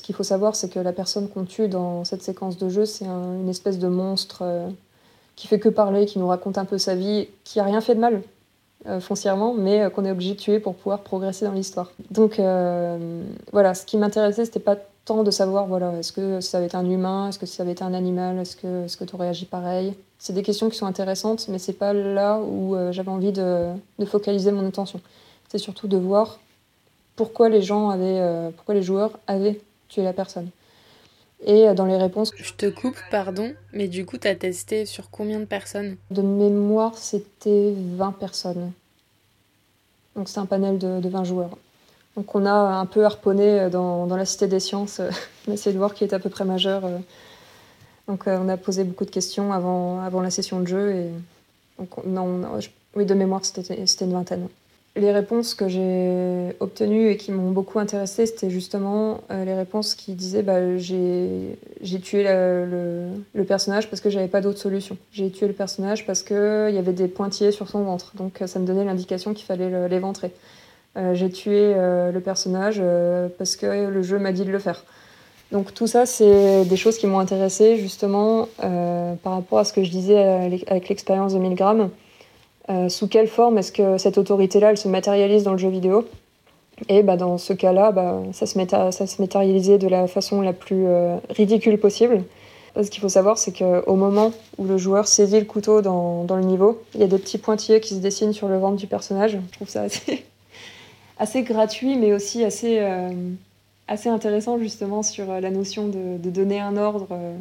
qu'il 0.00 0.14
faut, 0.14 0.22
savoir, 0.22 0.56
c'est 0.56 0.68
que 0.68 0.78
la 0.78 0.92
personne 0.92 1.28
qu'on 1.28 1.44
tue 1.44 1.68
dans 1.68 2.04
cette 2.04 2.22
séquence 2.22 2.56
de 2.56 2.68
jeu, 2.68 2.86
c'est 2.86 3.04
une 3.04 3.48
espèce 3.48 3.78
de 3.78 3.88
monstre 3.88 4.38
euh, 4.42 4.68
qui 5.36 5.46
fait 5.46 5.58
que 5.58 5.68
parler, 5.68 6.06
qui 6.06 6.18
nous 6.18 6.28
raconte 6.28 6.58
un 6.58 6.64
peu 6.64 6.78
sa 6.78 6.94
vie, 6.94 7.28
qui 7.44 7.60
a 7.60 7.64
rien 7.64 7.80
fait 7.80 7.94
de 7.94 8.00
mal 8.00 8.22
euh, 8.86 9.00
foncièrement, 9.00 9.54
mais 9.54 9.90
qu'on 9.90 10.04
est 10.04 10.10
obligé 10.10 10.34
de 10.34 10.40
tuer 10.40 10.58
pour 10.58 10.74
pouvoir 10.74 11.00
progresser 11.00 11.44
dans 11.44 11.52
l'histoire. 11.52 11.92
Donc 12.10 12.40
voilà, 13.52 13.74
ce 13.74 13.86
qui 13.86 13.96
m'intéressait, 13.96 14.44
c'était 14.44 14.60
pas 14.60 14.76
tant 15.04 15.22
de 15.22 15.30
savoir, 15.30 15.66
voilà, 15.66 15.92
est-ce 15.98 16.12
que 16.12 16.40
ça 16.40 16.58
avait 16.58 16.66
été 16.66 16.76
un 16.76 16.88
humain, 16.88 17.28
est-ce 17.28 17.38
que 17.38 17.46
ça 17.46 17.62
avait 17.62 17.72
été 17.72 17.84
un 17.84 17.94
animal, 17.94 18.38
est-ce 18.38 18.56
que, 18.56 18.86
est-ce 18.86 18.96
que 18.96 19.04
tu 19.04 19.14
aurais 19.14 19.28
agi 19.28 19.44
pareil 19.44 19.94
c'est 20.18 20.32
des 20.32 20.42
questions 20.42 20.70
qui 20.70 20.76
sont 20.76 20.86
intéressantes, 20.86 21.46
mais 21.48 21.58
c'est 21.58 21.74
pas 21.74 21.92
là 21.92 22.40
où 22.40 22.74
euh, 22.74 22.92
j'avais 22.92 23.10
envie 23.10 23.32
de, 23.32 23.68
focaliser 24.06 24.50
mon 24.50 24.66
attention. 24.66 25.00
C'est 25.48 25.58
surtout 25.58 25.88
de 25.88 25.96
voir 25.96 26.38
pourquoi 27.16 27.48
les 27.48 27.62
gens 27.62 27.90
avaient, 27.90 28.20
euh, 28.20 28.50
pourquoi 28.50 28.74
les 28.74 28.82
joueurs 28.82 29.18
avaient 29.26 29.60
tué 29.88 30.02
la 30.02 30.12
personne. 30.12 30.48
Et 31.44 31.68
euh, 31.68 31.74
dans 31.74 31.84
les 31.84 31.96
réponses. 31.96 32.32
Je 32.36 32.52
te 32.52 32.66
coupe, 32.66 32.96
pardon, 33.10 33.52
mais 33.72 33.88
du 33.88 34.06
coup, 34.06 34.18
tu 34.18 34.28
as 34.28 34.34
testé 34.34 34.86
sur 34.86 35.10
combien 35.10 35.38
de 35.38 35.44
personnes? 35.44 35.96
De 36.10 36.22
mémoire, 36.22 36.96
c'était 36.96 37.74
20 37.76 38.12
personnes. 38.12 38.72
Donc 40.14 40.28
c'est 40.28 40.38
un 40.38 40.46
panel 40.46 40.78
de, 40.78 41.08
20 41.08 41.24
joueurs. 41.24 41.58
Donc 42.16 42.34
on 42.34 42.46
a 42.46 42.52
un 42.52 42.86
peu 42.86 43.04
harponné 43.04 43.68
dans, 43.70 44.06
dans 44.06 44.16
la 44.16 44.24
Cité 44.24 44.46
des 44.46 44.60
Sciences, 44.60 45.00
on 45.46 45.50
a 45.50 45.54
essayé 45.54 45.74
de 45.74 45.78
voir 45.78 45.92
qui 45.92 46.04
est 46.04 46.14
à 46.14 46.18
peu 46.18 46.30
près 46.30 46.46
majeur 46.46 46.82
donc 48.08 48.28
euh, 48.28 48.38
on 48.40 48.48
a 48.48 48.56
posé 48.56 48.84
beaucoup 48.84 49.04
de 49.04 49.10
questions 49.10 49.52
avant, 49.52 50.00
avant 50.00 50.20
la 50.20 50.30
session 50.30 50.60
de 50.60 50.66
jeu. 50.66 50.92
Et 50.94 51.10
non, 52.06 52.40
oui, 52.94 53.04
de 53.04 53.14
mémoire, 53.14 53.44
c'était 53.44 53.74
une 54.00 54.12
vingtaine. 54.12 54.48
Les 54.96 55.12
réponses 55.12 55.54
que 55.54 55.68
j'ai 55.68 56.56
obtenues 56.60 57.10
et 57.10 57.16
qui 57.18 57.30
m'ont 57.30 57.50
beaucoup 57.50 57.78
intéressée, 57.78 58.24
c'était 58.24 58.48
justement 58.48 59.20
euh, 59.30 59.44
les 59.44 59.54
réponses 59.54 59.94
qui 59.94 60.14
disaient 60.14 60.42
bah, 60.42 60.78
j'ai 60.78 62.00
tué 62.02 62.24
le, 62.24 63.44
personnage 63.44 63.90
parce 63.90 64.00
que 64.00 64.08
j'avais 64.08 64.28
pas 64.28 64.40
d'autre 64.40 64.58
solution. 64.58 64.96
J'ai 65.12 65.30
tué 65.30 65.46
le 65.46 65.52
personnage 65.52 66.06
parce 66.06 66.22
qu'il 66.22 66.36
y 66.72 66.78
avait 66.78 66.94
des 66.94 67.08
pointillés 67.08 67.52
sur 67.52 67.68
son 67.68 67.82
ventre. 67.82 68.12
Donc 68.16 68.42
ça 68.46 68.58
me 68.58 68.66
donnait 68.66 68.84
l'indication 68.84 69.34
qu'il 69.34 69.44
fallait 69.44 69.88
l'éventrer. 69.88 70.32
Euh, 70.96 71.14
j'ai 71.14 71.28
tué 71.28 71.74
le 71.74 72.20
personnage 72.20 72.82
parce 73.36 73.56
que 73.56 73.88
le 73.88 74.02
jeu 74.02 74.18
m'a 74.18 74.32
dit 74.32 74.44
de 74.44 74.50
le 74.50 74.58
faire. 74.58 74.82
Donc 75.52 75.72
tout 75.74 75.86
ça, 75.86 76.06
c'est 76.06 76.64
des 76.64 76.76
choses 76.76 76.98
qui 76.98 77.06
m'ont 77.06 77.20
intéressée 77.20 77.76
justement 77.76 78.48
euh, 78.64 79.14
par 79.22 79.34
rapport 79.34 79.60
à 79.60 79.64
ce 79.64 79.72
que 79.72 79.84
je 79.84 79.90
disais 79.90 80.18
avec 80.66 80.88
l'expérience 80.88 81.34
de 81.34 81.38
1000 81.38 81.54
grammes. 81.54 81.90
Euh, 82.68 82.88
sous 82.88 83.08
quelle 83.08 83.28
forme 83.28 83.58
est-ce 83.58 83.72
que 83.72 83.98
cette 83.98 84.18
autorité-là, 84.18 84.74
se 84.76 84.88
matérialise 84.88 85.44
dans 85.44 85.52
le 85.52 85.58
jeu 85.58 85.68
vidéo? 85.68 86.06
Et 86.88 87.02
bah, 87.02 87.16
dans 87.16 87.38
ce 87.38 87.52
cas-là, 87.52 87.92
bah, 87.92 88.22
ça, 88.32 88.46
se 88.46 88.58
ça 88.90 89.06
se 89.06 89.20
matérialisait 89.20 89.78
de 89.78 89.88
la 89.88 90.06
façon 90.06 90.40
la 90.40 90.52
plus 90.52 90.86
euh, 90.86 91.16
ridicule 91.30 91.78
possible. 91.78 92.22
Ce 92.80 92.90
qu'il 92.90 93.00
faut 93.00 93.08
savoir, 93.08 93.38
c'est 93.38 93.56
qu'au 93.56 93.94
moment 93.94 94.32
où 94.58 94.64
le 94.64 94.76
joueur 94.76 95.08
saisit 95.08 95.38
le 95.38 95.46
couteau 95.46 95.80
dans, 95.80 96.26
le 96.28 96.42
niveau, 96.42 96.82
il 96.94 97.00
y 97.00 97.04
a 97.04 97.06
des 97.06 97.16
petits 97.16 97.38
pointillés 97.38 97.80
qui 97.80 97.94
se 97.94 98.00
dessinent 98.00 98.34
sur 98.34 98.48
le 98.48 98.58
ventre 98.58 98.76
du 98.76 98.86
personnage. 98.86 99.32
Je 99.32 99.52
trouve 99.52 99.70
ça 99.70 99.84
assez, 101.18 101.42
gratuit, 101.42 101.96
mais 101.96 102.12
aussi 102.12 102.44
assez 102.44 102.78
assez 103.88 104.08
intéressant 104.08 104.58
justement 104.58 105.02
sur 105.02 105.30
euh, 105.30 105.40
la 105.40 105.50
notion 105.50 105.88
de, 105.88 106.16
donner 106.30 106.60
un 106.60 106.76
ordre 106.76 107.08
euh, 107.12 107.36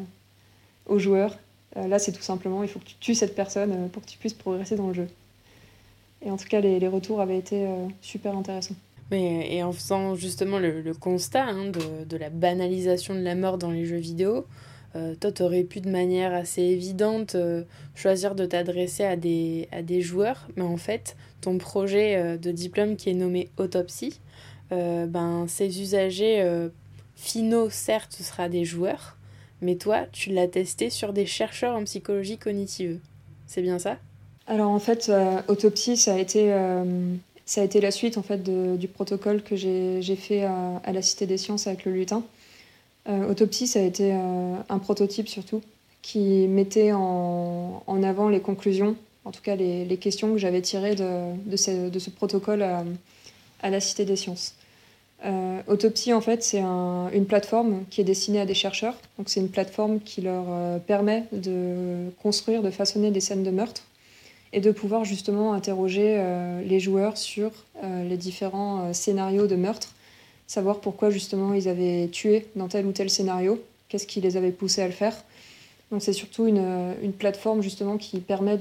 aux 0.88 1.00
joueurs. 1.00 1.32
Euh, 1.32 1.45
là, 1.76 2.00
c'est 2.00 2.12
tout 2.12 2.22
simplement, 2.22 2.64
il 2.64 2.70
faut 2.70 2.80
que 2.80 2.86
tu 2.86 2.96
tues 3.00 3.16
cette 3.16 3.36
personne 3.36 3.90
pour 3.90 4.04
que 4.04 4.08
tu 4.08 4.18
puisses 4.18 4.34
progresser 4.34 4.76
dans 4.76 4.88
le 4.88 4.94
jeu. 4.94 5.08
Et 6.22 6.32
en 6.32 6.38
tout 6.38 6.48
cas, 6.48 6.62
les, 6.62 6.88
retours 6.88 7.22
avaient 7.22 7.38
été 7.38 7.68
super 8.02 8.36
intéressants. 8.36 8.76
Mais, 9.12 9.54
et 9.54 9.62
en 9.62 9.72
faisant 9.72 10.16
justement 10.16 10.58
le, 10.58 10.94
constat 10.94 11.44
hein, 11.44 11.72
de, 12.10 12.18
la 12.18 12.30
banalisation 12.30 13.14
de 13.14 13.20
la 13.20 13.36
mort 13.36 13.58
dans 13.58 13.72
les 13.72 13.86
jeux 13.86 13.98
vidéo, 13.98 14.46
toi, 15.20 15.32
tu 15.32 15.44
aurais 15.44 15.64
pu 15.64 15.82
de 15.82 15.90
manière 15.90 16.34
assez 16.34 16.62
évidente 16.62 17.36
choisir 17.94 18.34
de 18.34 18.46
t'adresser 18.46 19.04
à 19.04 19.18
des, 19.18 19.68
à 19.72 19.82
des 19.82 20.02
joueurs, 20.02 20.48
mais 20.56 20.64
en 20.64 20.78
fait, 20.78 21.16
ton 21.42 21.58
projet 21.58 22.38
de 22.38 22.52
diplôme 22.52 22.96
qui 22.96 23.10
est 23.10 23.14
nommé 23.14 23.50
Autopsie, 23.58 24.20
euh, 24.72 25.06
ben, 25.06 25.46
ces 25.48 25.82
usagers 25.82 26.42
euh, 26.42 26.70
finaux, 27.16 27.70
certes, 27.70 28.14
ce 28.18 28.24
sera 28.24 28.50
des 28.50 28.66
joueurs, 28.66 29.15
mais 29.62 29.76
toi, 29.76 30.06
tu 30.12 30.32
l'as 30.32 30.48
testé 30.48 30.90
sur 30.90 31.14
des 31.14 31.26
chercheurs 31.26 31.76
en 31.76 31.84
psychologie 31.84 32.38
cognitive. 32.38 33.00
C'est 33.48 33.62
bien 33.62 33.80
ça? 33.80 33.98
Alors 34.48 34.70
en 34.70 34.80
fait, 34.80 35.10
euh, 35.10 35.42
autopsie, 35.48 35.98
ça 35.98 36.14
a 36.14 36.18
été, 36.18 36.54
ça 37.46 37.62
a 37.62 37.64
été 37.64 37.82
la 37.82 37.92
suite 37.92 38.18
en 38.18 38.24
fait 38.24 38.44
du 38.78 38.88
protocole 38.88 39.42
que 39.42 39.56
j'ai 39.56 40.16
fait 40.16 40.44
à, 40.44 40.92
la 40.92 41.02
Cité 41.02 41.26
des 41.26 41.38
Sciences 41.38 41.68
avec 41.68 41.86
le 41.86 41.94
lutin. 41.94 42.24
autopsie, 43.08 43.68
ça 43.68 43.80
a 43.80 43.84
été 43.84 44.12
un 44.12 44.80
prototype 44.80 45.28
surtout 45.28 45.62
qui 46.02 46.48
mettait 46.48 46.92
en, 46.92 47.82
en, 47.88 48.04
avant 48.04 48.30
les 48.30 48.40
conclusions, 48.40 48.96
en 49.24 49.32
tout 49.32 49.42
cas 49.42 49.56
les, 49.56 49.86
les 49.86 49.98
questions 49.98 50.32
que 50.34 50.38
j'avais 50.38 50.62
tirées 50.62 50.94
de, 50.94 51.36
de, 51.50 51.58
ce, 51.58 51.90
de, 51.90 51.98
ce, 51.98 52.12
protocole 52.12 52.62
à 52.62 53.70
la 53.72 53.80
Cité 53.80 54.06
des 54.06 54.16
Sciences. 54.16 54.54
Euh, 55.26 55.62
Autopsie, 55.68 56.14
en 56.14 56.22
fait, 56.22 56.44
c'est 56.44 56.62
une 56.62 57.26
plateforme 57.28 57.84
qui 57.90 58.02
est 58.02 58.04
destinée 58.04 58.40
à 58.40 58.46
des 58.46 58.54
chercheurs. 58.54 58.96
Donc, 59.18 59.30
c'est 59.30 59.40
une 59.40 59.50
plateforme 59.50 60.00
qui 60.00 60.22
leur 60.22 60.46
euh, 60.50 60.78
permet 60.78 61.24
de 61.32 62.12
construire, 62.22 62.62
de 62.62 62.70
façonner 62.70 63.12
des 63.12 63.22
scènes 63.22 63.44
de 63.44 63.50
meurtre 63.50 63.84
et 64.54 64.62
de 64.62 64.72
pouvoir 64.72 65.04
justement 65.04 65.54
interroger 65.54 66.16
euh, 66.18 66.62
les 66.62 66.80
joueurs 66.80 67.18
sur 67.18 67.52
les 67.84 68.18
différents 68.18 68.94
scénarios 68.94 69.46
de 69.46 69.56
meurtre, 69.56 69.90
savoir 70.48 70.80
pourquoi 70.80 71.12
justement 71.12 71.54
ils 71.54 71.68
avaient 71.68 72.08
tué 72.12 72.48
dans 72.56 72.68
tel 72.68 72.88
ou 72.88 72.92
tel 72.92 73.12
scénario, 73.12 73.62
qu'est-ce 73.90 74.08
qui 74.08 74.22
les 74.22 74.38
avait 74.38 74.52
poussés 74.52 74.82
à 74.82 74.88
le 74.88 74.94
faire. 74.94 75.16
Donc, 75.92 76.02
c'est 76.02 76.14
surtout 76.14 76.48
une, 76.48 76.96
une, 77.04 77.14
plateforme 77.14 77.62
justement 77.62 77.98
qui 77.98 78.20
permet 78.22 78.58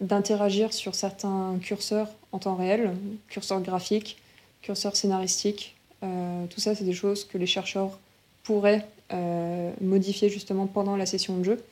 d'interagir 0.00 0.72
sur 0.72 0.94
certains 0.94 1.58
curseurs 1.60 2.08
en 2.32 2.38
temps 2.38 2.54
réel, 2.54 2.92
curseurs 3.28 3.60
graphiques, 3.60 4.16
curseurs 4.62 4.96
scénaristiques. 4.96 5.76
Euh, 6.02 6.46
tout 6.46 6.60
ça, 6.60 6.74
c'est 6.74 6.84
des 6.84 6.92
choses 6.92 7.24
que 7.24 7.38
les 7.38 7.46
chercheurs 7.46 7.98
pourraient 8.42 8.86
euh, 9.12 9.70
modifier 9.80 10.28
justement 10.28 10.66
pendant 10.66 10.96
la 10.96 11.06
session 11.06 11.38
de 11.38 11.44
jeu. 11.44 11.62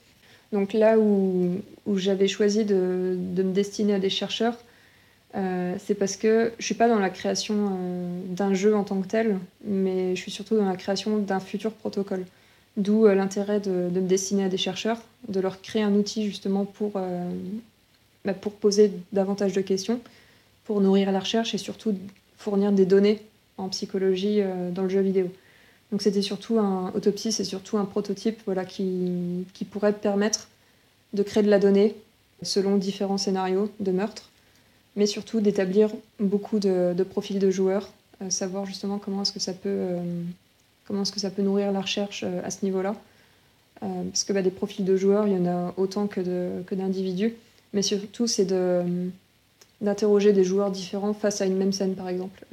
Donc 0.53 0.73
là 0.73 0.99
où, 0.99 1.61
où 1.87 1.99
j'avais 1.99 2.29
choisi 2.29 2.65
de, 2.65 3.17
de, 3.19 3.43
me 3.43 3.53
destiner 3.53 3.95
à 3.95 3.99
des 3.99 4.11
chercheurs, 4.11 4.57
c'est 5.35 5.95
parce 5.95 6.17
que 6.17 6.53
je 6.59 6.65
suis 6.65 6.75
pas 6.75 6.89
dans 6.89 6.99
la 6.99 7.11
création 7.11 7.79
d'un 8.27 8.55
jeu 8.55 8.75
en 8.75 8.83
tant 8.83 9.01
que 9.01 9.07
tel, 9.07 9.39
mais 9.63 10.17
je 10.17 10.21
suis 10.21 10.33
surtout 10.33 10.57
dans 10.57 10.65
la 10.65 10.75
création 10.75 11.19
d'un 11.19 11.39
futur 11.39 11.71
protocole. 11.71 12.25
D'où 12.77 13.07
l'intérêt 13.07 13.61
de, 13.61 13.71
me 13.71 14.01
destiner 14.01 14.45
à 14.45 14.49
des 14.49 14.57
chercheurs, 14.57 15.01
de 15.29 15.39
leur 15.39 15.61
créer 15.61 15.83
un 15.83 15.93
outil 15.95 16.25
justement 16.25 16.65
pour, 16.65 16.99
bah, 18.25 18.35
pour 18.35 18.53
poser 18.53 18.93
davantage 19.13 19.53
de 19.53 19.61
questions, 19.61 20.01
pour 20.65 20.81
nourrir 20.81 21.13
la 21.13 21.21
recherche 21.21 21.55
et 21.55 21.59
surtout 21.59 21.95
fournir 22.39 22.73
des 22.73 22.87
données 22.87 23.21
en 23.59 23.69
psychologie 23.69 24.41
dans 24.73 24.83
le 24.83 24.89
jeu 24.89 25.01
vidéo. 25.01 25.29
Donc 25.91 26.03
c'était 26.03 26.23
surtout 26.23 26.59
un 26.59 26.93
autopsie, 26.95 27.33
c'est 27.33 27.45
surtout 27.45 27.79
un 27.79 27.85
prototype 27.85 28.41
voilà, 28.45 28.65
qui, 28.65 29.45
qui, 29.55 29.65
pourrait 29.65 29.93
permettre 29.93 30.49
de 31.15 31.23
créer 31.23 31.43
de 31.43 31.51
la 31.51 31.59
donnée 31.59 31.97
selon 32.43 32.77
différents 32.77 33.19
scénarios 33.19 33.71
de 33.81 33.91
meurtre, 33.91 34.31
mais 34.97 35.07
surtout 35.07 35.41
d'établir 35.41 35.91
beaucoup 36.21 36.59
de, 36.59 37.03
profils 37.09 37.39
de 37.39 37.51
joueurs, 37.51 37.91
euh, 38.23 38.31
savoir 38.31 38.67
justement 38.67 38.99
comment 38.99 39.23
est-ce 39.23 39.33
que 39.33 39.41
ça 39.41 39.55
peut 39.55 39.69
euh, 39.69 40.23
comment 40.87 41.03
est-ce 41.03 41.13
que 41.13 41.21
ça 41.21 41.31
peut 41.31 41.43
nourrir 41.43 41.73
la 41.73 41.81
recherche 41.81 42.23
euh, 42.25 42.41
à 42.45 42.51
ce 42.51 42.65
niveau-là. 42.65 42.95
parce 43.81 44.25
que 44.25 44.33
bah, 44.33 44.43
des 44.43 44.51
profils 44.51 44.85
de 44.85 44.97
joueurs, 44.97 45.27
il 45.27 45.35
y 45.35 45.37
en 45.37 45.47
a 45.47 45.75
autant 45.77 46.07
que 46.07 46.21
d'individus, 46.75 47.35
mais 47.73 47.83
surtout 47.83 48.27
c'est 48.27 48.45
de, 48.45 48.83
d'interroger 49.81 50.33
des 50.33 50.45
joueurs 50.45 50.71
différents 50.71 51.15
face 51.15 51.41
à 51.41 51.47
une 51.47 51.57
même 51.57 51.73
scène 51.73 51.95
par 51.95 52.09
exemple 52.09 52.45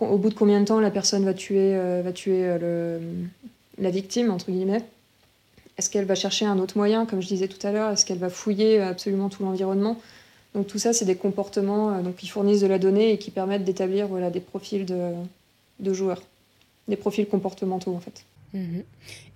au 0.00 0.18
bout 0.18 0.30
de 0.30 0.34
combien 0.34 0.60
de 0.60 0.66
temps 0.66 0.80
la 0.80 0.90
personne 0.90 1.24
va 1.24 1.34
tuer, 1.34 1.74
euh, 1.74 2.02
va 2.04 2.12
tuer 2.12 2.44
euh, 2.44 2.58
le, 2.58 3.82
la 3.82 3.90
victime, 3.90 4.30
entre 4.30 4.50
guillemets? 4.50 4.82
Est-ce 5.78 5.90
qu'elle 5.90 6.04
va 6.04 6.14
chercher 6.14 6.46
un 6.46 6.58
autre 6.58 6.76
moyen, 6.76 7.06
comme 7.06 7.20
je 7.20 7.28
disais 7.28 7.48
tout 7.48 7.64
à 7.66 7.72
l'heure? 7.72 7.90
Est-ce 7.92 8.04
qu'elle 8.04 8.18
va 8.18 8.30
fouiller 8.30 8.80
absolument 8.80 9.28
tout 9.28 9.42
l'environnement? 9.42 9.98
Donc 10.54 10.66
tout 10.66 10.78
ça, 10.78 10.92
c'est 10.92 11.04
des 11.04 11.16
comportements 11.16 11.92
euh, 11.92 12.02
donc, 12.02 12.16
qui 12.16 12.28
fournissent 12.28 12.60
de 12.60 12.66
la 12.66 12.78
donnée 12.78 13.12
et 13.12 13.18
qui 13.18 13.30
permettent 13.30 13.64
d'établir 13.64 14.08
voilà, 14.08 14.30
des 14.30 14.40
profils 14.40 14.84
de, 14.84 15.12
de, 15.80 15.92
joueurs, 15.92 16.22
des 16.88 16.96
profils 16.96 17.26
comportementaux 17.26 17.94
en 17.94 18.00
fait. 18.00 18.24
Mhm. 18.54 18.82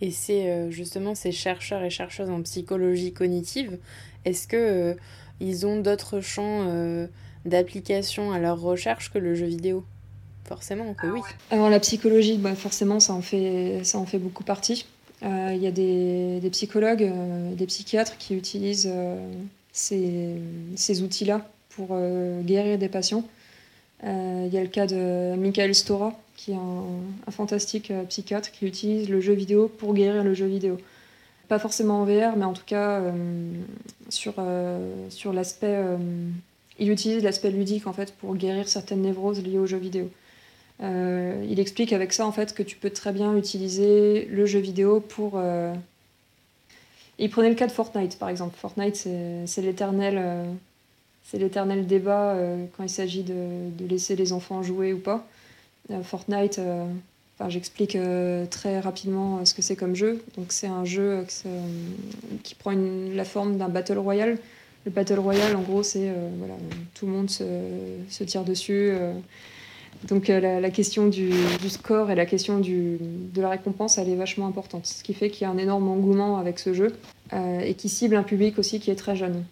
Et 0.01 0.11
c'est 0.11 0.71
justement 0.71 1.15
ces 1.15 1.33
chercheurs 1.33 1.83
et 1.83 1.91
chercheuses 1.91 2.31
en 2.31 2.41
psychologie 2.43 3.13
cognitive, 3.13 3.77
est-ce 4.25 4.47
que 4.47 4.97
ils 5.41 5.67
ont 5.67 5.81
d'autres 5.81 6.21
champs 6.21 6.67
d'application 7.45 8.33
à 8.33 8.39
leur 8.39 8.61
recherche 8.61 9.11
que 9.13 9.19
le 9.19 9.35
jeu 9.35 9.47
vidéo 9.47 9.85
Forcément 10.51 10.95
que 10.95 11.07
oui. 11.07 11.21
Alors 11.51 11.71
la 11.71 11.79
psychologie, 11.79 12.37
bah, 12.37 12.57
forcément, 12.57 12.99
ça 12.99 13.13
en 13.13 13.23
fait, 13.23 13.83
ça 13.85 13.99
en 13.99 14.05
fait 14.05 14.19
beaucoup 14.19 14.43
partie. 14.43 14.85
Euh, 15.23 15.53
il 15.55 15.63
y 15.63 15.67
a 15.67 15.71
des, 15.71 16.49
psychologues, 16.51 17.03
euh, 17.03 17.55
des 17.55 17.67
psychiatres 17.67 18.17
qui 18.17 18.35
utilisent 18.35 18.89
euh, 18.91 19.17
ces, 19.73 20.35
ces 20.77 21.03
outils-là 21.03 21.47
pour 21.69 21.97
guérir 22.43 22.79
des 22.79 22.89
patients. 22.89 23.25
Il 24.03 24.49
y 24.53 24.59
a 24.59 24.63
le 24.63 24.69
cas 24.69 24.87
de 24.87 25.37
Michael 25.37 25.75
Stora, 25.75 26.19
qui 26.37 26.51
est 26.51 26.57
un, 26.57 27.31
fantastique 27.31 27.93
psychiatre 28.09 28.51
qui 28.51 28.67
utilise 28.67 29.09
le 29.09 29.21
jeu 29.21 29.35
vidéo 29.35 29.69
pour 29.69 29.95
guérir 29.95 30.25
le 30.25 30.35
jeu 30.35 30.47
vidéo. 30.47 30.79
Pas 31.51 31.59
forcément 31.59 32.01
en 32.01 32.05
VR, 32.05 32.37
mais 32.37 32.47
en 32.47 32.55
tout 32.55 32.65
cas 32.65 33.03
sur, 34.09 34.35
sur 35.11 35.33
l'aspect. 35.35 35.85
il 36.79 36.91
utilise 36.91 37.23
l'aspect 37.23 37.51
ludique 37.51 37.87
en 37.87 37.93
fait 37.93 38.15
pour 38.15 38.37
guérir 38.37 38.69
certaines 38.69 39.03
névroses 39.03 39.43
liées 39.43 39.59
au 39.59 39.67
jeu 39.67 39.77
vidéo. 39.77 40.09
Euh, 40.83 41.45
il 41.49 41.61
explique 41.61 41.93
avec 41.93 42.13
ça 42.13 42.27
en 42.27 42.33
fait 42.33 42.55
que 42.55 42.63
tu 42.63 42.77
peux 42.77 42.91
très 42.91 43.13
bien 43.13 43.37
utiliser 43.37 44.27
le 44.27 44.47
jeu 44.47 44.61
vidéo 44.61 45.01
pour. 45.01 45.33
Euh, 45.35 45.75
il 47.19 47.29
prenait 47.29 47.51
le 47.51 47.55
cas 47.55 47.67
de 47.67 47.73
Fortnite 47.73 48.19
par 48.19 48.31
exemple. 48.31 48.57
Fortnite 48.57 48.97
c'est 48.97 49.63
l'éternel 49.63 50.17
euh, 50.19 50.45
c'est 51.25 51.39
l'éternel 51.39 51.87
débat 51.87 52.37
quand 52.77 52.83
il 52.83 52.89
s'agit 52.89 53.23
de, 53.23 53.87
laisser 53.87 54.17
les 54.17 54.33
enfants 54.33 54.63
jouer 54.63 54.93
ou 54.93 54.99
pas. 54.99 55.27
Fortnite, 56.03 56.61
enfin, 57.41 57.49
j'explique 57.49 57.97
très 58.51 58.81
rapidement 58.81 59.45
ce 59.45 59.55
que 59.55 59.63
c'est 59.63 59.77
comme 59.77 59.97
jeu. 59.97 60.23
C'est 60.49 60.67
un 60.67 60.85
jeu 60.85 61.25
qui 62.43 62.55
prend 62.55 62.73
la 62.73 63.25
forme 63.25 63.57
d'un 63.57 63.69
battle 63.69 63.99
royale. 63.99 64.39
Le 64.85 64.91
battle 64.91 65.19
royale 65.19 65.57
en 65.57 65.63
gros 65.63 65.83
c'est 65.83 66.11
voilà 66.39 66.55
tout 66.95 67.07
le 67.07 67.13
monde 67.13 67.31
se, 67.31 68.25
tire 68.25 68.45
dessus. 68.45 68.93
Donc 70.09 70.31
euh, 70.31 70.61
la, 70.61 70.71
question 70.71 71.09
du, 71.09 71.31
score 71.69 72.11
et 72.11 72.15
la 72.15 72.25
question 72.25 72.59
de 72.59 73.41
la 73.41 73.51
récompense, 73.51 73.99
elle 73.99 74.09
est 74.09 74.17
vachement 74.17 74.47
importante. 74.47 74.87
Ce 74.87 75.03
qui 75.03 75.13
fait 75.13 75.31
qu'il 75.31 75.43
y 75.43 75.45
a 75.45 75.51
un 75.51 75.59
énorme 75.59 75.89
engouement 75.89 76.39
avec 76.39 76.59
ce 76.59 76.73
jeu 76.73 76.95
euh, 77.33 77.61
et 77.61 77.75
qui 77.75 77.89
cible 77.89 78.17
un 78.17 78.23
public 78.23 78.59
aussi 78.59 78.81
qui 78.81 78.91
est 78.91 78.97
très 78.97 79.17
jeune. 79.17 79.45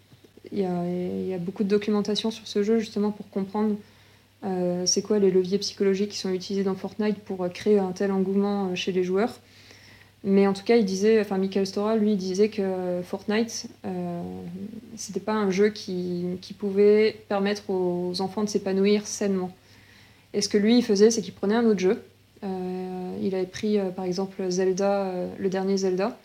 Il 0.50 0.60
y 0.60 1.34
a, 1.34 1.38
beaucoup 1.38 1.64
de 1.64 1.68
documentation 1.68 2.30
sur 2.30 2.46
ce 2.48 2.62
jeu 2.62 2.78
justement 2.78 3.10
pour 3.10 3.28
comprendre 3.28 3.76
euh, 4.44 4.86
c'est 4.86 5.02
quoi 5.02 5.18
les 5.18 5.30
leviers 5.30 5.58
psychologiques 5.58 6.10
qui 6.10 6.18
sont 6.18 6.30
utilisés 6.30 6.64
dans 6.64 6.74
Fortnite 6.74 7.18
pour 7.18 7.48
créer 7.50 7.78
un 7.78 7.92
tel 7.92 8.12
engouement 8.12 8.74
chez 8.74 8.92
les 8.92 9.04
joueurs? 9.04 9.40
Mais 10.24 10.46
en 10.46 10.52
tout 10.52 10.64
cas, 10.64 10.76
il 10.76 10.84
disait, 10.84 11.20
enfin 11.20 11.38
Michael 11.38 11.66
Stora, 11.66 11.96
lui, 11.96 12.16
disait 12.16 12.48
que 12.48 13.00
Fortnite, 13.04 13.68
c'était 14.96 15.20
pas 15.20 15.34
un 15.34 15.50
jeu 15.50 15.68
qui 15.68 16.56
pouvait 16.58 17.16
permettre 17.28 17.70
aux 17.70 18.20
enfants 18.20 18.42
de 18.42 18.48
s'épanouir 18.48 19.06
sainement. 19.06 19.52
Et 20.34 20.40
ce 20.40 20.48
que 20.48 20.58
lui, 20.58 20.78
il 20.78 20.84
faisait, 20.84 21.10
c'est 21.10 21.22
qu'il 21.22 21.34
prenait 21.34 21.54
un 21.54 21.64
autre 21.64 21.80
jeu. 21.80 22.02
Euh, 22.44 23.18
il 23.22 23.34
avait 23.34 23.46
pris, 23.46 23.78
euh, 23.78 23.90
par 23.90 24.04
exemple, 24.04 24.50
Zelda, 24.50 25.06
euh, 25.06 25.28
le 25.38 25.48
dernier 25.48 25.76
Zelda, 25.76 26.16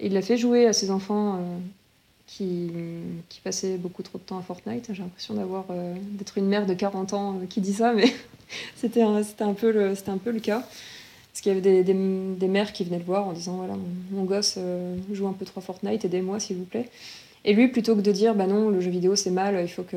et 0.00 0.06
il 0.06 0.12
l'a 0.12 0.22
fait 0.22 0.36
jouer 0.36 0.66
à 0.66 0.72
ses 0.72 0.90
enfants 0.90 1.40
qui, 2.26 2.70
passaient 3.42 3.76
beaucoup 3.76 4.02
trop 4.02 4.18
de 4.18 4.22
temps 4.22 4.38
à 4.38 4.42
Fortnite. 4.42 4.88
J'ai 4.92 5.02
l'impression 5.02 5.34
d'avoir 5.34 5.66
d'être 6.12 6.38
une 6.38 6.46
mère 6.46 6.66
de 6.66 6.74
40 6.74 7.12
ans 7.12 7.40
qui 7.50 7.60
dit 7.60 7.74
ça, 7.74 7.92
mais 7.92 8.12
c'était 8.76 9.02
un, 9.02 9.22
un, 9.40 9.52
peu 9.52 9.70
le, 9.70 9.92
un 10.06 10.18
peu 10.18 10.30
le 10.30 10.40
cas. 10.40 10.60
Parce 10.60 11.42
qu'il 11.42 11.52
y 11.52 11.56
avait 11.56 11.82
des, 11.82 12.48
mères 12.48 12.72
qui 12.72 12.84
venaient 12.84 12.98
le 12.98 13.04
voir 13.04 13.26
en 13.26 13.32
disant 13.32 13.56
Voilà, 13.56 13.74
mon, 14.10 14.24
gosse 14.24 14.58
joue 15.12 15.28
un 15.28 15.32
peu 15.32 15.44
trop 15.44 15.60
à 15.60 15.62
Fortnite, 15.62 16.04
aidez-moi 16.04 16.40
s'il 16.40 16.56
vous 16.56 16.64
plaît. 16.64 16.88
Et 17.44 17.52
lui, 17.52 17.68
plutôt 17.68 17.94
que 17.94 18.00
de 18.00 18.12
dire 18.12 18.34
Bah 18.34 18.46
non, 18.46 18.70
le 18.70 18.80
jeu 18.80 18.90
vidéo 18.90 19.16
c'est 19.16 19.30
mal, 19.30 19.60
il 19.60 19.68
faut 19.68 19.82
que, 19.82 19.96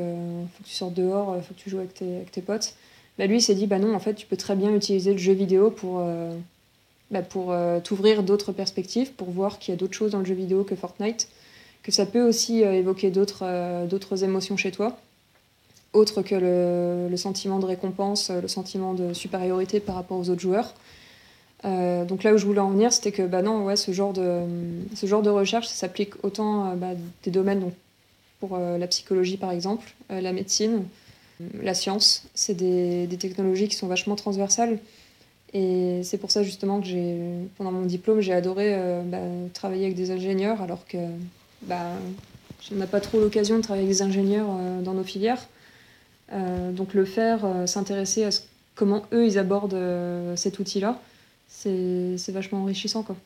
tu 0.64 0.72
sortes 0.72 0.94
dehors, 0.94 1.36
il 1.36 1.42
faut 1.42 1.54
que 1.54 1.60
tu 1.60 1.70
joues 1.70 1.78
avec 1.78 1.94
tes, 1.94 2.16
avec 2.16 2.30
tes 2.30 2.42
potes 2.42 2.74
bah, 3.18 3.26
lui, 3.26 3.40
s'est 3.40 3.54
dit, 3.54 3.66
bah 3.66 3.78
non, 3.78 3.94
en 3.94 3.98
fait, 3.98 4.14
tu 4.14 4.26
peux 4.26 4.36
très 4.36 4.54
bien 4.54 4.72
utiliser 4.74 5.12
le 5.12 5.18
jeu 5.18 5.32
vidéo 5.32 5.70
pour, 5.70 5.98
euh, 5.98 6.32
bah, 7.10 7.22
pour 7.22 7.50
euh, 7.50 7.80
t'ouvrir 7.80 8.22
d'autres 8.22 8.52
perspectives, 8.52 9.12
pour 9.12 9.30
voir 9.30 9.58
qu'il 9.58 9.74
y 9.74 9.76
a 9.76 9.78
d'autres 9.78 9.94
choses 9.94 10.12
dans 10.12 10.20
le 10.20 10.24
jeu 10.24 10.34
vidéo 10.34 10.62
que 10.62 10.76
Fortnite, 10.76 11.28
que 11.82 11.92
ça 11.92 12.06
peut 12.06 12.22
aussi 12.22 12.64
euh, 12.64 12.72
évoquer 12.74 13.10
d'autres 13.10 13.86
d'autres 13.86 14.24
émotions 14.24 14.56
chez 14.56 14.70
toi, 14.70 14.98
autres 15.92 16.22
que 16.22 16.34
le, 16.34 17.08
le, 17.10 17.16
sentiment 17.16 17.58
de 17.58 17.66
récompense, 17.66 18.30
le 18.30 18.48
sentiment 18.48 18.94
de 18.94 19.12
supériorité 19.12 19.80
par 19.80 19.94
rapport 19.94 20.18
aux 20.18 20.28
autres 20.30 20.40
joueurs. 20.40 20.74
donc 21.64 22.22
là 22.22 22.34
où 22.34 22.38
je 22.38 22.46
voulais 22.46 22.60
en 22.60 22.70
venir, 22.70 22.92
c'était 22.92 23.12
que 23.12 23.26
bah 23.26 23.42
non, 23.42 23.64
ouais, 23.64 23.76
ce, 23.76 23.92
genre 23.92 24.12
de, 24.12 24.42
ce 24.94 25.06
genre 25.06 25.22
de 25.22 25.30
recherche, 25.30 25.66
s'applique 25.66 26.12
autant 26.22 26.74
bah, 26.76 26.92
des 27.24 27.30
domaines 27.30 27.72
pour 28.38 28.56
la 28.58 28.86
psychologie 28.86 29.38
par 29.38 29.50
exemple, 29.50 29.94
la 30.10 30.32
médecine, 30.32 30.84
la 31.62 31.74
science, 31.74 32.24
c'est 32.34 32.54
des, 32.54 33.08
technologies 33.18 33.68
qui 33.68 33.76
sont 33.76 33.86
vachement 33.86 34.16
transversales. 34.16 34.78
Et 35.54 36.00
c'est 36.02 36.18
pour 36.18 36.30
ça 36.30 36.42
justement 36.42 36.80
que 36.80 37.46
pendant 37.56 37.72
mon 37.72 37.86
diplôme, 37.86 38.20
j'ai 38.20 38.34
adoré 38.34 38.74
euh, 38.74 39.02
bah, 39.02 39.18
travailler 39.54 39.86
avec 39.86 39.96
des 39.96 40.10
ingénieurs, 40.10 40.60
alors 40.60 40.86
que 40.86 40.98
bah, 41.62 41.92
on 42.72 42.76
n'a 42.76 42.86
pas 42.86 43.00
trop 43.00 43.20
l'occasion 43.20 43.56
de 43.56 43.62
travailler 43.62 43.86
avec 43.86 43.96
des 43.96 44.02
ingénieurs 44.02 44.48
euh, 44.50 44.80
dans 44.82 44.94
nos 44.94 45.04
filières. 45.04 45.46
Euh, 46.32 46.72
donc 46.72 46.94
le 46.94 47.04
faire, 47.04 47.46
s'intéresser 47.66 48.24
à 48.24 48.30
comment 48.74 49.04
eux 49.12 49.26
ils 49.26 49.38
abordent 49.38 49.80
cet 50.36 50.58
outil-là, 50.58 51.00
c'est, 51.48 52.16
vachement 52.28 52.62
enrichissant. 52.62 53.02
Quoi. 53.02 53.16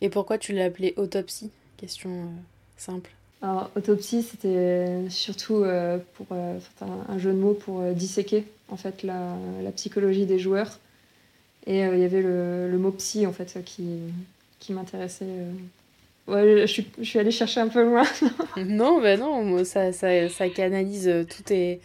Et 0.00 0.08
pourquoi 0.08 0.38
tu 0.38 0.52
l'as 0.52 0.64
appelé 0.64 0.94
autopsie? 0.96 1.50
Question 1.76 2.28
simple. 2.76 3.10
Alors, 3.42 3.70
autopsie, 3.74 4.22
c'était 4.22 5.08
surtout 5.10 5.64
euh, 5.64 5.98
pour 6.14 6.26
euh, 6.30 6.58
un, 6.80 7.18
jeu 7.18 7.32
de 7.32 7.38
mots 7.38 7.54
pour 7.54 7.80
euh, 7.80 7.92
disséquer 7.92 8.44
en 8.68 8.76
fait 8.76 9.02
la, 9.02 9.36
psychologie 9.74 10.26
des 10.26 10.38
joueurs. 10.38 10.78
Et 11.66 11.80
il 11.80 11.98
y 11.98 12.04
avait 12.04 12.22
le, 12.22 12.76
mot 12.78 12.90
psy 12.92 13.26
en 13.26 13.32
fait 13.32 13.62
qui, 13.64 13.98
qui 14.58 14.72
m'intéressait. 14.72 15.26
Ouais, 16.28 16.60
je 16.60 16.66
suis, 16.66 16.86
je 16.98 17.04
suis 17.04 17.18
allée 17.18 17.30
chercher 17.30 17.60
un 17.60 17.68
peu 17.68 17.82
loin. 17.84 18.04
non, 18.56 19.00
ben 19.00 19.18
non, 19.18 19.64
ça, 19.64 19.92
ça, 19.92 20.28
ça 20.28 20.48
canalise 20.48 21.10
tous 21.28 21.42
tes, 21.42 21.80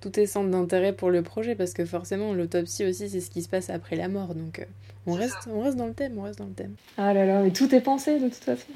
tous 0.00 0.10
tes 0.10 0.26
centres 0.26 0.50
d'intérêt 0.50 0.92
pour 0.92 1.10
le 1.10 1.22
projet 1.22 1.54
parce 1.54 1.72
que 1.72 1.84
forcément 1.84 2.32
l'autopsie 2.32 2.84
aussi 2.84 3.08
c'est 3.08 3.20
ce 3.20 3.30
qui 3.30 3.42
se 3.42 3.48
passe 3.48 3.70
après 3.70 3.96
la 3.96 4.08
mort 4.08 4.34
donc 4.34 4.66
on 5.06 5.12
reste, 5.14 5.48
on 5.48 5.60
reste 5.60 5.76
dans 5.76 5.86
le 5.86 5.94
thème, 5.94 6.16
on 6.18 6.22
reste 6.22 6.38
dans 6.38 6.46
le 6.46 6.52
thème. 6.52 6.74
Ah 6.96 7.12
là 7.12 7.26
là, 7.26 7.42
mais 7.42 7.50
tout 7.50 7.74
est 7.74 7.80
pensé 7.80 8.18
de 8.18 8.28
toute 8.28 8.44
façon. 8.44 8.66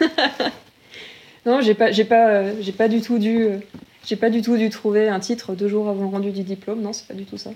Non, 1.46 1.60
j'ai 1.60 1.74
pas, 1.74 1.90
j'ai 1.90 2.04
pas, 2.04 2.28
euh, 2.28 2.54
j'ai 2.60 2.72
pas 2.72 2.88
du 2.88 3.00
tout 3.00 3.18
dû, 3.18 3.44
euh, 3.44 3.58
j'ai 4.04 4.16
pas 4.16 4.28
du 4.30 4.42
tout 4.42 4.56
dû 4.58 4.68
trouver 4.68 5.08
un 5.08 5.20
titre 5.20 5.54
deux 5.54 5.68
jours 5.68 5.88
avant 5.88 6.02
le 6.02 6.08
rendu 6.08 6.32
du 6.32 6.42
diplôme. 6.42 6.82
Non, 6.82 6.92
c'est 6.92 7.06
pas 7.06 7.14
du 7.14 7.24
tout 7.24 7.38
ça. 7.38 7.50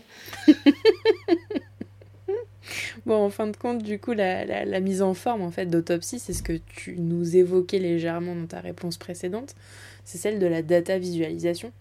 bon, 3.07 3.16
en 3.16 3.30
fin 3.30 3.46
de 3.46 3.57
compte, 3.57 3.82
du 3.82 3.98
coup, 3.98 4.12
la, 4.12 4.80
mise 4.80 5.02
en 5.02 5.14
forme 5.14 5.42
en 5.42 5.50
fait 5.50 5.66
d'autopsie, 5.66 6.18
c'est 6.18 6.32
ce 6.32 6.42
que 6.42 6.59
tu 6.66 6.96
nous 6.98 7.36
évoquais 7.36 7.78
légèrement 7.78 8.34
dans 8.34 8.46
ta 8.46 8.61
réponse 8.61 8.96
précédente. 8.96 9.55
C'est 10.05 10.18
celle 10.18 10.38
de 10.38 10.46
la 10.46 10.62
data 10.62 10.98
visualisation. 10.98 11.72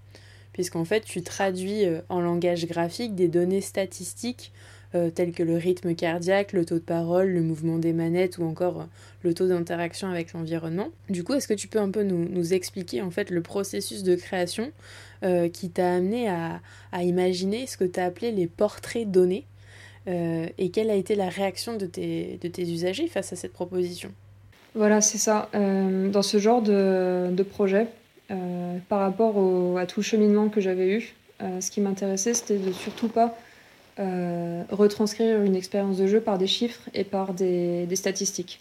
puisqu'en 0.54 0.86
fait 0.86 1.02
tu 1.02 1.24
traduis 1.24 1.86
en 2.10 2.22
langage 2.22 2.68
graphique 2.68 3.16
des 3.16 3.28
données 3.28 3.62
statistiques 3.62 4.54
euh, 4.96 5.10
tels 5.10 5.32
que 5.32 5.42
le 5.42 5.58
rythme 5.58 5.96
cardiaque, 5.96 6.54
le 6.54 6.66
taux 6.66 6.76
de 6.76 6.80
parole, 6.80 7.30
le 7.30 7.42
mouvement 7.42 7.80
des 7.80 7.94
manettes 7.94 8.38
ou 8.38 8.44
encore 8.44 8.82
euh, 8.82 8.86
le 9.24 9.34
taux 9.34 9.48
d'interaction 9.48 10.08
avec 10.08 10.34
l'environnement. 10.34 10.90
Du 11.10 11.24
coup, 11.24 11.34
est-ce 11.34 11.48
que 11.48 11.56
tu 11.56 11.68
peux 11.68 11.80
un 11.80 11.90
peu 11.90 12.04
nous, 12.04 12.54
expliquer 12.54 13.02
en 13.02 13.10
fait 13.10 13.32
le 13.32 13.42
processus 13.42 14.04
de 14.04 14.16
création 14.16 14.72
euh, 15.24 15.50
qui 15.50 15.72
t'a 15.72 15.96
amené 15.96 16.30
à, 16.30 16.62
imaginer 17.02 17.66
ce 17.66 17.76
que 17.76 17.86
tu 17.86 18.00
as 18.00 18.06
appelé 18.06 18.32
les 18.32 18.46
portraits 18.46 19.10
donnés? 19.10 19.48
Et 20.06 20.70
quelle 20.72 20.90
a 20.90 20.96
été 20.96 21.16
la 21.16 21.30
réaction 21.30 21.78
de 21.78 21.86
tes, 21.86 22.40
usagers 22.58 23.08
face 23.08 23.32
à 23.34 23.36
cette 23.36 23.54
proposition 23.54 24.12
Voilà, 24.76 25.02
c'est 25.02 25.18
ça. 25.18 25.50
dans 25.54 26.22
ce 26.22 26.38
genre 26.40 26.62
de, 26.62 27.44
projet, 27.44 27.88
par 28.90 29.00
rapport 29.00 29.78
à 29.78 29.86
tout 29.86 30.02
cheminement 30.02 30.50
que 30.50 30.60
j'avais 30.62 30.90
eu, 30.90 31.14
ce 31.40 31.72
qui 31.72 31.80
m'intéressait, 31.80 32.34
c'était 32.34 32.58
de 32.58 32.72
surtout 32.72 33.08
pas 33.08 33.36
euh, 34.00 34.64
retranscrire 34.72 35.44
une 35.44 35.56
expérience 35.56 35.98
de 35.98 36.08
jeu 36.08 36.20
par 36.20 36.40
des 36.40 36.48
chiffres 36.48 36.82
et 36.96 37.04
par 37.04 37.36
des, 37.36 37.88
statistiques. 37.94 38.60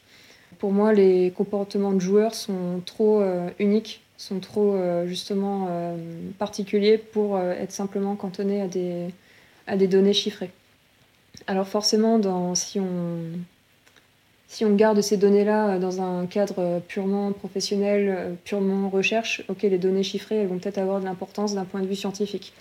Pour 0.58 0.72
moi, 0.72 0.92
les 0.92 1.30
comportements 1.30 1.92
de 1.92 2.00
joueurs 2.00 2.34
sont 2.34 2.82
trop 2.84 3.22
euh, 3.22 3.48
uniques, 3.58 4.02
sont 4.18 4.40
trop 4.40 4.74
euh, 4.74 5.06
justement 5.06 5.68
particuliers 6.38 6.98
pour 6.98 7.38
être 7.38 7.72
simplement 7.72 8.14
cantonnés 8.14 8.60
à 9.66 9.76
des 9.76 9.88
données 9.88 10.12
chiffrées. 10.12 10.50
Alors 11.46 11.66
forcément, 11.66 12.54
si, 12.54 12.78
on, 12.80 14.74
garde 14.76 15.00
ces 15.00 15.16
données-là 15.16 15.78
dans 15.78 16.00
un 16.00 16.26
cadre 16.26 16.80
purement 16.86 17.32
professionnel, 17.32 18.36
purement 18.44 18.88
recherche, 18.88 19.42
ok, 19.48 19.62
les 19.62 19.78
données 19.78 20.02
chiffrées, 20.02 20.36
elles 20.36 20.48
vont 20.48 20.58
peut-être 20.58 20.78
avoir 20.78 21.00
de 21.00 21.04
l'importance 21.04 21.54
d'un 21.54 21.64
point 21.64 21.80
de 21.80 21.86
vue 21.86 21.96
scientifique. 21.96 22.52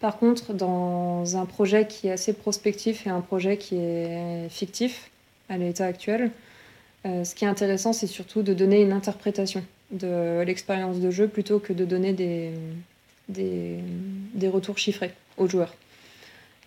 Par 0.00 0.18
contre, 0.18 0.52
dans 0.52 1.36
un 1.36 1.46
projet 1.46 1.86
qui 1.86 2.08
est 2.08 2.12
assez 2.12 2.32
prospectif 2.32 3.06
et 3.06 3.10
un 3.10 3.20
projet 3.20 3.56
qui 3.56 3.76
est 3.76 4.48
fictif 4.48 5.10
à 5.48 5.58
l'état 5.58 5.86
actuel, 5.86 6.32
euh, 7.06 7.24
ce 7.24 7.34
qui 7.34 7.44
est 7.44 7.48
intéressant, 7.48 7.92
c'est 7.92 8.06
surtout 8.06 8.42
de 8.42 8.54
donner 8.54 8.80
une 8.82 8.92
interprétation 8.92 9.64
de 9.90 10.42
l'expérience 10.42 11.00
de 11.00 11.10
jeu 11.10 11.28
plutôt 11.28 11.58
que 11.58 11.72
de 11.72 11.84
donner 11.84 12.12
des, 12.12 12.52
des, 13.28 14.48
retours 14.48 14.78
chiffrés 14.78 15.12
aux 15.36 15.48
joueurs. 15.48 15.74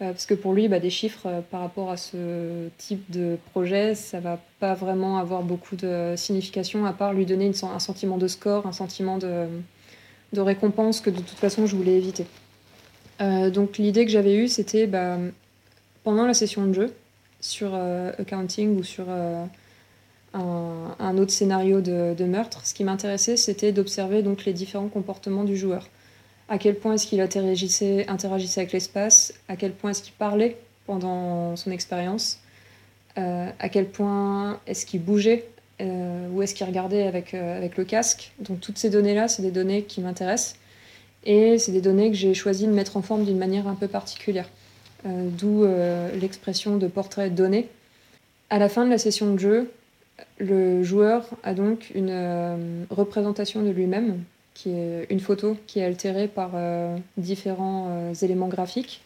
Euh, 0.01 0.11
parce 0.11 0.25
que 0.25 0.33
pour 0.33 0.53
lui, 0.53 0.67
bah, 0.67 0.79
des 0.79 0.89
chiffres 0.89 1.25
euh, 1.25 1.39
par 1.39 1.61
rapport 1.61 1.89
à 1.89 1.95
ce 1.95 2.67
type 2.77 3.09
de 3.09 3.37
projet, 3.51 3.95
ça 3.95 4.19
va 4.19 4.39
pas 4.59 4.73
vraiment 4.73 5.17
avoir 5.17 5.41
beaucoup 5.41 5.77
de 5.77 6.15
signification 6.17 6.85
à 6.85 6.91
part 6.91 7.13
lui 7.13 7.25
donner 7.25 7.49
un 7.63 7.79
sentiment 7.79 8.17
de 8.17 8.27
score, 8.27 8.67
un 8.67 8.73
sentiment 8.73 9.17
de, 9.17 9.47
de 10.33 10.41
récompense 10.41 10.99
que 10.99 11.09
de 11.09 11.21
toute 11.21 11.37
façon 11.37 11.65
je 11.65 11.77
voulais 11.77 11.95
éviter. 11.95 12.25
Euh, 13.21 13.49
donc 13.49 13.77
l'idée 13.77 14.03
que 14.03 14.11
j'avais 14.11 14.35
eue, 14.35 14.49
c'était 14.49 14.85
bah, 14.85 15.17
pendant 16.03 16.25
la 16.25 16.33
session 16.33 16.65
de 16.65 16.73
jeu, 16.73 16.93
sur 17.39 17.73
accounting 17.75 18.77
ou 18.77 18.83
sur 18.83 19.05
un, 20.33 21.17
autre 21.17 21.31
scénario 21.31 21.79
de, 21.79 22.25
meurtre, 22.25 22.65
ce 22.65 22.73
qui 22.73 22.83
m'intéressait, 22.83 23.37
c'était 23.37 23.71
d'observer 23.71 24.23
donc 24.23 24.45
les 24.45 24.53
différents 24.53 24.87
comportements 24.87 25.43
du 25.43 25.55
joueur. 25.55 25.87
À 26.47 26.57
quel 26.57 26.75
point 26.75 26.93
est-ce 26.93 27.07
qu'il 27.07 27.21
interagissait, 27.21 28.05
avec 28.07 28.71
l'espace, 28.71 29.33
à 29.47 29.55
quel 29.55 29.71
point 29.71 29.91
est-ce 29.91 30.03
qu'il 30.03 30.13
parlait 30.13 30.57
pendant 30.85 31.55
son 31.55 31.71
expérience, 31.71 32.39
à 33.15 33.69
quel 33.69 33.89
point 33.89 34.59
est-ce 34.67 34.85
qu'il 34.85 35.01
bougeait 35.01 35.47
ou 35.79 36.43
est-ce 36.43 36.53
qu'il 36.53 36.67
regardait 36.67 37.07
avec, 37.07 37.33
avec 37.33 37.77
le 37.77 37.83
casque. 37.83 38.31
Donc 38.39 38.59
toutes 38.59 38.77
ces 38.77 38.91
données-là, 38.91 39.27
c'est 39.27 39.41
des 39.41 39.49
données 39.49 39.83
qui 39.83 40.01
m'intéressent. 40.01 40.57
Et 41.23 41.57
c'est 41.57 41.71
des 41.71 41.81
données 41.81 42.11
que 42.11 42.17
j'ai 42.17 42.35
choisi 42.35 42.67
de 42.67 42.71
mettre 42.71 42.97
en 42.97 43.01
forme 43.01 43.25
d'une 43.25 43.39
manière 43.39 43.67
un 43.67 43.73
peu 43.73 43.87
particulière. 43.87 44.47
Euh, 45.05 45.29
d'où 45.29 45.63
euh, 45.63 46.15
l'expression 46.15 46.77
de 46.77 46.87
portrait 46.87 47.29
donné. 47.29 47.69
À 48.49 48.57
la 48.57 48.69
fin 48.69 48.85
de 48.85 48.89
la 48.89 48.97
session 48.97 49.33
de 49.33 49.37
jeu, 49.37 49.71
le 50.39 50.83
joueur 50.83 51.27
a 51.43 51.53
donc 51.53 51.91
une 51.93 52.09
euh, 52.09 52.83
représentation 52.89 53.61
de 53.61 53.69
lui-même, 53.69 54.23
qui 54.55 54.71
est 54.71 55.05
une 55.11 55.19
photo 55.19 55.55
qui 55.67 55.79
est 55.79 55.85
altérée 55.85 56.27
par 56.27 56.51
différents 57.17 58.13
éléments 58.21 58.47
graphiques. 58.47 59.01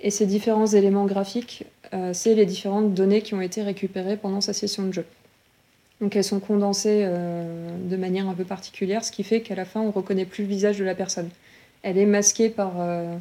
Et 0.00 0.10
ces 0.10 0.24
différents 0.24 0.68
éléments 0.68 1.04
graphiques, 1.04 1.64
c'est 2.12 2.34
les 2.34 2.46
différentes 2.46 2.94
données 2.94 3.20
qui 3.20 3.34
ont 3.34 3.42
été 3.42 3.62
récupérées 3.62 4.16
pendant 4.16 4.40
sa 4.40 4.54
session 4.54 4.86
de 4.86 4.92
jeu. 4.92 5.04
Donc 6.00 6.16
elles 6.16 6.24
sont 6.24 6.40
condensées 6.40 7.02
euh, 7.04 7.68
de 7.88 7.96
manière 7.96 8.28
un 8.28 8.34
peu 8.34 8.44
particulière, 8.44 9.04
ce 9.04 9.12
qui 9.12 9.22
fait 9.22 9.42
qu'à 9.42 9.54
la 9.54 9.64
fin, 9.64 9.80
on 9.80 9.88
ne 9.88 9.92
reconnaît 9.92 10.24
plus 10.24 10.44
le 10.44 10.48
visage 10.48 10.78
de 10.78 10.84
la 10.84 10.94
personne. 10.94 11.28
Elle 11.82 11.98
est 11.98 12.06
masquée 12.06 12.48
par, 12.48 12.80
euh, 12.80 13.14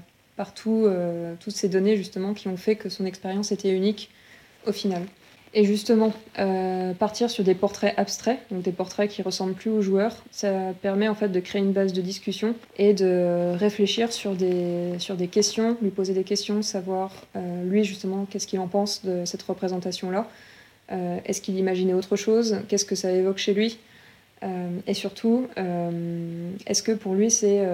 euh, 0.68 1.34
toutes 1.40 1.56
ces 1.56 1.68
données 1.68 1.98
justement 1.98 2.34
qui 2.34 2.48
ont 2.48 2.56
fait 2.56 2.76
que 2.76 2.88
son 2.88 3.06
expérience 3.06 3.52
était 3.52 3.72
unique 3.72 4.10
au 4.66 4.72
final. 4.72 5.04
Et 5.54 5.66
justement, 5.66 6.14
partir 7.00 7.30
sur 7.30 7.44
des 7.44 7.56
portraits 7.56 7.94
abstraits, 7.98 8.40
donc 8.52 8.62
des 8.62 8.72
portraits 8.72 9.10
qui 9.10 9.24
ressemblent 9.24 9.56
plus 9.56 9.72
aux 9.72 9.82
joueurs, 9.82 10.24
ça 10.30 10.74
permet 10.82 11.08
en 11.08 11.16
fait 11.16 11.30
de 11.30 11.40
créer 11.40 11.60
une 11.60 11.72
base 11.72 11.92
de 11.92 12.02
discussion 12.02 12.54
et 12.78 12.94
de 12.94 13.56
réfléchir 13.58 14.14
sur 14.14 14.36
des, 14.36 14.98
questions, 15.32 15.76
lui 15.82 15.90
poser 15.90 16.14
des 16.14 16.24
questions, 16.24 16.62
savoir 16.62 17.12
lui 17.64 17.84
justement 17.84 18.28
qu'est-ce 18.30 18.46
qu'il 18.46 18.60
en 18.60 18.68
pense 18.68 19.04
de 19.04 19.26
cette 19.26 19.42
représentation-là, 19.42 20.28
euh, 20.92 21.20
est-ce 21.26 21.42
qu'il 21.42 21.58
imaginait 21.58 21.94
autre 21.94 22.16
chose? 22.16 22.62
Qu'est-ce 22.68 22.86
que 22.86 22.96
ça 22.96 23.12
évoque 23.12 23.38
chez 23.38 23.54
lui? 23.54 23.78
Euh, 24.44 24.80
Et 24.88 24.94
surtout, 24.94 25.48
euh, 25.58 26.52
est-ce 26.66 26.82
que 26.82 26.92
pour 26.94 27.14
lui 27.14 27.30
c'est 27.30 27.68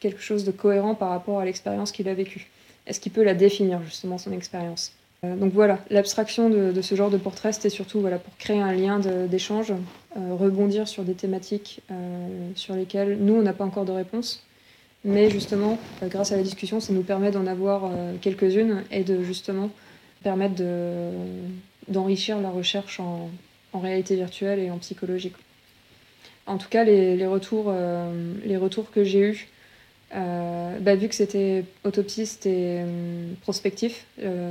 quelque 0.00 0.20
chose 0.20 0.44
de 0.44 0.50
cohérent 0.50 0.94
par 0.94 1.10
rapport 1.10 1.40
à 1.40 1.44
l'expérience 1.44 1.92
qu'il 1.92 2.08
a 2.08 2.14
vécue? 2.14 2.48
Est-ce 2.86 3.00
qu'il 3.00 3.12
peut 3.12 3.22
la 3.22 3.34
définir 3.34 3.82
justement 3.84 4.18
son 4.18 4.32
expérience? 4.32 4.92
Donc 5.24 5.52
voilà, 5.52 5.78
l'abstraction 5.88 6.50
de, 6.50 6.82
ce 6.82 6.94
genre 6.96 7.10
de 7.10 7.16
portrait, 7.16 7.52
c'était 7.52 7.70
surtout 7.70 8.00
voilà, 8.00 8.18
pour 8.18 8.36
créer 8.38 8.60
un 8.60 8.72
lien 8.72 8.98
d'échange, 8.98 9.72
rebondir 10.16 10.88
sur 10.88 11.04
des 11.04 11.14
thématiques 11.14 11.80
sur 12.56 12.74
lesquelles 12.74 13.18
nous, 13.20 13.34
on 13.34 13.42
n'a 13.42 13.52
pas 13.52 13.64
encore 13.64 13.84
de 13.84 13.92
réponse. 13.92 14.44
Mais 15.04 15.30
justement, 15.30 15.78
grâce 16.02 16.32
à 16.32 16.36
la 16.36 16.42
discussion, 16.42 16.80
ça 16.80 16.92
nous 16.92 17.02
permet 17.02 17.30
d'en 17.30 17.46
avoir 17.46 17.88
quelques-unes 18.20 18.82
et 18.90 19.04
de 19.04 19.22
justement 19.22 19.70
permettre 20.22 20.56
de, 20.56 21.10
d'enrichir 21.88 22.40
la 22.40 22.50
recherche 22.50 23.00
en, 23.00 23.30
réalité 23.74 24.16
virtuelle 24.16 24.58
et 24.58 24.70
en 24.70 24.78
psychologie. 24.78 25.32
En 26.46 26.58
tout 26.58 26.68
cas, 26.68 26.84
les, 26.84 27.26
retours, 27.26 27.66
euh, 27.68 28.34
les 28.44 28.58
retours 28.58 28.90
que 28.90 29.02
j'ai 29.02 29.20
eus, 29.20 29.48
euh, 30.14 30.78
bah, 30.80 30.94
vu 30.94 31.08
que 31.08 31.14
c'était 31.14 31.64
autopiste 31.84 32.46
et 32.46 32.80
euh, 32.80 33.32
prospectif, 33.42 34.06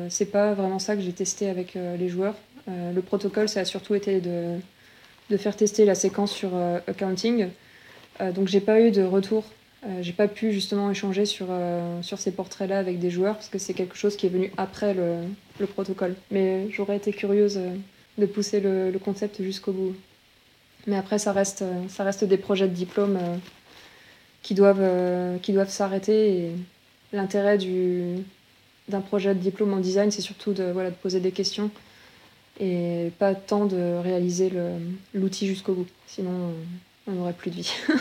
c'est 0.10 0.32
pas 0.32 0.54
vraiment 0.54 0.80
ça 0.80 0.96
que 0.96 1.02
j'ai 1.02 1.14
testé 1.14 1.50
avec 1.50 1.76
les 1.76 2.10
joueurs. 2.10 2.36
le 2.68 3.02
protocole, 3.02 3.50
ça 3.50 3.62
a 3.62 3.66
surtout 3.66 3.96
été 3.96 4.22
de, 4.22 4.58
de 5.30 5.38
faire 5.38 5.56
tester 5.56 5.86
la 5.86 5.96
séquence 5.96 6.32
sur 6.32 6.52
accounting. 6.88 7.48
donc 8.36 8.48
j'ai 8.48 8.62
pas 8.62 8.82
eu 8.82 8.92
de 8.92 9.04
retour 9.04 9.44
euh, 9.84 10.04
j'ai 10.04 10.14
pas 10.14 10.28
pu 10.28 10.52
justement 10.52 10.92
échanger 10.92 11.26
sur, 11.26 11.48
euh, 11.50 12.02
sur 12.04 12.20
ces 12.20 12.32
portraits-là 12.32 12.78
avec 12.78 13.00
des 13.00 13.10
joueurs 13.10 13.36
parce 13.36 13.50
que 13.50 13.58
c'est 13.58 13.74
quelque 13.74 13.98
chose 13.98 14.16
qui 14.16 14.28
est 14.28 14.30
venu 14.30 14.52
après 14.58 14.94
le, 14.94 15.16
le 15.60 15.66
protocole. 15.66 16.16
Mais 16.30 16.70
j'aurais 16.70 16.98
été 16.98 17.12
curieuse 17.12 17.58
euh, 17.58 17.76
de 18.20 18.26
pousser 18.28 18.60
le, 18.60 18.92
le 18.92 19.00
concept 19.00 19.42
jusqu'au 19.42 19.72
bout. 19.72 19.96
Mais 20.86 20.98
après, 20.98 21.18
ça 21.18 21.32
reste, 21.32 21.64
ça 21.90 22.04
reste 22.04 22.24
des 22.24 22.38
projets 22.38 22.68
de 22.68 22.74
diplôme 22.74 23.20
qui 24.42 24.54
doivent, 24.54 25.40
qui 25.42 25.54
doivent 25.54 25.70
s'arrêter. 25.70 26.52
L'intérêt 27.14 27.58
d'un 28.88 29.02
projet 29.02 29.36
de 29.36 29.40
diplôme 29.40 29.74
en 29.74 29.80
design, 29.80 30.12
c'est 30.12 30.22
surtout 30.22 30.54
de, 30.54 30.72
voilà, 30.72 30.90
de 30.90 30.96
poser 30.96 31.20
des 31.20 31.32
questions 31.32 31.72
et 32.60 33.12
pas 33.20 33.36
tant 33.36 33.66
de 33.66 33.98
réaliser 34.02 34.52
l'outil 35.14 35.48
jusqu'au 35.48 35.74
bout. 35.74 35.88
Sinon, 36.08 36.54
on 37.08 37.12
n'aurait 37.14 37.34
plus 37.34 37.52
de 37.52 37.56
vie. 37.56 37.74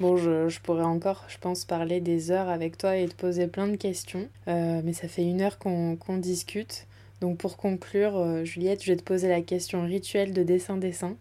Bon, 0.00 0.16
je, 0.16 0.58
pourrais 0.60 0.84
encore, 0.84 1.26
je 1.28 1.36
pense, 1.36 1.66
parler 1.66 2.00
des 2.00 2.30
heures 2.30 2.48
avec 2.48 2.78
toi 2.78 2.96
et 2.96 3.06
te 3.06 3.14
poser 3.14 3.46
plein 3.46 3.68
de 3.68 3.76
questions, 3.76 4.30
euh, 4.48 4.80
mais 4.82 4.94
ça 4.94 5.08
fait 5.08 5.22
une 5.22 5.42
heure 5.42 5.58
qu'on 5.58 6.16
discute. 6.16 6.86
Donc 7.20 7.36
pour 7.36 7.58
conclure, 7.58 8.16
euh, 8.16 8.44
Juliette, 8.44 8.82
je 8.82 8.92
vais 8.92 8.96
te 8.96 9.02
poser 9.02 9.28
la 9.28 9.42
question 9.42 9.84
rituelle 9.84 10.32
de 10.32 10.42
dessin-dessin, 10.42 11.16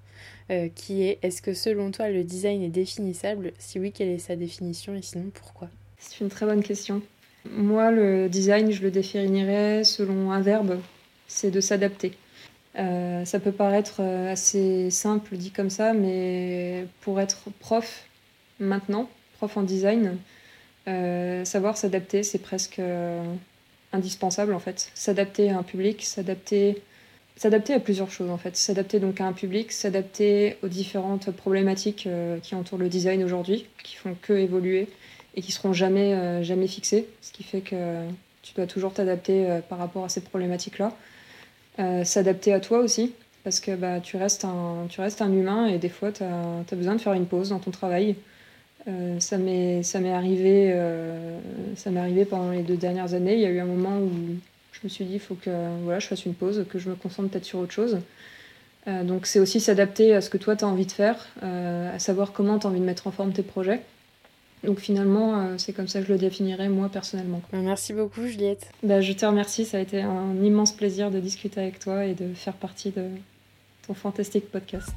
euh, 0.51 0.69
qui 0.73 1.03
est 1.03 1.19
est-ce 1.21 1.41
que 1.41 1.53
selon 1.53 1.91
toi 1.91 2.09
le 2.09 2.23
design 2.23 2.61
est 2.61 2.69
définissable? 2.69 3.53
Si 3.59 3.79
oui, 3.79 3.91
quelle 3.91 4.09
est 4.09 4.19
sa 4.19 4.35
définition? 4.35 4.95
Et 4.95 5.01
sinon 5.01 5.31
pourquoi? 5.33 5.69
C'est 5.97 6.21
une 6.21 6.29
très 6.29 6.45
bonne 6.45 6.63
question. 6.63 7.01
Moi, 7.49 7.91
le 7.91 8.27
design, 8.27 8.71
je 8.71 8.81
le 8.81 8.91
définirais 8.91 9.83
selon 9.83 10.31
un 10.31 10.41
verbe, 10.41 10.79
c'est 11.27 11.51
de 11.51 11.61
s'adapter. 11.61 12.13
ça 12.75 13.39
peut 13.39 13.51
paraître 13.51 14.01
assez 14.01 14.91
simple 14.91 15.37
dit 15.37 15.51
comme 15.51 15.69
ça, 15.69 15.93
mais 15.93 16.85
pour 17.01 17.19
être 17.19 17.49
prof, 17.59 18.05
maintenant, 18.59 19.09
prof 19.37 19.55
en 19.55 19.63
design, 19.63 20.17
euh, 20.89 21.45
savoir 21.45 21.77
s'adapter, 21.77 22.23
c'est 22.23 22.39
presque 22.39 22.79
euh, 22.79 23.23
indispensable 23.93 24.53
en 24.53 24.59
fait. 24.59 24.91
S'adapter 24.95 25.49
à 25.49 25.57
un 25.57 25.63
public, 25.63 26.03
s'adapter 26.03 26.81
s'adapter 27.39 27.73
à 27.73 27.79
plusieurs 27.79 28.11
choses 28.11 28.29
en 28.29 28.37
fait. 28.37 28.55
S'adapter 28.55 28.99
donc 28.99 29.19
à 29.19 29.25
un 29.25 29.33
public, 29.33 29.71
s'adapter 29.71 30.57
aux 30.61 30.67
différentes 30.67 31.31
problématiques 31.31 32.05
euh, 32.05 32.37
qui 32.39 32.53
entourent 32.53 32.77
le 32.77 32.89
design 32.89 33.23
aujourd'hui, 33.23 33.65
qui 33.83 33.95
font 33.95 34.15
que 34.21 34.33
évoluer 34.33 34.87
et 35.35 35.41
qui 35.41 35.51
seront 35.51 35.73
jamais, 35.73 36.43
jamais 36.43 36.67
fixées, 36.67 37.07
ce 37.21 37.31
qui 37.31 37.43
fait 37.43 37.61
que 37.61 38.03
tu 38.41 38.53
dois 38.55 38.65
toujours 38.65 38.93
t'adapter 38.93 39.59
par 39.69 39.77
rapport 39.77 40.03
à 40.03 40.09
ces 40.09 40.21
problématiques-là. 40.21 40.91
S'adapter 42.03 42.51
à 42.51 42.59
toi 42.59 42.79
aussi, 42.79 43.13
parce 43.43 43.59
que 43.59 43.75
bah, 43.75 43.99
tu, 43.99 44.17
restes 44.17 44.45
un, 44.45 45.33
humain 45.33 45.67
et 45.67 45.77
des 45.77 45.89
fois, 45.89 46.11
tu 46.11 46.23
as, 46.23 46.75
besoin 46.75 46.95
de 46.95 47.01
faire 47.01 47.13
une 47.13 47.25
pause 47.25 47.49
dans 47.49 47.59
ton 47.59 47.71
travail. 47.71 48.15
Euh, 48.87 49.19
ça 49.19 49.37
m'est 49.37 49.83
arrivé, 50.11 50.71
euh, 50.73 51.39
ça 51.75 51.91
m'est 51.91 51.99
arrivé 51.99 52.25
pendant 52.25 52.51
les 52.51 52.63
deux 52.63 52.77
dernières 52.77 53.13
années. 53.13 53.33
Il 53.35 53.41
y 53.41 53.45
a 53.45 53.49
eu 53.49 53.59
un 53.59 53.65
moment 53.65 53.99
où 53.99 54.09
je 54.71 54.79
me 54.83 54.89
suis 54.89 55.05
dit, 55.05 55.13
il 55.13 55.19
faut 55.19 55.35
que 55.35 55.49
voilà, 55.83 55.99
je 55.99 56.07
fasse 56.07 56.25
une 56.25 56.33
pause, 56.33 56.65
que 56.69 56.79
je 56.79 56.89
me 56.89 56.95
concentre 56.95 57.29
peut-être 57.29 57.45
sur 57.45 57.59
autre 57.59 57.71
chose. 57.71 57.99
Euh, 58.87 59.03
donc 59.03 59.25
c'est 59.25 59.39
aussi 59.39 59.59
s'adapter 59.59 60.15
à 60.15 60.21
ce 60.21 60.29
que 60.29 60.37
toi 60.37 60.55
tu 60.55 60.63
as 60.63 60.67
envie 60.67 60.85
de 60.85 60.91
faire, 60.91 61.27
à 61.41 61.99
savoir 61.99 62.31
comment 62.31 62.59
tu 62.59 62.67
as 62.67 62.69
envie 62.69 62.79
de 62.79 62.85
mettre 62.85 63.07
en 63.07 63.11
forme 63.11 63.33
tes 63.33 63.43
projets. 63.43 63.81
Donc 64.63 64.79
finalement, 64.79 65.57
c'est 65.57 65.71
comme 65.71 65.87
ça 65.87 66.01
que 66.01 66.07
je 66.07 66.11
le 66.11 66.19
définirais 66.19 66.67
moi 66.67 66.89
personnellement. 66.89 67.41
Merci 67.53 67.93
beaucoup 67.93 68.25
Juliette. 68.25 68.69
Bah, 68.83 68.99
je 68.99 69.13
te 69.13 69.25
remercie, 69.25 69.63
ça 69.63 69.77
a 69.77 69.79
été 69.79 70.01
un 70.01 70.35
immense 70.43 70.73
plaisir 70.73 71.11
de 71.11 71.19
discuter 71.19 71.61
avec 71.61 71.79
toi 71.79 72.05
et 72.05 72.13
de 72.13 72.33
faire 72.33 72.55
partie 72.55 72.91
de 72.91 73.05
ton 73.87 73.93
fantastique 73.93 74.51
podcast. 74.51 74.93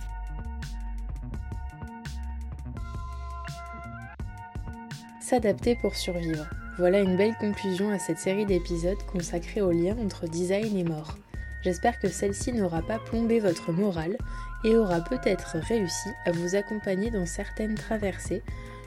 S'adapter 5.21 5.77
pour 5.77 5.95
survivre. 5.95 6.47
Voilà 6.79 7.01
une 7.01 7.17
belle 7.17 7.35
conclusion 7.39 7.91
à 7.91 7.99
cette 7.99 8.19
série 8.19 8.47
d'épisodes 8.47 9.03
consacrés 9.13 9.61
au 9.61 9.73
lien 9.73 9.95
entre 10.03 10.27
design 10.27 10.77
et 10.77 10.85
mort. 10.85 11.19
J'espère 11.63 11.99
que 11.99 12.09
celle-ci 12.09 12.53
n'aura 12.53 12.81
pas 12.81 12.99
plombé 12.99 13.41
votre 13.41 13.73
morale 13.73 14.17
et 14.65 14.75
aura 14.75 15.01
peut-être 15.01 15.59
réussi 15.59 16.09
à 16.25 16.33
vous 16.33 16.57
accompagner 16.57 17.11
dans 17.11 17.27
certaines 17.27 17.75
traversées, 17.75 18.43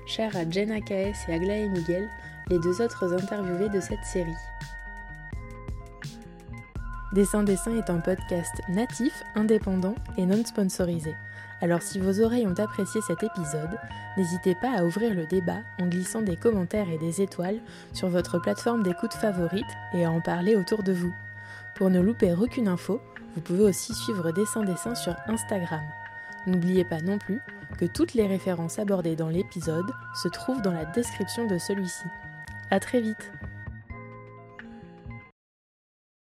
chères 0.07 0.36
à 0.36 0.49
Jenna 0.49 0.81
Kaes 0.81 1.13
et 1.27 1.33
Aglaé 1.33 1.69
Miguel, 1.69 2.09
les 2.49 2.59
deux 2.59 2.81
autres 2.81 3.13
interviewés 3.13 3.69
de 3.69 3.79
cette 3.79 4.03
série. 4.03 4.31
Dessin 7.13 7.43
Dessin 7.43 7.77
est 7.77 7.89
un 7.89 7.99
podcast 7.99 8.61
natif, 8.67 9.23
indépendant 9.36 9.95
et 10.17 10.25
non 10.25 10.43
sponsorisé. 10.43 11.13
Alors 11.62 11.82
si 11.82 11.99
vos 11.99 12.22
oreilles 12.22 12.47
ont 12.47 12.60
apprécié 12.60 13.01
cet 13.01 13.24
épisode, 13.24 13.78
n'hésitez 14.18 14.56
pas 14.56 14.78
à 14.78 14.84
ouvrir 14.84 15.14
le 15.14 15.26
débat 15.26 15.60
en 15.80 15.88
glissant 15.88 16.22
des 16.22 16.36
commentaires 16.36 16.89
et 16.89 16.97
des 16.97 17.22
étoiles 17.22 17.60
sur 17.93 18.10
votre 18.10 18.39
plateforme 18.39 18.84
d'écoute 18.84 19.14
favorite 19.14 19.66
et 19.93 20.06
à 20.06 20.12
en 20.12 20.22
parler 20.22 20.56
autour 20.56 20.84
de 20.84 20.91
vous. 20.91 21.14
Pour 21.76 21.89
ne 21.89 21.99
louper 21.99 22.34
aucune 22.34 22.68
info, 22.68 23.01
vous 23.36 23.41
pouvez 23.41 23.64
aussi 23.64 23.93
suivre 23.93 24.32
Dessin 24.32 24.64
Dessin 24.64 24.95
sur 24.95 25.16
Instagram. 25.28 25.84
N'oubliez 26.47 26.86
pas 26.86 27.01
non 27.01 27.18
plus 27.18 27.39
que 27.78 27.86
toutes 27.86 28.14
les 28.14 28.28
références 28.28 28.80
abordées 28.80 29.16
dans 29.16 29.30
l'épisode 29.30 29.91
se 30.22 30.28
trouvent 30.28 30.62
dans 30.62 30.72
la 30.72 30.86
description 30.86 31.47
de 31.47 31.58
celui-ci. 31.58 32.06
A 32.72 32.80
très 32.80 33.01
vite 33.01 33.32